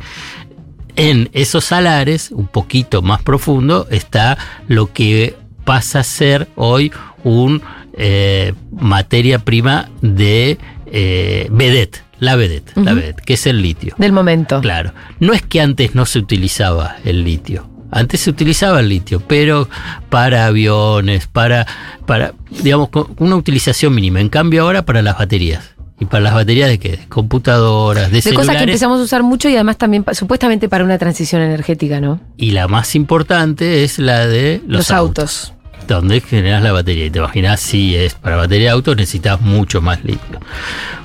en 0.99 1.31
esos 1.33 1.65
salares, 1.65 2.33
un 2.33 2.49
poquito 2.49 3.03
más 3.03 3.23
profundo, 3.23 3.87
está 3.89 4.37
lo 4.67 4.93
que 4.93 5.37
pasa 5.65 6.01
a 6.01 6.05
ser 6.05 6.49
hoy 6.57 6.93
un 7.23 7.63
eh, 7.97 8.53
materia 8.73 9.39
prima 9.39 9.89
de 10.03 10.59
eh, 10.87 11.47
vedette, 11.53 12.03
la 12.19 12.35
vedette, 12.35 12.73
la 12.75 12.93
Ujú. 12.93 13.01
vedette, 13.01 13.23
que 13.23 13.35
es 13.35 13.47
el 13.47 13.63
litio. 13.63 13.95
Del 13.97 14.11
momento. 14.13 14.61
Claro. 14.61 14.93
No 15.21 15.33
es 15.35 15.43
que 15.43 15.61
antes 15.61 15.95
no 15.95 16.05
se 16.05 16.19
utilizaba 16.19 16.97
el 17.05 17.23
litio. 17.23 17.71
Antes 17.93 18.21
se 18.21 18.31
utilizaba 18.31 18.81
el 18.81 18.89
litio, 18.89 19.21
pero 19.21 19.69
para 20.11 20.47
aviones, 20.47 21.29
para, 21.29 21.65
para, 22.07 22.35
digamos, 22.63 22.89
con 22.89 23.15
una 23.19 23.37
utilización 23.37 23.95
mínima. 23.95 24.21
En 24.21 24.29
cambio 24.29 24.63
ahora 24.65 24.85
para 24.85 25.01
las 25.01 25.17
baterías. 25.17 25.78
¿Y 26.01 26.05
para 26.05 26.23
las 26.23 26.35
baterías 26.35 26.69
de 26.69 26.79
qué? 26.79 26.91
De 26.91 27.09
computadoras, 27.09 28.11
de, 28.13 28.21
De 28.21 28.35
cosas 28.35 28.57
que 28.57 28.63
empezamos 28.63 29.01
a 29.01 29.03
usar 29.03 29.23
mucho 29.23 29.49
y 29.49 29.55
además 29.55 29.79
también 29.79 30.05
supuestamente 30.13 30.69
para 30.69 30.85
una 30.85 30.97
transición 30.97 31.43
energética, 31.43 32.01
¿no? 32.01 32.21
Y 32.37 32.53
la 32.53 32.69
más 32.69 32.95
importante 32.95 33.83
es 33.83 33.99
la 33.99 34.27
de 34.27 34.63
los, 34.67 34.79
Los 34.79 34.91
autos. 34.93 35.55
Donde 35.89 36.21
generas 36.21 36.63
la 36.63 36.73
batería. 36.73 37.07
Y 37.07 37.11
te 37.11 37.19
imaginas 37.19 37.61
si 37.61 37.97
es 37.97 38.15
para 38.15 38.37
batería 38.37 38.69
de 38.69 38.75
auto 38.75 38.95
necesitas 38.95 39.41
mucho 39.41 39.81
más 39.81 40.05
litio. 40.05 40.39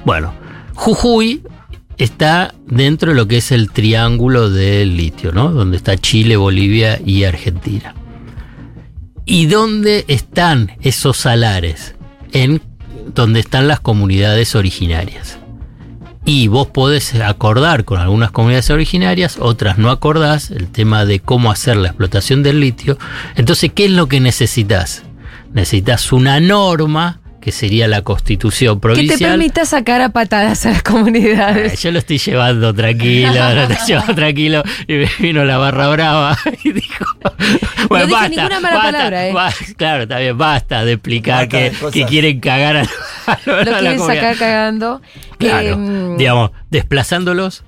Bueno, 0.06 0.34
Jujuy 0.76 1.42
está 1.98 2.54
dentro 2.68 3.12
de 3.12 3.16
lo 3.16 3.28
que 3.28 3.38
es 3.38 3.52
el 3.52 3.72
triángulo 3.72 4.50
del 4.50 4.96
litio, 4.98 5.32
¿no? 5.32 5.50
Donde 5.50 5.78
está 5.78 5.98
Chile, 5.98 6.38
Bolivia 6.38 7.00
y 7.04 7.24
Argentina. 7.24 7.96
¿Y 9.26 9.46
dónde 9.46 10.06
están 10.08 10.72
esos 10.82 11.18
salares? 11.18 11.96
En 12.34 12.62
donde 13.13 13.39
están 13.39 13.68
las 13.68 13.80
comunidades 13.80 14.56
originarias. 14.56 15.39
Y 16.26 16.48
vos 16.48 16.68
podés 16.68 17.16
acordar 17.16 17.84
con 17.84 18.00
algunas 18.00 18.32
comunidades 18.32 18.70
originarias, 18.70 19.38
otras 19.39 19.78
no 19.78 19.92
acordás, 19.92 20.52
el 20.52 20.70
tema 20.70 21.06
de 21.06 21.20
cómo 21.20 21.52
hacer 21.52 21.76
la 21.76 21.89
explotación 21.89 22.44
del 22.44 22.62
litio. 22.62 22.98
Entonces, 23.36 23.72
¿qué 23.74 23.86
es 23.86 23.92
lo 23.92 24.08
que 24.08 24.22
necesitas? 24.22 25.04
Necesitas 25.52 26.13
una 26.13 26.39
norma, 26.39 27.20
que 27.44 27.52
sería 27.52 27.90
la 27.90 28.02
constitución 28.04 28.76
Que 28.78 28.82
provincial. 28.82 29.20
te 29.20 29.26
permita 29.26 29.66
sacar 29.66 30.02
a 30.02 30.10
patadas 30.10 30.66
a 30.66 30.70
las 30.72 30.84
comunidades. 30.84 31.82
Yo 31.82 31.92
lo 31.92 32.00
estoy 32.00 32.18
llevando 32.18 32.74
tranquilo, 32.74 33.34
lo 33.54 33.62
estoy 33.64 33.78
llevando 33.88 34.16
tranquilo. 34.16 34.64
Y 34.88 34.94
me 34.94 35.10
vino 35.20 35.44
la 35.44 35.58
barra 35.58 35.90
brava 35.90 36.38
y 36.64 36.72
dijo: 36.72 37.06
Bueno, 37.90 38.08
basta, 38.14 38.30
ninguna 38.30 38.60
mala 38.62 38.76
basta, 38.76 38.92
palabra, 38.92 39.28
¿eh? 39.28 39.34
ba- 39.34 39.54
Claro, 39.76 40.04
está 40.04 40.20
bien, 40.20 40.38
basta 40.38 40.86
de 40.86 40.94
explicar 40.94 41.50
Basta 41.50 41.90
que, 41.92 41.92
que 41.92 42.06
quieren 42.06 42.40
cagar 42.40 42.78
a, 42.78 42.82
a 43.28 43.40
Lo 43.46 43.54
a 43.56 43.58
la 43.58 43.64
quieren 43.80 43.98
comunidad. 43.98 44.22
sacar 44.22 44.38
cagando. 44.38 45.02
Claro, 45.38 45.68
Eh, 45.78 46.16
digamos, 46.18 46.52
desplazándolos 46.70 47.66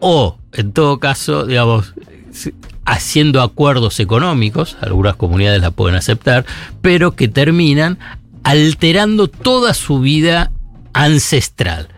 o, 0.00 0.38
en 0.54 0.72
todo 0.72 0.98
caso, 1.00 1.44
digamos, 1.44 1.92
haciendo 2.86 3.42
acuerdos 3.42 4.00
económicos, 4.00 4.78
algunas 4.80 5.16
comunidades 5.16 5.60
la 5.60 5.70
pueden 5.70 5.96
aceptar, 5.96 6.46
pero 6.80 7.12
que 7.14 7.28
terminan 7.28 7.98
alterando 8.42 9.28
toda 9.28 9.74
su 9.74 10.00
vida 10.00 10.50
ancestral. 10.92 11.88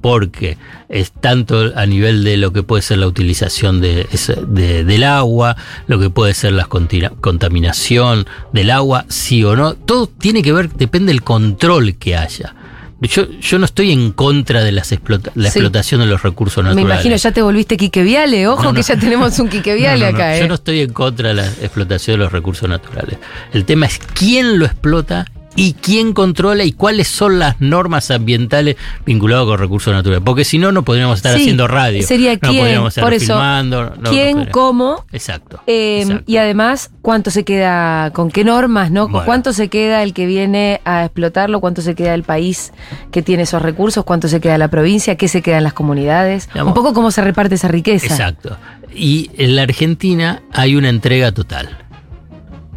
Porque 0.00 0.58
es 0.90 1.12
tanto 1.12 1.72
a 1.76 1.86
nivel 1.86 2.24
de 2.24 2.36
lo 2.36 2.52
que 2.52 2.62
puede 2.62 2.82
ser 2.82 2.98
la 2.98 3.06
utilización 3.06 3.80
de, 3.80 4.06
ese- 4.12 4.36
de- 4.46 4.84
del 4.84 5.02
agua, 5.02 5.56
lo 5.86 5.98
que 5.98 6.10
puede 6.10 6.34
ser 6.34 6.52
la 6.52 6.66
contaminación 6.66 8.26
del 8.52 8.70
agua, 8.70 9.06
sí 9.08 9.42
o 9.44 9.56
no, 9.56 9.74
todo 9.74 10.06
tiene 10.06 10.42
que 10.42 10.52
ver, 10.52 10.70
depende 10.70 11.10
del 11.12 11.22
control 11.22 11.94
que 11.96 12.16
haya. 12.16 12.54
Yo, 13.00 13.28
yo 13.40 13.58
no 13.58 13.64
estoy 13.64 13.92
en 13.92 14.12
contra 14.12 14.62
de 14.62 14.72
las 14.72 14.92
explota- 14.92 15.32
la 15.34 15.50
Sí. 15.50 15.58
explotación 15.58 16.00
de 16.00 16.06
los 16.06 16.22
recursos 16.22 16.62
me 16.62 16.70
naturales. 16.70 16.94
imagino, 16.96 17.16
ya 17.16 17.32
te 17.32 17.42
volviste 17.42 17.76
Quique 17.76 18.02
Viale. 18.02 18.46
Ojo 18.46 18.62
No, 18.62 18.68
no. 18.72 18.74
que 18.76 18.82
ya 18.82 18.96
tenemos 18.98 19.38
un 19.38 19.48
Quique 19.48 19.74
Viale 19.74 20.00
No, 20.06 20.12
no, 20.12 20.12
no. 20.12 20.16
acá, 20.18 20.36
¿eh? 20.36 20.40
Yo 20.40 20.48
no 20.48 20.54
estoy 20.54 20.80
en 20.80 20.92
contra 20.92 21.28
de 21.30 21.34
la 21.34 21.46
explotación 21.46 22.18
de 22.18 22.24
los 22.24 22.32
recursos 22.32 22.68
naturales. 22.68 23.18
El 23.52 23.64
tema 23.64 23.86
es 23.86 23.98
quién 24.14 24.58
lo 24.58 24.64
explota 24.66 25.26
y 25.56 25.74
quién 25.74 26.12
controla 26.12 26.64
y 26.64 26.72
cuáles 26.72 27.08
son 27.08 27.38
las 27.38 27.60
normas 27.60 28.10
ambientales 28.10 28.76
vinculadas 29.06 29.46
con 29.46 29.58
recursos 29.58 29.92
naturales. 29.94 30.22
Porque 30.24 30.44
si 30.44 30.58
no, 30.58 30.72
no 30.72 30.82
podríamos 30.84 31.16
estar 31.18 31.34
Sí, 31.36 31.42
haciendo 31.42 31.68
radio. 31.68 32.02
sería 32.06 32.34
no 32.34 32.40
quién, 32.50 32.56
podríamos 32.58 32.88
estar 32.88 33.04
por 33.04 33.12
eso, 33.14 33.26
filmando. 33.34 33.92
no 34.00 34.10
¿Quién, 34.10 34.46
cómo? 34.50 35.04
Exacto. 35.12 35.60
Eh, 35.66 36.00
exacto. 36.02 36.24
y 36.26 36.36
además, 36.38 36.90
¿cuánto 37.02 37.30
se 37.30 37.44
queda? 37.44 38.10
¿Con 38.12 38.30
qué 38.30 38.44
normas? 38.44 38.90
¿no? 38.90 39.04
¿Con 39.04 39.12
Bueno. 39.12 39.26
¿Cuánto 39.26 39.52
se 39.52 39.68
queda 39.68 40.02
el 40.02 40.12
que 40.12 40.26
viene 40.26 40.80
a 40.84 41.04
explotarlo? 41.04 41.60
¿Cuánto 41.60 41.82
se 41.82 41.94
queda 41.94 42.14
el 42.14 42.24
país 42.24 42.72
que 43.12 43.22
tiene 43.22 43.44
esos 43.44 43.62
recursos? 43.62 44.04
¿Cuánto 44.04 44.28
se 44.28 44.40
queda 44.40 44.58
la 44.58 44.68
provincia? 44.68 45.16
¿Qué 45.16 45.28
se 45.28 45.40
queda 45.42 45.58
en 45.58 45.64
las 45.64 45.72
comunidades? 45.72 46.48
Digamos- 46.48 46.72
Un 46.72 46.74
poco 46.74 46.92
cómo 46.94 47.10
se 47.10 47.22
reparte 47.22 47.54
esa 47.54 47.68
riqueza. 47.68 48.06
Exacto. 48.06 48.56
Y 48.96 49.30
en 49.38 49.56
la 49.56 49.62
Argentina 49.62 50.42
hay 50.52 50.76
una 50.76 50.88
entrega 50.88 51.32
total. 51.32 51.83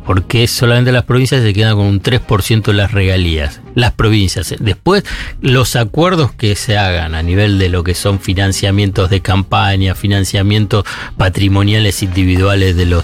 Porque 0.07 0.47
solamente 0.47 0.91
las 0.91 1.03
provincias 1.03 1.43
se 1.43 1.53
quedan 1.53 1.75
con 1.75 1.85
un 1.85 2.01
3% 2.01 2.63
de 2.63 2.73
las 2.73 2.93
regalías. 2.93 3.61
Las 3.75 3.91
provincias. 3.91 4.55
Después, 4.57 5.03
los 5.41 5.75
acuerdos 5.75 6.31
que 6.31 6.55
se 6.55 6.77
hagan 6.77 7.13
a 7.13 7.21
nivel 7.21 7.59
de 7.59 7.69
lo 7.69 7.83
que 7.83 7.93
son 7.93 8.19
financiamientos 8.19 9.09
de 9.09 9.21
campaña, 9.21 9.93
financiamientos 9.93 10.85
patrimoniales 11.17 12.01
individuales 12.01 12.75
de 12.77 12.85
los 12.85 13.03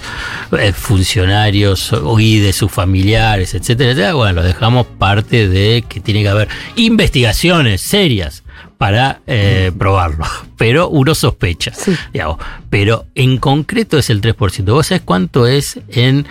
eh, 0.58 0.72
funcionarios 0.72 1.92
y 2.18 2.40
de 2.40 2.54
sus 2.54 2.72
familiares, 2.72 3.54
etcétera, 3.54 3.92
etcétera, 3.92 4.14
bueno, 4.14 4.42
lo 4.42 4.44
dejamos 4.44 4.88
parte 4.88 5.50
de 5.50 5.84
que 5.88 6.00
tiene 6.00 6.24
que 6.24 6.30
haber 6.30 6.48
investigaciones 6.76 7.82
serias 7.82 8.44
para 8.78 9.22
eh, 9.28 9.72
probarlo. 9.78 10.26
Pero 10.58 10.90
uno 10.90 11.16
sospecha. 11.16 11.72
digamos. 12.12 12.38
Pero 12.70 13.06
en 13.16 13.38
concreto 13.38 13.98
es 13.98 14.10
el 14.10 14.22
3%. 14.22 14.66
¿Vos 14.66 14.88
sabés 14.88 15.04
cuánto 15.04 15.48
es 15.48 15.80
en, 15.90 16.26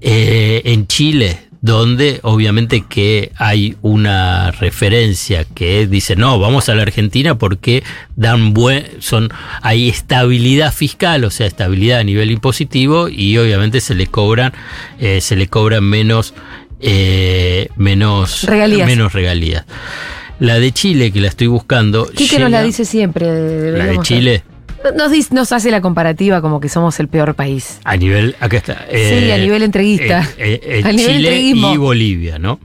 eh, 0.00 0.62
en 0.66 0.86
Chile? 0.86 1.38
Donde 1.62 2.20
obviamente 2.22 2.84
que 2.88 3.32
hay 3.36 3.76
una 3.82 4.52
referencia 4.52 5.44
que 5.44 5.86
dice 5.88 6.14
no, 6.14 6.38
vamos 6.38 6.68
a 6.68 6.74
la 6.76 6.82
Argentina 6.82 7.38
porque 7.38 7.82
dan 8.14 8.54
buen, 8.54 8.86
son, 9.00 9.30
hay 9.62 9.88
estabilidad 9.88 10.72
fiscal, 10.72 11.24
o 11.24 11.30
sea, 11.30 11.46
estabilidad 11.48 11.98
a 12.00 12.04
nivel 12.04 12.30
impositivo, 12.30 13.08
y 13.08 13.36
obviamente 13.38 13.80
se 13.80 13.94
le 13.96 14.06
cobran, 14.06 14.52
eh, 15.00 15.20
se 15.20 15.34
le 15.34 15.48
cobran 15.48 15.82
menos, 15.82 16.34
eh, 16.80 17.68
menos 17.76 18.44
Regalías. 18.44 18.86
menos 18.86 19.12
regalías. 19.12 19.64
La 20.38 20.60
de 20.60 20.70
Chile, 20.70 21.10
que 21.10 21.20
la 21.20 21.28
estoy 21.28 21.46
buscando. 21.48 22.06
Quique 22.14 22.38
nos 22.38 22.50
la 22.50 22.58
llega- 22.58 22.66
dice 22.66 22.84
siempre. 22.84 23.72
La 23.72 23.86
de 23.86 23.98
Chile, 24.02 24.44
Nos, 24.94 25.10
dice- 25.10 25.34
nos 25.34 25.52
hace 25.52 25.70
la 25.70 25.80
comparativa 25.80 26.40
como 26.40 26.60
que 26.60 26.68
somos 26.68 26.98
el 27.00 27.08
peor 27.08 27.34
país. 27.34 27.80
a 27.84 27.96
nivel. 27.96 28.36
Acá 28.40 28.56
está. 28.58 28.84
Sí, 28.90 29.30
a 29.30 29.38
nivel 29.38 29.62
entreguista. 29.62 30.28
eh, 30.38 30.60
eh, 30.62 30.82
A 30.84 30.92
nivel 30.92 31.06
Chile 31.16 31.28
entreguismo. 31.28 31.74
y 31.74 31.76
Bolivia, 31.76 32.38
¿no? 32.38 32.60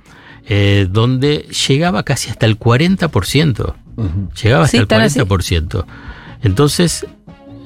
Eh, 0.48 0.88
donde 0.90 1.46
llegaba 1.68 2.04
casi 2.04 2.30
hasta 2.30 2.46
el 2.46 2.58
40%. 2.60 3.76
Llegaba 4.44 4.64
hasta 4.66 4.72
Sí, 4.72 4.78
el 4.78 4.88
tan 4.88 5.02
así. 5.02 5.20
40%. 5.20 5.86
Entonces, 6.44 7.06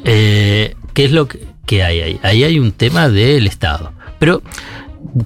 eh, 0.03 0.75
¿qué 0.93 1.05
es 1.05 1.11
lo 1.11 1.27
que, 1.27 1.39
que 1.65 1.83
hay 1.83 2.01
ahí? 2.01 2.19
Ahí 2.23 2.43
hay 2.43 2.59
un 2.59 2.71
tema 2.71 3.09
del 3.09 3.47
Estado. 3.47 3.91
Pero 4.19 4.41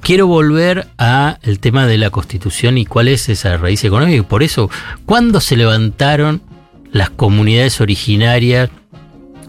quiero 0.02 0.28
volver 0.28 0.88
a 0.98 1.38
el 1.42 1.60
tema 1.60 1.88
de 1.88 1.98
la 1.98 2.10
Constitución 2.10 2.78
y 2.78 2.86
cuál 2.86 3.08
es 3.08 3.30
esa 3.30 3.58
raíz 3.58 3.84
económica. 3.84 4.18
Y 4.18 4.22
por 4.22 4.44
eso, 4.44 4.70
¿cuándo 5.06 5.42
se 5.42 5.58
levantaron 5.58 6.42
las 6.92 7.10
comunidades 7.10 7.82
originarias 7.82 8.70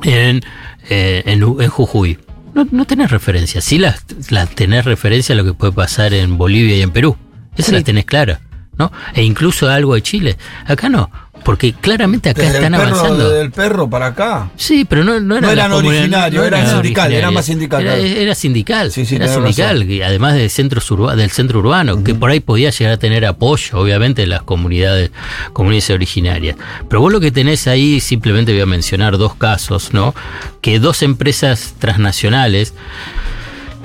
en, 0.05 0.43
eh, 0.89 1.23
en, 1.27 1.43
en 1.43 1.69
Jujuy? 1.69 2.19
No, 2.55 2.67
no 2.71 2.85
tenés 2.85 3.11
referencia. 3.11 3.61
Sí 3.61 3.79
las, 3.79 4.05
las 4.31 4.51
tenés 4.51 4.85
referencia 4.85 5.35
a 5.35 5.37
lo 5.37 5.45
que 5.45 5.55
puede 5.55 5.73
pasar 5.73 6.13
en 6.15 6.37
Bolivia 6.37 6.77
y 6.77 6.83
en 6.83 6.91
Perú. 6.91 7.17
Esas 7.55 7.67
Sí. 7.67 7.73
las 7.73 7.85
tenés 7.85 8.05
claras. 8.05 8.41
¿no? 8.79 8.91
E 9.15 9.23
incluso 9.23 9.69
algo 9.69 9.95
de 9.95 10.03
Chile. 10.03 10.37
Acá 10.65 10.89
no. 10.89 11.11
Porque 11.45 11.73
claramente 11.73 12.31
acá 12.31 12.43
Desde 12.43 12.57
están 12.59 12.75
el 12.75 12.81
perro, 12.81 12.95
avanzando. 12.97 13.29
Desde 13.31 13.41
el 13.43 13.51
perro 13.51 13.89
para 13.91 14.07
acá. 14.07 14.51
Sí, 14.57 14.85
pero 14.85 15.03
no, 15.05 15.19
no, 15.21 15.37
eran, 15.37 15.41
No 15.47 15.51
eran 15.53 15.71
las 15.71 15.79
comunidades- 15.79 16.01
originarios, 16.01 16.47
eran 16.47 16.71
sindical, 16.71 17.13
era 17.13 17.31
más 17.31 17.45
sindical, 17.47 17.87
Era, 17.87 18.35
sindical, 18.35 18.93
Sí, 18.93 19.07
sí, 19.07 19.17
era 19.17 19.29
sindical, 19.33 19.87
que 19.87 20.05
además 20.05 20.35
de 20.35 20.49
centros 20.49 20.91
urba- 20.91 21.17
del 21.17 21.31
centro 21.31 21.61
urbano, 21.61 22.05
que 22.05 22.15
por 22.15 22.31
ahí 22.31 22.41
podía 22.41 22.71
llegar 22.71 22.95
a 22.95 22.97
tener 22.99 23.25
apoyo, 23.27 23.79
obviamente, 23.79 24.23
de 24.23 24.27
las 24.29 24.43
comunidades, 24.43 25.11
comunidades 25.53 25.91
originarias. 25.91 26.57
Pero 26.89 27.01
vos 27.01 27.13
lo 27.13 27.21
que 27.21 27.31
tenés 27.33 27.67
ahí, 27.67 28.01
simplemente 28.01 28.53
voy 28.53 28.61
a 28.61 28.67
mencionar 28.67 29.17
dos 29.19 29.35
casos, 29.35 29.93
¿no? 29.93 30.15
Que 30.61 30.79
dos 30.79 31.03
empresas 31.03 31.75
transnacionales 31.79 32.75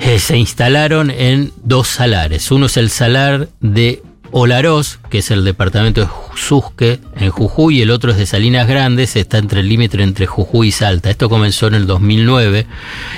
eh, 0.02 0.20
se 0.20 0.38
instalaron 0.38 1.10
en 1.10 1.54
dos 1.64 1.88
salares. 1.88 2.52
Uno 2.52 2.66
es 2.66 2.76
el 2.78 2.90
salar 2.90 3.48
de 3.62 4.04
Olarós, 4.38 5.00
que 5.10 5.20
es 5.20 5.32
el 5.32 5.46
departamento 5.46 6.02
de 6.02 6.08
Susque, 6.36 7.00
en 7.16 7.30
Jujuy, 7.30 7.78
y 7.78 7.82
el 7.84 7.90
otro 7.90 8.12
es 8.12 8.18
de 8.18 8.26
Salinas 8.26 8.68
Grandes, 8.68 9.16
está 9.16 9.38
entre 9.38 9.62
el 9.62 9.70
límite 9.70 10.04
entre 10.04 10.26
Jujuy 10.26 10.68
y 10.68 10.72
Salta. 10.72 11.10
Esto 11.10 11.30
comenzó 11.30 11.68
en 11.68 11.76
el 11.76 11.88
2009. 11.88 12.68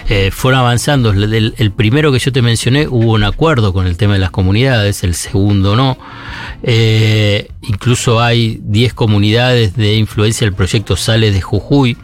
Eh, 0.09 0.29
fueron 0.31 0.59
avanzando. 0.59 1.09
El, 1.09 1.55
el 1.57 1.71
primero 1.71 2.11
que 2.11 2.19
yo 2.19 2.31
te 2.31 2.43
mencioné 2.43 2.87
hubo 2.87 3.13
un 3.13 3.23
acuerdo 3.23 3.73
con 3.73 3.87
el 3.87 3.97
tema 3.97 4.13
de 4.13 4.19
las 4.19 4.29
comunidades, 4.29 5.03
el 5.03 5.15
segundo 5.15 5.75
no. 5.75 5.97
Eh, 6.61 7.49
incluso 7.63 8.21
hay 8.21 8.59
10 8.61 8.93
comunidades 8.93 9.75
de 9.75 9.95
influencia 9.95 10.45
del 10.45 10.53
proyecto 10.53 10.95
Sales 10.95 11.33
de 11.33 11.41
Jujuy 11.41 11.97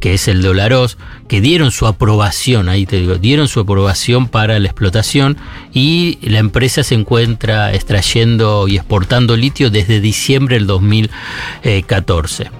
que 0.00 0.14
es 0.14 0.28
el 0.28 0.42
de 0.42 0.48
Olaroz, 0.48 0.98
que 1.28 1.40
dieron 1.40 1.70
su 1.70 1.86
aprobación, 1.86 2.68
ahí 2.68 2.86
te 2.86 2.96
digo, 2.96 3.16
dieron 3.16 3.48
su 3.48 3.60
aprobación 3.60 4.28
para 4.28 4.58
la 4.58 4.66
explotación 4.66 5.36
y 5.72 6.18
la 6.22 6.38
empresa 6.38 6.82
se 6.82 6.94
encuentra 6.94 7.74
extrayendo 7.74 8.68
y 8.68 8.76
exportando 8.76 9.36
litio 9.36 9.70
desde 9.70 10.00
diciembre 10.00 10.56
del 10.56 10.66
2014. 10.66 12.50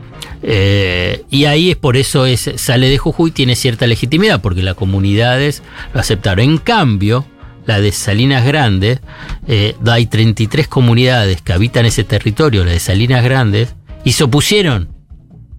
Eh, 0.43 1.25
y 1.31 1.47
ahí 1.47 1.71
es 1.71 1.77
por 1.77 1.97
eso 1.97 2.27
es, 2.27 2.51
sale 2.57 2.89
de 2.89 2.99
Jujuy, 2.99 3.31
tiene 3.31 3.57
cierta 3.57 3.87
legitimidad, 3.87 4.41
porque 4.41 4.63
las 4.63 4.75
comunidades 4.75 5.63
lo 5.93 6.01
aceptaron. 6.01 6.45
En 6.45 6.59
cambio, 6.59 7.27
la 7.67 7.81
de 7.81 7.93
Salinas 7.93 8.45
Grandes, 8.45 9.01
eh, 9.49 9.75
hay 9.87 10.07
33 10.07 10.69
comunidades 10.69 11.43
que 11.43 11.53
habitan 11.53 11.87
ese 11.87 12.05
territorio, 12.05 12.65
la 12.65 12.73
de 12.73 12.81
Salinas 12.81 13.25
Grandes, 13.25 13.75
y 14.05 14.13
se 14.13 14.25
opusieron. 14.25 14.89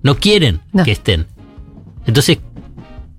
No 0.03 0.15
quieren 0.15 0.61
que 0.85 0.91
estén. 0.91 1.27
Entonces, 2.07 2.39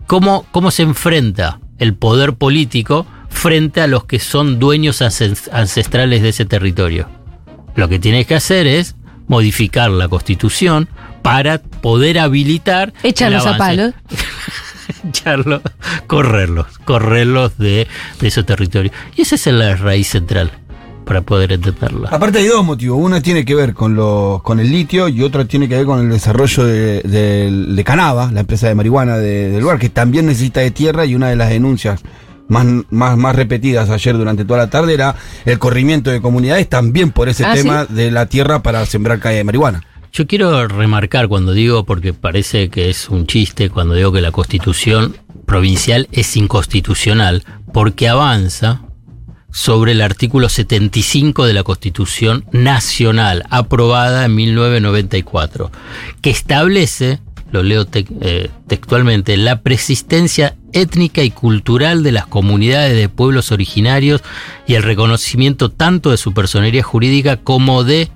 ¿cómo, 0.07 0.47
¿cómo 0.51 0.71
se 0.71 0.83
enfrenta 0.83 1.61
el 1.79 1.95
poder 1.95 2.35
político 2.35 3.07
frente 3.29 3.81
a 3.81 3.87
los 3.87 4.05
que 4.05 4.19
son 4.19 4.59
dueños 4.59 5.03
ancestrales 5.03 6.23
de 6.23 6.31
ese 6.31 6.47
territorio? 6.47 7.09
Lo 7.77 7.89
que 7.89 7.99
tiene 7.99 8.25
que 8.25 8.35
hacer 8.35 8.67
es 8.67 8.97
modificar 9.29 9.91
la 9.91 10.09
constitución 10.09 10.89
para 11.23 11.59
poder 11.59 12.19
habilitar. 12.19 12.93
Echarlos 13.03 13.47
a 13.47 13.57
palos. 13.57 13.95
Echarlos, 15.09 15.61
correrlos, 16.07 16.79
correrlos 16.79 17.59
de, 17.59 17.87
de 18.21 18.29
esos 18.29 18.47
territorios. 18.47 18.95
Y 19.15 19.23
esa 19.23 19.35
es 19.35 19.47
la 19.49 19.77
raíz 19.77 20.09
central 20.09 20.51
para 21.09 21.23
poder 21.23 21.53
entenderla. 21.53 22.11
Aparte 22.11 22.39
hay 22.39 22.49
dos 22.49 22.63
motivos. 22.63 22.99
Uno 23.01 23.23
tiene 23.23 23.47
que 23.47 23.55
ver 23.55 23.73
con, 23.73 23.95
lo, 23.95 24.43
con 24.45 24.61
el 24.61 24.71
litio 24.71 25.09
y 25.09 25.23
otro 25.23 25.47
tiene 25.47 25.67
que 25.67 25.77
ver 25.77 25.87
con 25.87 26.01
el 26.01 26.11
desarrollo 26.11 26.67
de, 26.67 27.01
de, 27.03 27.83
Canava, 27.85 28.31
la 28.31 28.41
empresa 28.41 28.69
de 28.69 28.75
marihuana 28.75 29.17
del 29.17 29.59
lugar, 29.59 29.79
que 29.79 29.89
también 29.89 30.27
necesita 30.27 30.61
de 30.61 30.71
tierra 30.71 31.07
y 31.07 31.15
una 31.15 31.31
de 31.31 31.37
las 31.37 31.49
denuncias 31.49 32.03
más, 32.49 32.67
más, 32.91 33.17
más 33.17 33.35
repetidas 33.35 33.89
ayer 33.89 34.19
durante 34.19 34.45
toda 34.45 34.59
la 34.59 34.69
tarde 34.69 34.93
era 34.93 35.15
el 35.47 35.59
corrimiento 35.59 36.11
de 36.11 36.21
comunidades 36.21 36.69
también 36.69 37.11
por 37.11 37.31
ese 37.31 37.47
Ah, 37.47 37.55
tema 37.55 37.87
de 37.87 38.11
la 38.11 38.27
tierra 38.27 38.63
para 38.63 38.85
sembrar 38.85 39.19
calle 39.19 39.39
de 39.39 39.45
marihuana. 39.45 39.83
Yo 40.13 40.27
quiero 40.27 40.69
remarcar 40.69 41.29
cuando 41.29 41.53
digo, 41.53 41.85
porque 41.85 42.13
parece 42.13 42.69
que 42.69 42.91
es 42.91 43.09
un 43.09 43.27
chiste, 43.27 43.71
cuando 43.71 43.95
digo 43.95 44.13
que 44.13 44.21
la 44.21 44.31
constitución 44.31 45.17
provincial 45.47 46.07
es 46.13 46.37
inconstitucional, 46.37 47.45
porque 47.73 48.11
avanza 48.11 48.83
sobre 49.59 49.91
el 49.91 50.03
artículo 50.03 50.49
75 50.49 51.45
de 51.45 51.53
la 51.53 51.65
Constitución 51.65 52.45
Nacional, 52.53 53.45
aprobada 53.51 54.27
en 54.27 54.37
1994, 54.37 55.73
que 56.23 56.31
establece, 56.31 57.19
lo 57.51 57.65
leo 57.65 57.85
eh, 57.93 58.51
textualmente, 58.69 59.37
la 59.37 59.61
persistencia 59.63 60.55
étnica 60.73 61.25
y 61.25 61.33
cultural 61.33 62.05
de 62.05 62.13
las 62.13 62.29
comunidades 62.29 62.95
de 62.95 63.09
pueblos 63.09 63.51
originarios 63.51 64.23
y 64.69 64.75
el 64.75 64.85
reconocimiento 64.85 65.73
tanto 65.73 66.13
de 66.13 66.19
su 66.19 66.33
personería 66.33 66.85
jurídica 66.85 67.37
como 67.37 67.83
de 67.83 68.11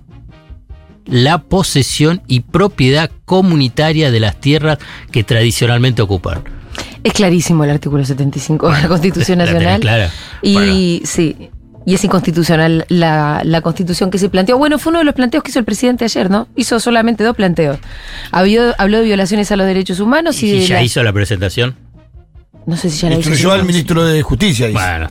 la 1.06 1.38
posesión 1.38 2.22
y 2.28 2.40
propiedad 2.40 3.10
comunitaria 3.24 4.12
de 4.12 4.20
las 4.20 4.40
tierras 4.40 4.78
que 5.10 5.24
tradicionalmente 5.24 6.02
ocupan. 6.02 6.61
Es 7.04 7.12
clarísimo 7.12 7.64
el 7.64 7.70
artículo 7.70 8.04
75 8.04 8.70
de 8.70 8.82
la 8.82 8.88
Constitución 8.88 9.38
La 9.38 9.46
Nacional. 9.46 9.80
clara. 9.80 10.10
Y 10.42 11.02
sí, 11.04 11.50
y 11.84 11.94
es 11.94 12.04
inconstitucional 12.04 12.84
la, 12.88 13.40
la 13.44 13.60
constitución 13.60 14.10
que 14.10 14.18
se 14.18 14.28
planteó. 14.28 14.56
Bueno, 14.56 14.78
fue 14.78 14.90
uno 14.90 15.00
de 15.00 15.04
los 15.04 15.14
planteos 15.14 15.42
que 15.42 15.50
hizo 15.50 15.58
el 15.58 15.64
presidente 15.64 16.04
ayer, 16.04 16.30
¿no? 16.30 16.46
Hizo 16.54 16.78
solamente 16.78 17.24
dos 17.24 17.34
planteos. 17.34 17.78
Habió- 18.30 18.74
habló 18.78 18.98
de 18.98 19.04
violaciones 19.04 19.50
a 19.50 19.56
los 19.56 19.66
derechos 19.66 19.98
humanos 19.98 20.40
y, 20.42 20.46
¿Y 20.46 20.60
de 20.60 20.66
ya 20.66 20.74
la- 20.76 20.82
hizo 20.84 21.02
la 21.02 21.12
presentación? 21.12 21.74
No 22.66 22.76
sé 22.76 22.88
si 22.90 23.00
ya 23.00 23.08
la 23.10 23.18
hizo. 23.18 23.28
Instruyó 23.30 23.52
al 23.52 23.64
ministro 23.64 24.04
de 24.04 24.22
Justicia. 24.22 24.68
Bueno, 24.72 25.10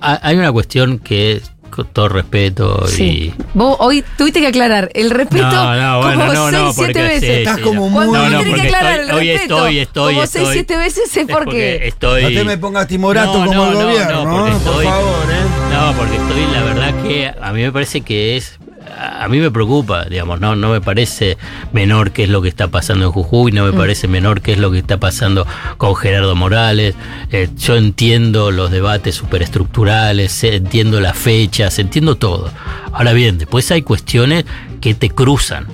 hay 0.00 0.36
una 0.36 0.52
cuestión 0.52 0.98
que, 0.98 1.40
con 1.74 1.86
todo 1.88 2.08
respeto 2.08 2.86
Sí. 2.88 3.32
Vos 3.54 3.76
hoy 3.80 4.04
tuviste 4.16 4.40
que 4.40 4.46
aclarar 4.48 4.90
el 4.94 5.10
respeto 5.10 5.44
No, 5.46 5.74
no, 5.76 5.98
bueno, 6.02 6.20
como 6.20 6.32
no, 6.34 6.50
seis, 6.50 6.62
no, 6.62 6.72
siete 6.72 6.92
porque 6.92 7.02
veces. 7.02 7.20
sí, 7.20 7.30
Estás 7.40 7.56
sí, 7.56 7.62
como 7.62 7.74
no. 7.84 7.88
muy- 7.90 8.06
Cuando 8.06 8.12
No, 8.18 8.30
no, 8.30 8.38
que 8.44 8.50
porque 8.50 8.60
aclarar 8.62 8.92
estoy- 9.00 9.08
el 9.10 9.14
hoy 9.16 9.32
respeto 9.32 9.56
estoy, 9.56 9.78
estoy, 9.78 10.14
como 10.14 10.26
seis, 10.26 10.34
estoy. 10.36 10.52
siete 10.54 10.76
veces 10.76 11.16
es 11.16 11.26
porque... 11.26 11.86
estoy. 11.88 12.22
No 12.22 12.28
te 12.28 12.44
me 12.44 12.58
pongas 12.58 12.86
timorato 12.88 13.32
como 13.32 13.66
el 13.66 13.74
gobierno, 13.74 14.24
¿no? 14.24 14.30
porque 14.36 14.50
Por 14.52 14.58
estoy- 14.60 14.84
favor, 14.86 15.14
¿eh? 15.30 15.74
No, 15.74 15.92
porque 15.96 16.16
estoy, 16.16 16.46
la 16.52 16.62
verdad 16.62 17.02
que 17.02 17.28
a 17.40 17.52
mí 17.52 17.62
me 17.62 17.72
parece 17.72 18.00
que 18.02 18.36
es. 18.36 18.58
A 18.96 19.26
mí 19.28 19.38
me 19.40 19.50
preocupa, 19.50 20.04
digamos, 20.04 20.40
no, 20.40 20.54
no 20.54 20.70
me 20.70 20.80
parece 20.80 21.36
menor 21.72 22.12
qué 22.12 22.24
es 22.24 22.28
lo 22.28 22.42
que 22.42 22.48
está 22.48 22.68
pasando 22.68 23.06
en 23.06 23.10
Jujuy, 23.12 23.50
no 23.52 23.64
me 23.64 23.72
Mm. 23.72 23.76
parece 23.76 24.08
menor 24.08 24.40
qué 24.40 24.52
es 24.52 24.58
lo 24.58 24.70
que 24.70 24.78
está 24.78 24.98
pasando 24.98 25.46
con 25.78 25.96
Gerardo 25.96 26.36
Morales. 26.36 26.94
Eh, 27.32 27.48
yo 27.56 27.76
entiendo 27.76 28.50
los 28.50 28.70
debates 28.70 29.14
superestructurales, 29.16 30.44
eh, 30.44 30.56
entiendo 30.56 31.00
las 31.00 31.16
fechas, 31.16 31.78
entiendo 31.78 32.16
todo. 32.16 32.50
Ahora 32.92 33.12
bien, 33.12 33.38
después 33.38 33.70
hay 33.72 33.82
cuestiones 33.82 34.44
que 34.80 34.94
te 34.94 35.10
cruzan 35.10 35.66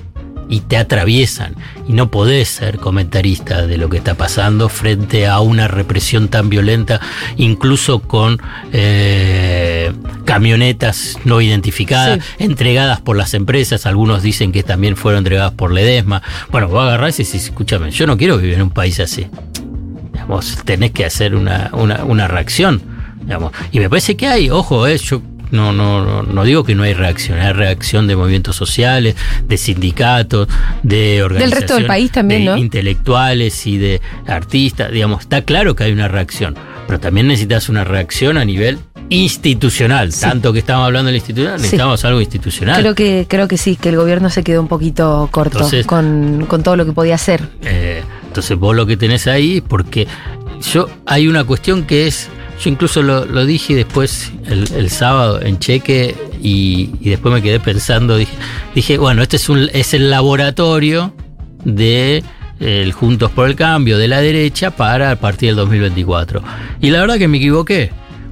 y 0.49 0.59
te 0.61 0.75
atraviesan 0.75 1.55
y 1.87 1.93
no 1.93 2.11
podés 2.11 2.49
ser 2.49 2.77
comentarista 2.77 3.65
de 3.65 3.77
lo 3.77 3.87
que 3.89 3.97
está 3.97 4.15
pasando 4.15 4.67
frente 4.67 5.25
a 5.25 5.39
una 5.39 5.69
represión 5.69 6.27
tan 6.27 6.49
violenta, 6.49 6.99
incluso 7.37 7.99
con 7.99 8.41
eh, 8.73 9.70
camionetas 10.25 11.17
no 11.25 11.41
identificadas, 11.41 12.19
entregadas 12.39 13.01
por 13.01 13.17
las 13.17 13.33
empresas, 13.33 13.85
algunos 13.85 14.23
dicen 14.23 14.51
que 14.51 14.63
también 14.63 14.95
fueron 14.95 15.19
entregadas 15.19 15.53
por 15.53 15.71
Ledesma. 15.71 16.21
Bueno, 16.51 16.67
vos 16.67 16.83
agarrás 16.83 17.19
y 17.19 17.23
decís, 17.23 17.45
escúchame, 17.45 17.91
yo 17.91 18.07
no 18.07 18.17
quiero 18.17 18.37
vivir 18.37 18.55
en 18.55 18.63
un 18.63 18.69
país 18.71 18.99
así. 18.99 19.27
Tenés 20.65 20.91
que 20.91 21.05
hacer 21.05 21.35
una, 21.35 21.69
una, 21.73 22.03
una 22.05 22.27
reacción. 22.27 22.81
Digamos. 23.23 23.51
Y 23.71 23.79
me 23.79 23.89
parece 23.89 24.15
que 24.15 24.27
hay, 24.27 24.49
ojo, 24.49 24.87
eh, 24.87 24.97
yo 24.97 25.21
no, 25.51 25.73
no, 25.73 26.23
no, 26.23 26.43
digo 26.43 26.63
que 26.63 26.75
no 26.75 26.83
hay 26.83 26.93
reacción, 26.93 27.39
hay 27.39 27.53
reacción 27.53 28.07
de 28.07 28.15
movimientos 28.15 28.55
sociales, 28.55 29.15
de 29.43 29.57
sindicatos, 29.57 30.47
de 30.81 31.21
organizaciones. 31.23 31.59
resto 31.59 31.75
del 31.75 31.85
país 31.87 32.11
también, 32.11 32.45
de 32.45 32.51
¿no? 32.51 32.57
intelectuales 32.57 33.67
y 33.67 33.77
de 33.77 34.01
artistas, 34.27 34.91
digamos, 34.91 35.21
está 35.21 35.43
claro 35.43 35.75
que 35.75 35.83
hay 35.83 35.91
una 35.91 36.07
reacción, 36.07 36.55
pero 36.87 36.99
también 36.99 37.27
necesitas 37.27 37.69
una 37.69 37.83
reacción 37.83 38.37
a 38.37 38.45
nivel 38.45 38.79
institucional, 39.11 40.13
tanto 40.13 40.53
que 40.53 40.59
estamos 40.59 40.85
hablando 40.85 41.07
del 41.07 41.15
institucional, 41.17 41.57
Sí. 41.59 41.63
necesitamos 41.63 42.03
algo 42.05 42.21
institucional. 42.21 42.79
Creo 42.81 42.95
que, 42.95 43.25
creo 43.29 43.47
que 43.47 43.57
sí, 43.57 43.75
que 43.75 43.89
el 43.89 43.97
gobierno 43.97 44.29
se 44.29 44.43
quedó 44.43 44.61
un 44.61 44.67
poquito 44.67 45.27
corto 45.31 45.57
Entonces- 45.57 45.85
con, 45.85 46.45
con 46.47 46.63
todo 46.63 46.75
lo 46.75 46.85
que 46.85 46.93
podía 46.93 47.15
hacer. 47.15 47.41
Eh, 47.63 48.03
entonces 48.27 48.57
vos 48.57 48.75
lo 48.75 48.85
que 48.85 48.97
tenés 48.97 49.27
ahí, 49.27 49.61
porque 49.61 50.07
yo 50.73 50.87
hay 51.05 51.27
una 51.27 51.43
cuestión 51.43 51.83
que 51.83 52.07
es, 52.07 52.29
yo 52.63 52.69
incluso 52.69 53.01
lo, 53.01 53.25
lo 53.25 53.45
dije 53.45 53.75
después 53.75 54.31
el, 54.45 54.67
el 54.73 54.89
sábado 54.89 55.41
en 55.41 55.59
cheque 55.59 56.15
y, 56.41 56.91
y 57.01 57.09
después 57.09 57.33
me 57.33 57.41
quedé 57.41 57.59
pensando, 57.59 58.15
dije, 58.17 58.33
dije 58.73 58.97
bueno, 58.97 59.21
este 59.21 59.35
es, 59.37 59.49
un, 59.49 59.69
es 59.73 59.93
el 59.93 60.09
laboratorio 60.09 61.13
de 61.65 62.23
el 62.59 62.91
Juntos 62.93 63.31
por 63.31 63.47
el 63.47 63.55
Cambio 63.55 63.97
de 63.97 64.07
la 64.07 64.21
derecha 64.21 64.69
para 64.71 65.11
a 65.11 65.15
partir 65.15 65.49
del 65.49 65.55
2024. 65.55 66.43
Y 66.79 66.91
la 66.91 67.01
verdad 67.01 67.17
que 67.17 67.27
me 67.27 67.37
equivoqué, 67.37 67.89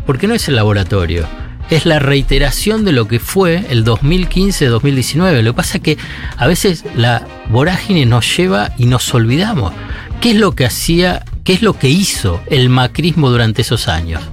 porque 0.09 0.25
no 0.25 0.33
es 0.33 0.47
el 0.47 0.55
laboratorio. 0.55 1.27
Es 1.69 1.85
la 1.85 1.99
reiteración 1.99 2.83
de 2.83 2.93
lo 2.93 3.07
que 3.07 3.19
fue 3.19 3.67
el 3.69 3.85
2015-2019. 3.85 5.43
Lo 5.43 5.51
que 5.51 5.55
pasa 5.55 5.77
es 5.77 5.83
que 5.83 5.97
a 6.35 6.47
veces 6.47 6.83
la 6.95 7.27
vorágine 7.49 8.07
nos 8.07 8.35
lleva 8.35 8.71
y 8.75 8.87
nos 8.87 9.13
olvidamos. 9.13 9.71
¿Qué 10.19 10.31
es 10.31 10.37
lo 10.37 10.53
que 10.55 10.65
hacía, 10.65 11.23
qué 11.43 11.53
es 11.53 11.61
lo 11.61 11.77
que 11.77 11.89
hizo 11.89 12.41
el 12.47 12.69
macrismo 12.69 13.29
durante 13.29 13.61
esos 13.61 13.87
años? 13.87 14.23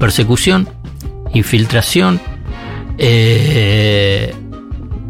Persecución, 0.00 0.66
infiltración, 1.34 2.18
eh, 2.96 4.34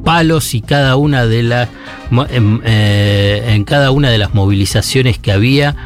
palos 0.05 0.53
y 0.55 0.62
cada 0.62 0.96
una 0.96 1.26
de 1.26 1.44
las 1.44 1.68
em, 2.32 2.61
eh, 2.64 3.53
en 3.55 3.62
cada 3.62 3.92
una 3.92 4.11
de 4.11 4.18
las 4.18 4.34
movilizaciones 4.34 5.18
que 5.18 5.30
había 5.30 5.76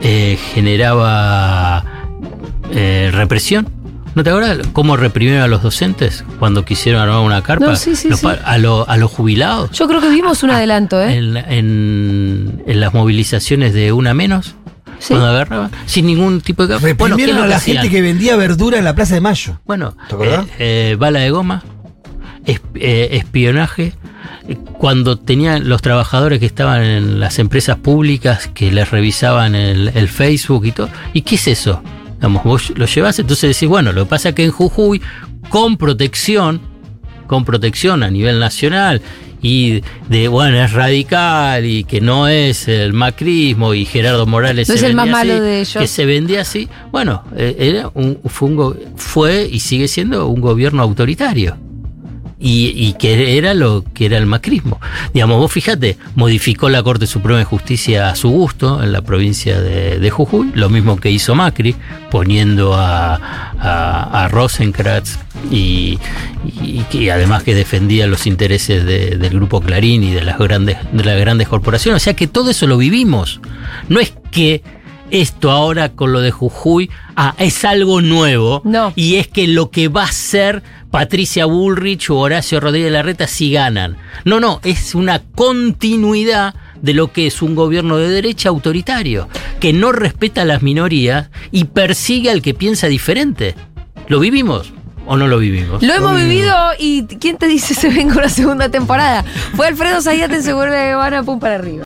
eh, 0.00 0.36
generaba 0.54 1.84
eh, 2.72 3.10
represión. 3.12 3.68
¿No 4.14 4.24
te 4.24 4.30
acuerdas 4.30 4.58
cómo 4.72 4.96
reprimieron 4.96 5.40
a 5.42 5.46
los 5.46 5.62
docentes 5.62 6.24
cuando 6.40 6.64
quisieron 6.64 7.00
armar 7.00 7.20
una 7.20 7.42
carpa? 7.42 7.66
No, 7.66 7.76
sí, 7.76 7.94
sí, 7.94 8.08
Los 8.08 8.20
sí. 8.20 8.26
A, 8.44 8.58
lo- 8.58 8.88
a 8.88 8.96
los 8.96 9.08
jubilados. 9.10 9.70
Yo 9.70 9.86
creo 9.86 10.00
que 10.00 10.08
vimos 10.08 10.42
un 10.42 10.50
adelanto, 10.50 11.00
¿eh? 11.00 11.14
En, 11.16 11.36
en- 11.36 12.62
en 12.66 12.80
las 12.80 12.92
movilizaciones 12.92 13.72
de 13.72 13.92
una 13.92 14.12
menos, 14.14 14.56
Sí. 14.98 15.14
cuando 15.14 15.28
agarraban, 15.28 15.70
sin 15.86 16.06
ningún 16.06 16.40
tipo 16.40 16.66
de... 16.66 16.74
Bueno, 16.76 16.80
¿qué 16.80 16.90
es 16.90 16.98
Reprimieron 16.98 17.36
lo 17.36 17.42
a 17.44 17.46
la 17.46 17.56
hacían? 17.56 17.78
gente 17.78 17.90
que 17.94 18.02
vendía 18.02 18.34
verdura 18.36 18.78
en 18.78 18.84
la 18.84 18.94
Plaza 18.96 19.14
de 19.14 19.20
Mayo. 19.20 19.60
Bueno, 19.64 19.96
¿Te 20.08 20.14
acordás? 20.14 20.46
eh, 20.58 20.90
eh, 20.92 20.96
bala 20.98 21.20
de 21.20 21.30
goma. 21.30 21.62
eh, 22.46 23.08
espionaje 23.12 23.92
cuando 24.78 25.16
tenían 25.18 25.68
los 25.68 25.82
trabajadores 25.82 26.40
que 26.40 26.46
estaban 26.46 26.82
en 26.82 27.20
las 27.20 27.38
empresas 27.38 27.76
públicas 27.76 28.48
que 28.52 28.72
les 28.72 28.90
revisaban 28.90 29.54
el, 29.54 29.92
el 29.94 30.08
Facebook 30.08 30.66
y 30.66 30.72
todo. 30.72 30.88
¿Y 31.12 31.22
qué 31.22 31.36
es 31.36 31.46
eso? 31.46 31.80
Digamos, 32.20 32.44
vos 32.44 32.72
lo 32.76 32.84
llevas, 32.84 33.18
entonces 33.18 33.56
decís, 33.56 33.66
bueno, 33.66 33.92
lo 33.92 34.04
que 34.04 34.10
pasa 34.10 34.28
es 34.28 34.34
que 34.34 34.44
en 34.44 34.50
Jujuy, 34.50 35.00
con 35.48 35.78
protección, 35.78 36.60
con 37.26 37.46
protección 37.46 38.02
a 38.02 38.10
nivel 38.10 38.38
nacional 38.38 39.00
y 39.40 39.82
de, 40.10 40.28
bueno, 40.28 40.62
es 40.62 40.72
radical 40.72 41.64
y 41.64 41.84
que 41.84 42.02
no 42.02 42.28
es 42.28 42.68
el 42.68 42.92
macrismo 42.92 43.72
y 43.72 43.86
Gerardo 43.86 44.26
Morales 44.26 44.68
No 44.68 44.74
se 44.74 44.80
es 44.80 44.82
el 44.84 44.94
más 44.94 45.06
vendía 45.06 45.18
malo 45.18 45.32
así, 45.32 45.42
de 45.42 45.60
ellos. 45.60 45.76
que 45.80 45.86
se 45.86 46.04
vendía 46.04 46.40
así, 46.42 46.68
bueno, 46.92 47.24
eh, 47.34 47.56
era 47.58 47.90
un, 47.94 48.18
fue, 48.26 48.48
un 48.50 48.76
fue 48.96 49.48
y 49.50 49.60
sigue 49.60 49.88
siendo 49.88 50.28
un 50.28 50.42
gobierno 50.42 50.82
autoritario. 50.82 51.56
Y, 52.42 52.94
que 52.94 53.36
era 53.36 53.52
lo 53.52 53.84
que 53.92 54.06
era 54.06 54.16
el 54.16 54.24
macrismo. 54.24 54.80
Digamos, 55.12 55.36
vos 55.38 55.52
fíjate, 55.52 55.98
modificó 56.14 56.70
la 56.70 56.82
Corte 56.82 57.06
Suprema 57.06 57.38
de 57.38 57.44
Justicia 57.44 58.08
a 58.08 58.16
su 58.16 58.30
gusto 58.30 58.82
en 58.82 58.92
la 58.92 59.02
provincia 59.02 59.60
de, 59.60 59.98
de 59.98 60.10
Jujuy, 60.10 60.50
lo 60.54 60.70
mismo 60.70 60.98
que 60.98 61.10
hizo 61.10 61.34
Macri, 61.34 61.76
poniendo 62.10 62.72
a, 62.74 63.16
a, 63.16 64.28
y, 65.50 65.98
y 66.92 67.08
además 67.10 67.42
que 67.42 67.54
defendía 67.54 68.06
los 68.06 68.26
intereses 68.26 68.84
de- 68.86 69.16
del 69.16 69.34
grupo 69.34 69.60
Clarín 69.60 70.02
y 70.02 70.12
de 70.12 70.22
las 70.22 70.38
grandes, 70.38 70.78
de 70.92 71.04
las 71.04 71.18
grandes 71.20 71.46
corporaciones. 71.48 72.02
O 72.02 72.04
sea 72.04 72.14
que 72.14 72.26
todo 72.26 72.50
eso 72.50 72.66
lo 72.66 72.78
vivimos. 72.78 73.40
No 73.88 74.00
es 74.00 74.14
que 74.30 74.62
esto 75.10 75.50
ahora 75.50 75.90
con 75.90 76.12
lo 76.12 76.20
de 76.20 76.30
Jujuy 76.30 76.90
ah, 77.16 77.34
es 77.38 77.64
algo 77.64 78.00
nuevo. 78.00 78.62
Y 78.96 79.16
es 79.16 79.28
que 79.28 79.48
lo 79.48 79.70
que 79.70 79.88
va 79.88 80.04
a 80.04 80.12
ser 80.12 80.62
Patricia 80.90 81.46
Bullrich 81.46 82.10
o 82.10 82.18
Horacio 82.18 82.60
Rodríguez 82.60 82.92
Larreta 82.92 83.26
si 83.26 83.52
ganan. 83.52 83.96
No, 84.24 84.40
no, 84.40 84.60
es 84.64 84.94
una 84.94 85.22
continuidad 85.34 86.54
de 86.82 86.94
lo 86.94 87.12
que 87.12 87.26
es 87.26 87.42
un 87.42 87.54
gobierno 87.54 87.96
de 87.96 88.08
derecha 88.08 88.48
autoritario, 88.48 89.28
que 89.60 89.72
no 89.72 89.92
respeta 89.92 90.42
a 90.42 90.46
las 90.46 90.62
minorías 90.62 91.30
y 91.50 91.64
persigue 91.64 92.30
al 92.30 92.42
que 92.42 92.54
piensa 92.54 92.88
diferente. 92.88 93.54
¿Lo 94.08 94.18
vivimos 94.18 94.72
o 95.06 95.16
no 95.16 95.28
lo 95.28 95.38
vivimos? 95.38 95.82
Lo 95.82 95.94
hemos 95.94 96.16
vivido 96.16 96.54
y 96.78 97.04
¿quién 97.04 97.36
te 97.36 97.46
dice 97.46 97.74
se 97.76 97.90
venga 97.90 98.16
una 98.16 98.28
segunda 98.28 98.68
temporada? 98.68 99.24
Fue 99.54 99.68
Alfredo 99.68 100.00
Zayate 100.00 100.36
en 100.36 100.42
Se 100.42 100.52
vuelve 100.52 100.90
Habana, 100.90 101.22
pum 101.22 101.38
para 101.38 101.56
arriba. 101.56 101.78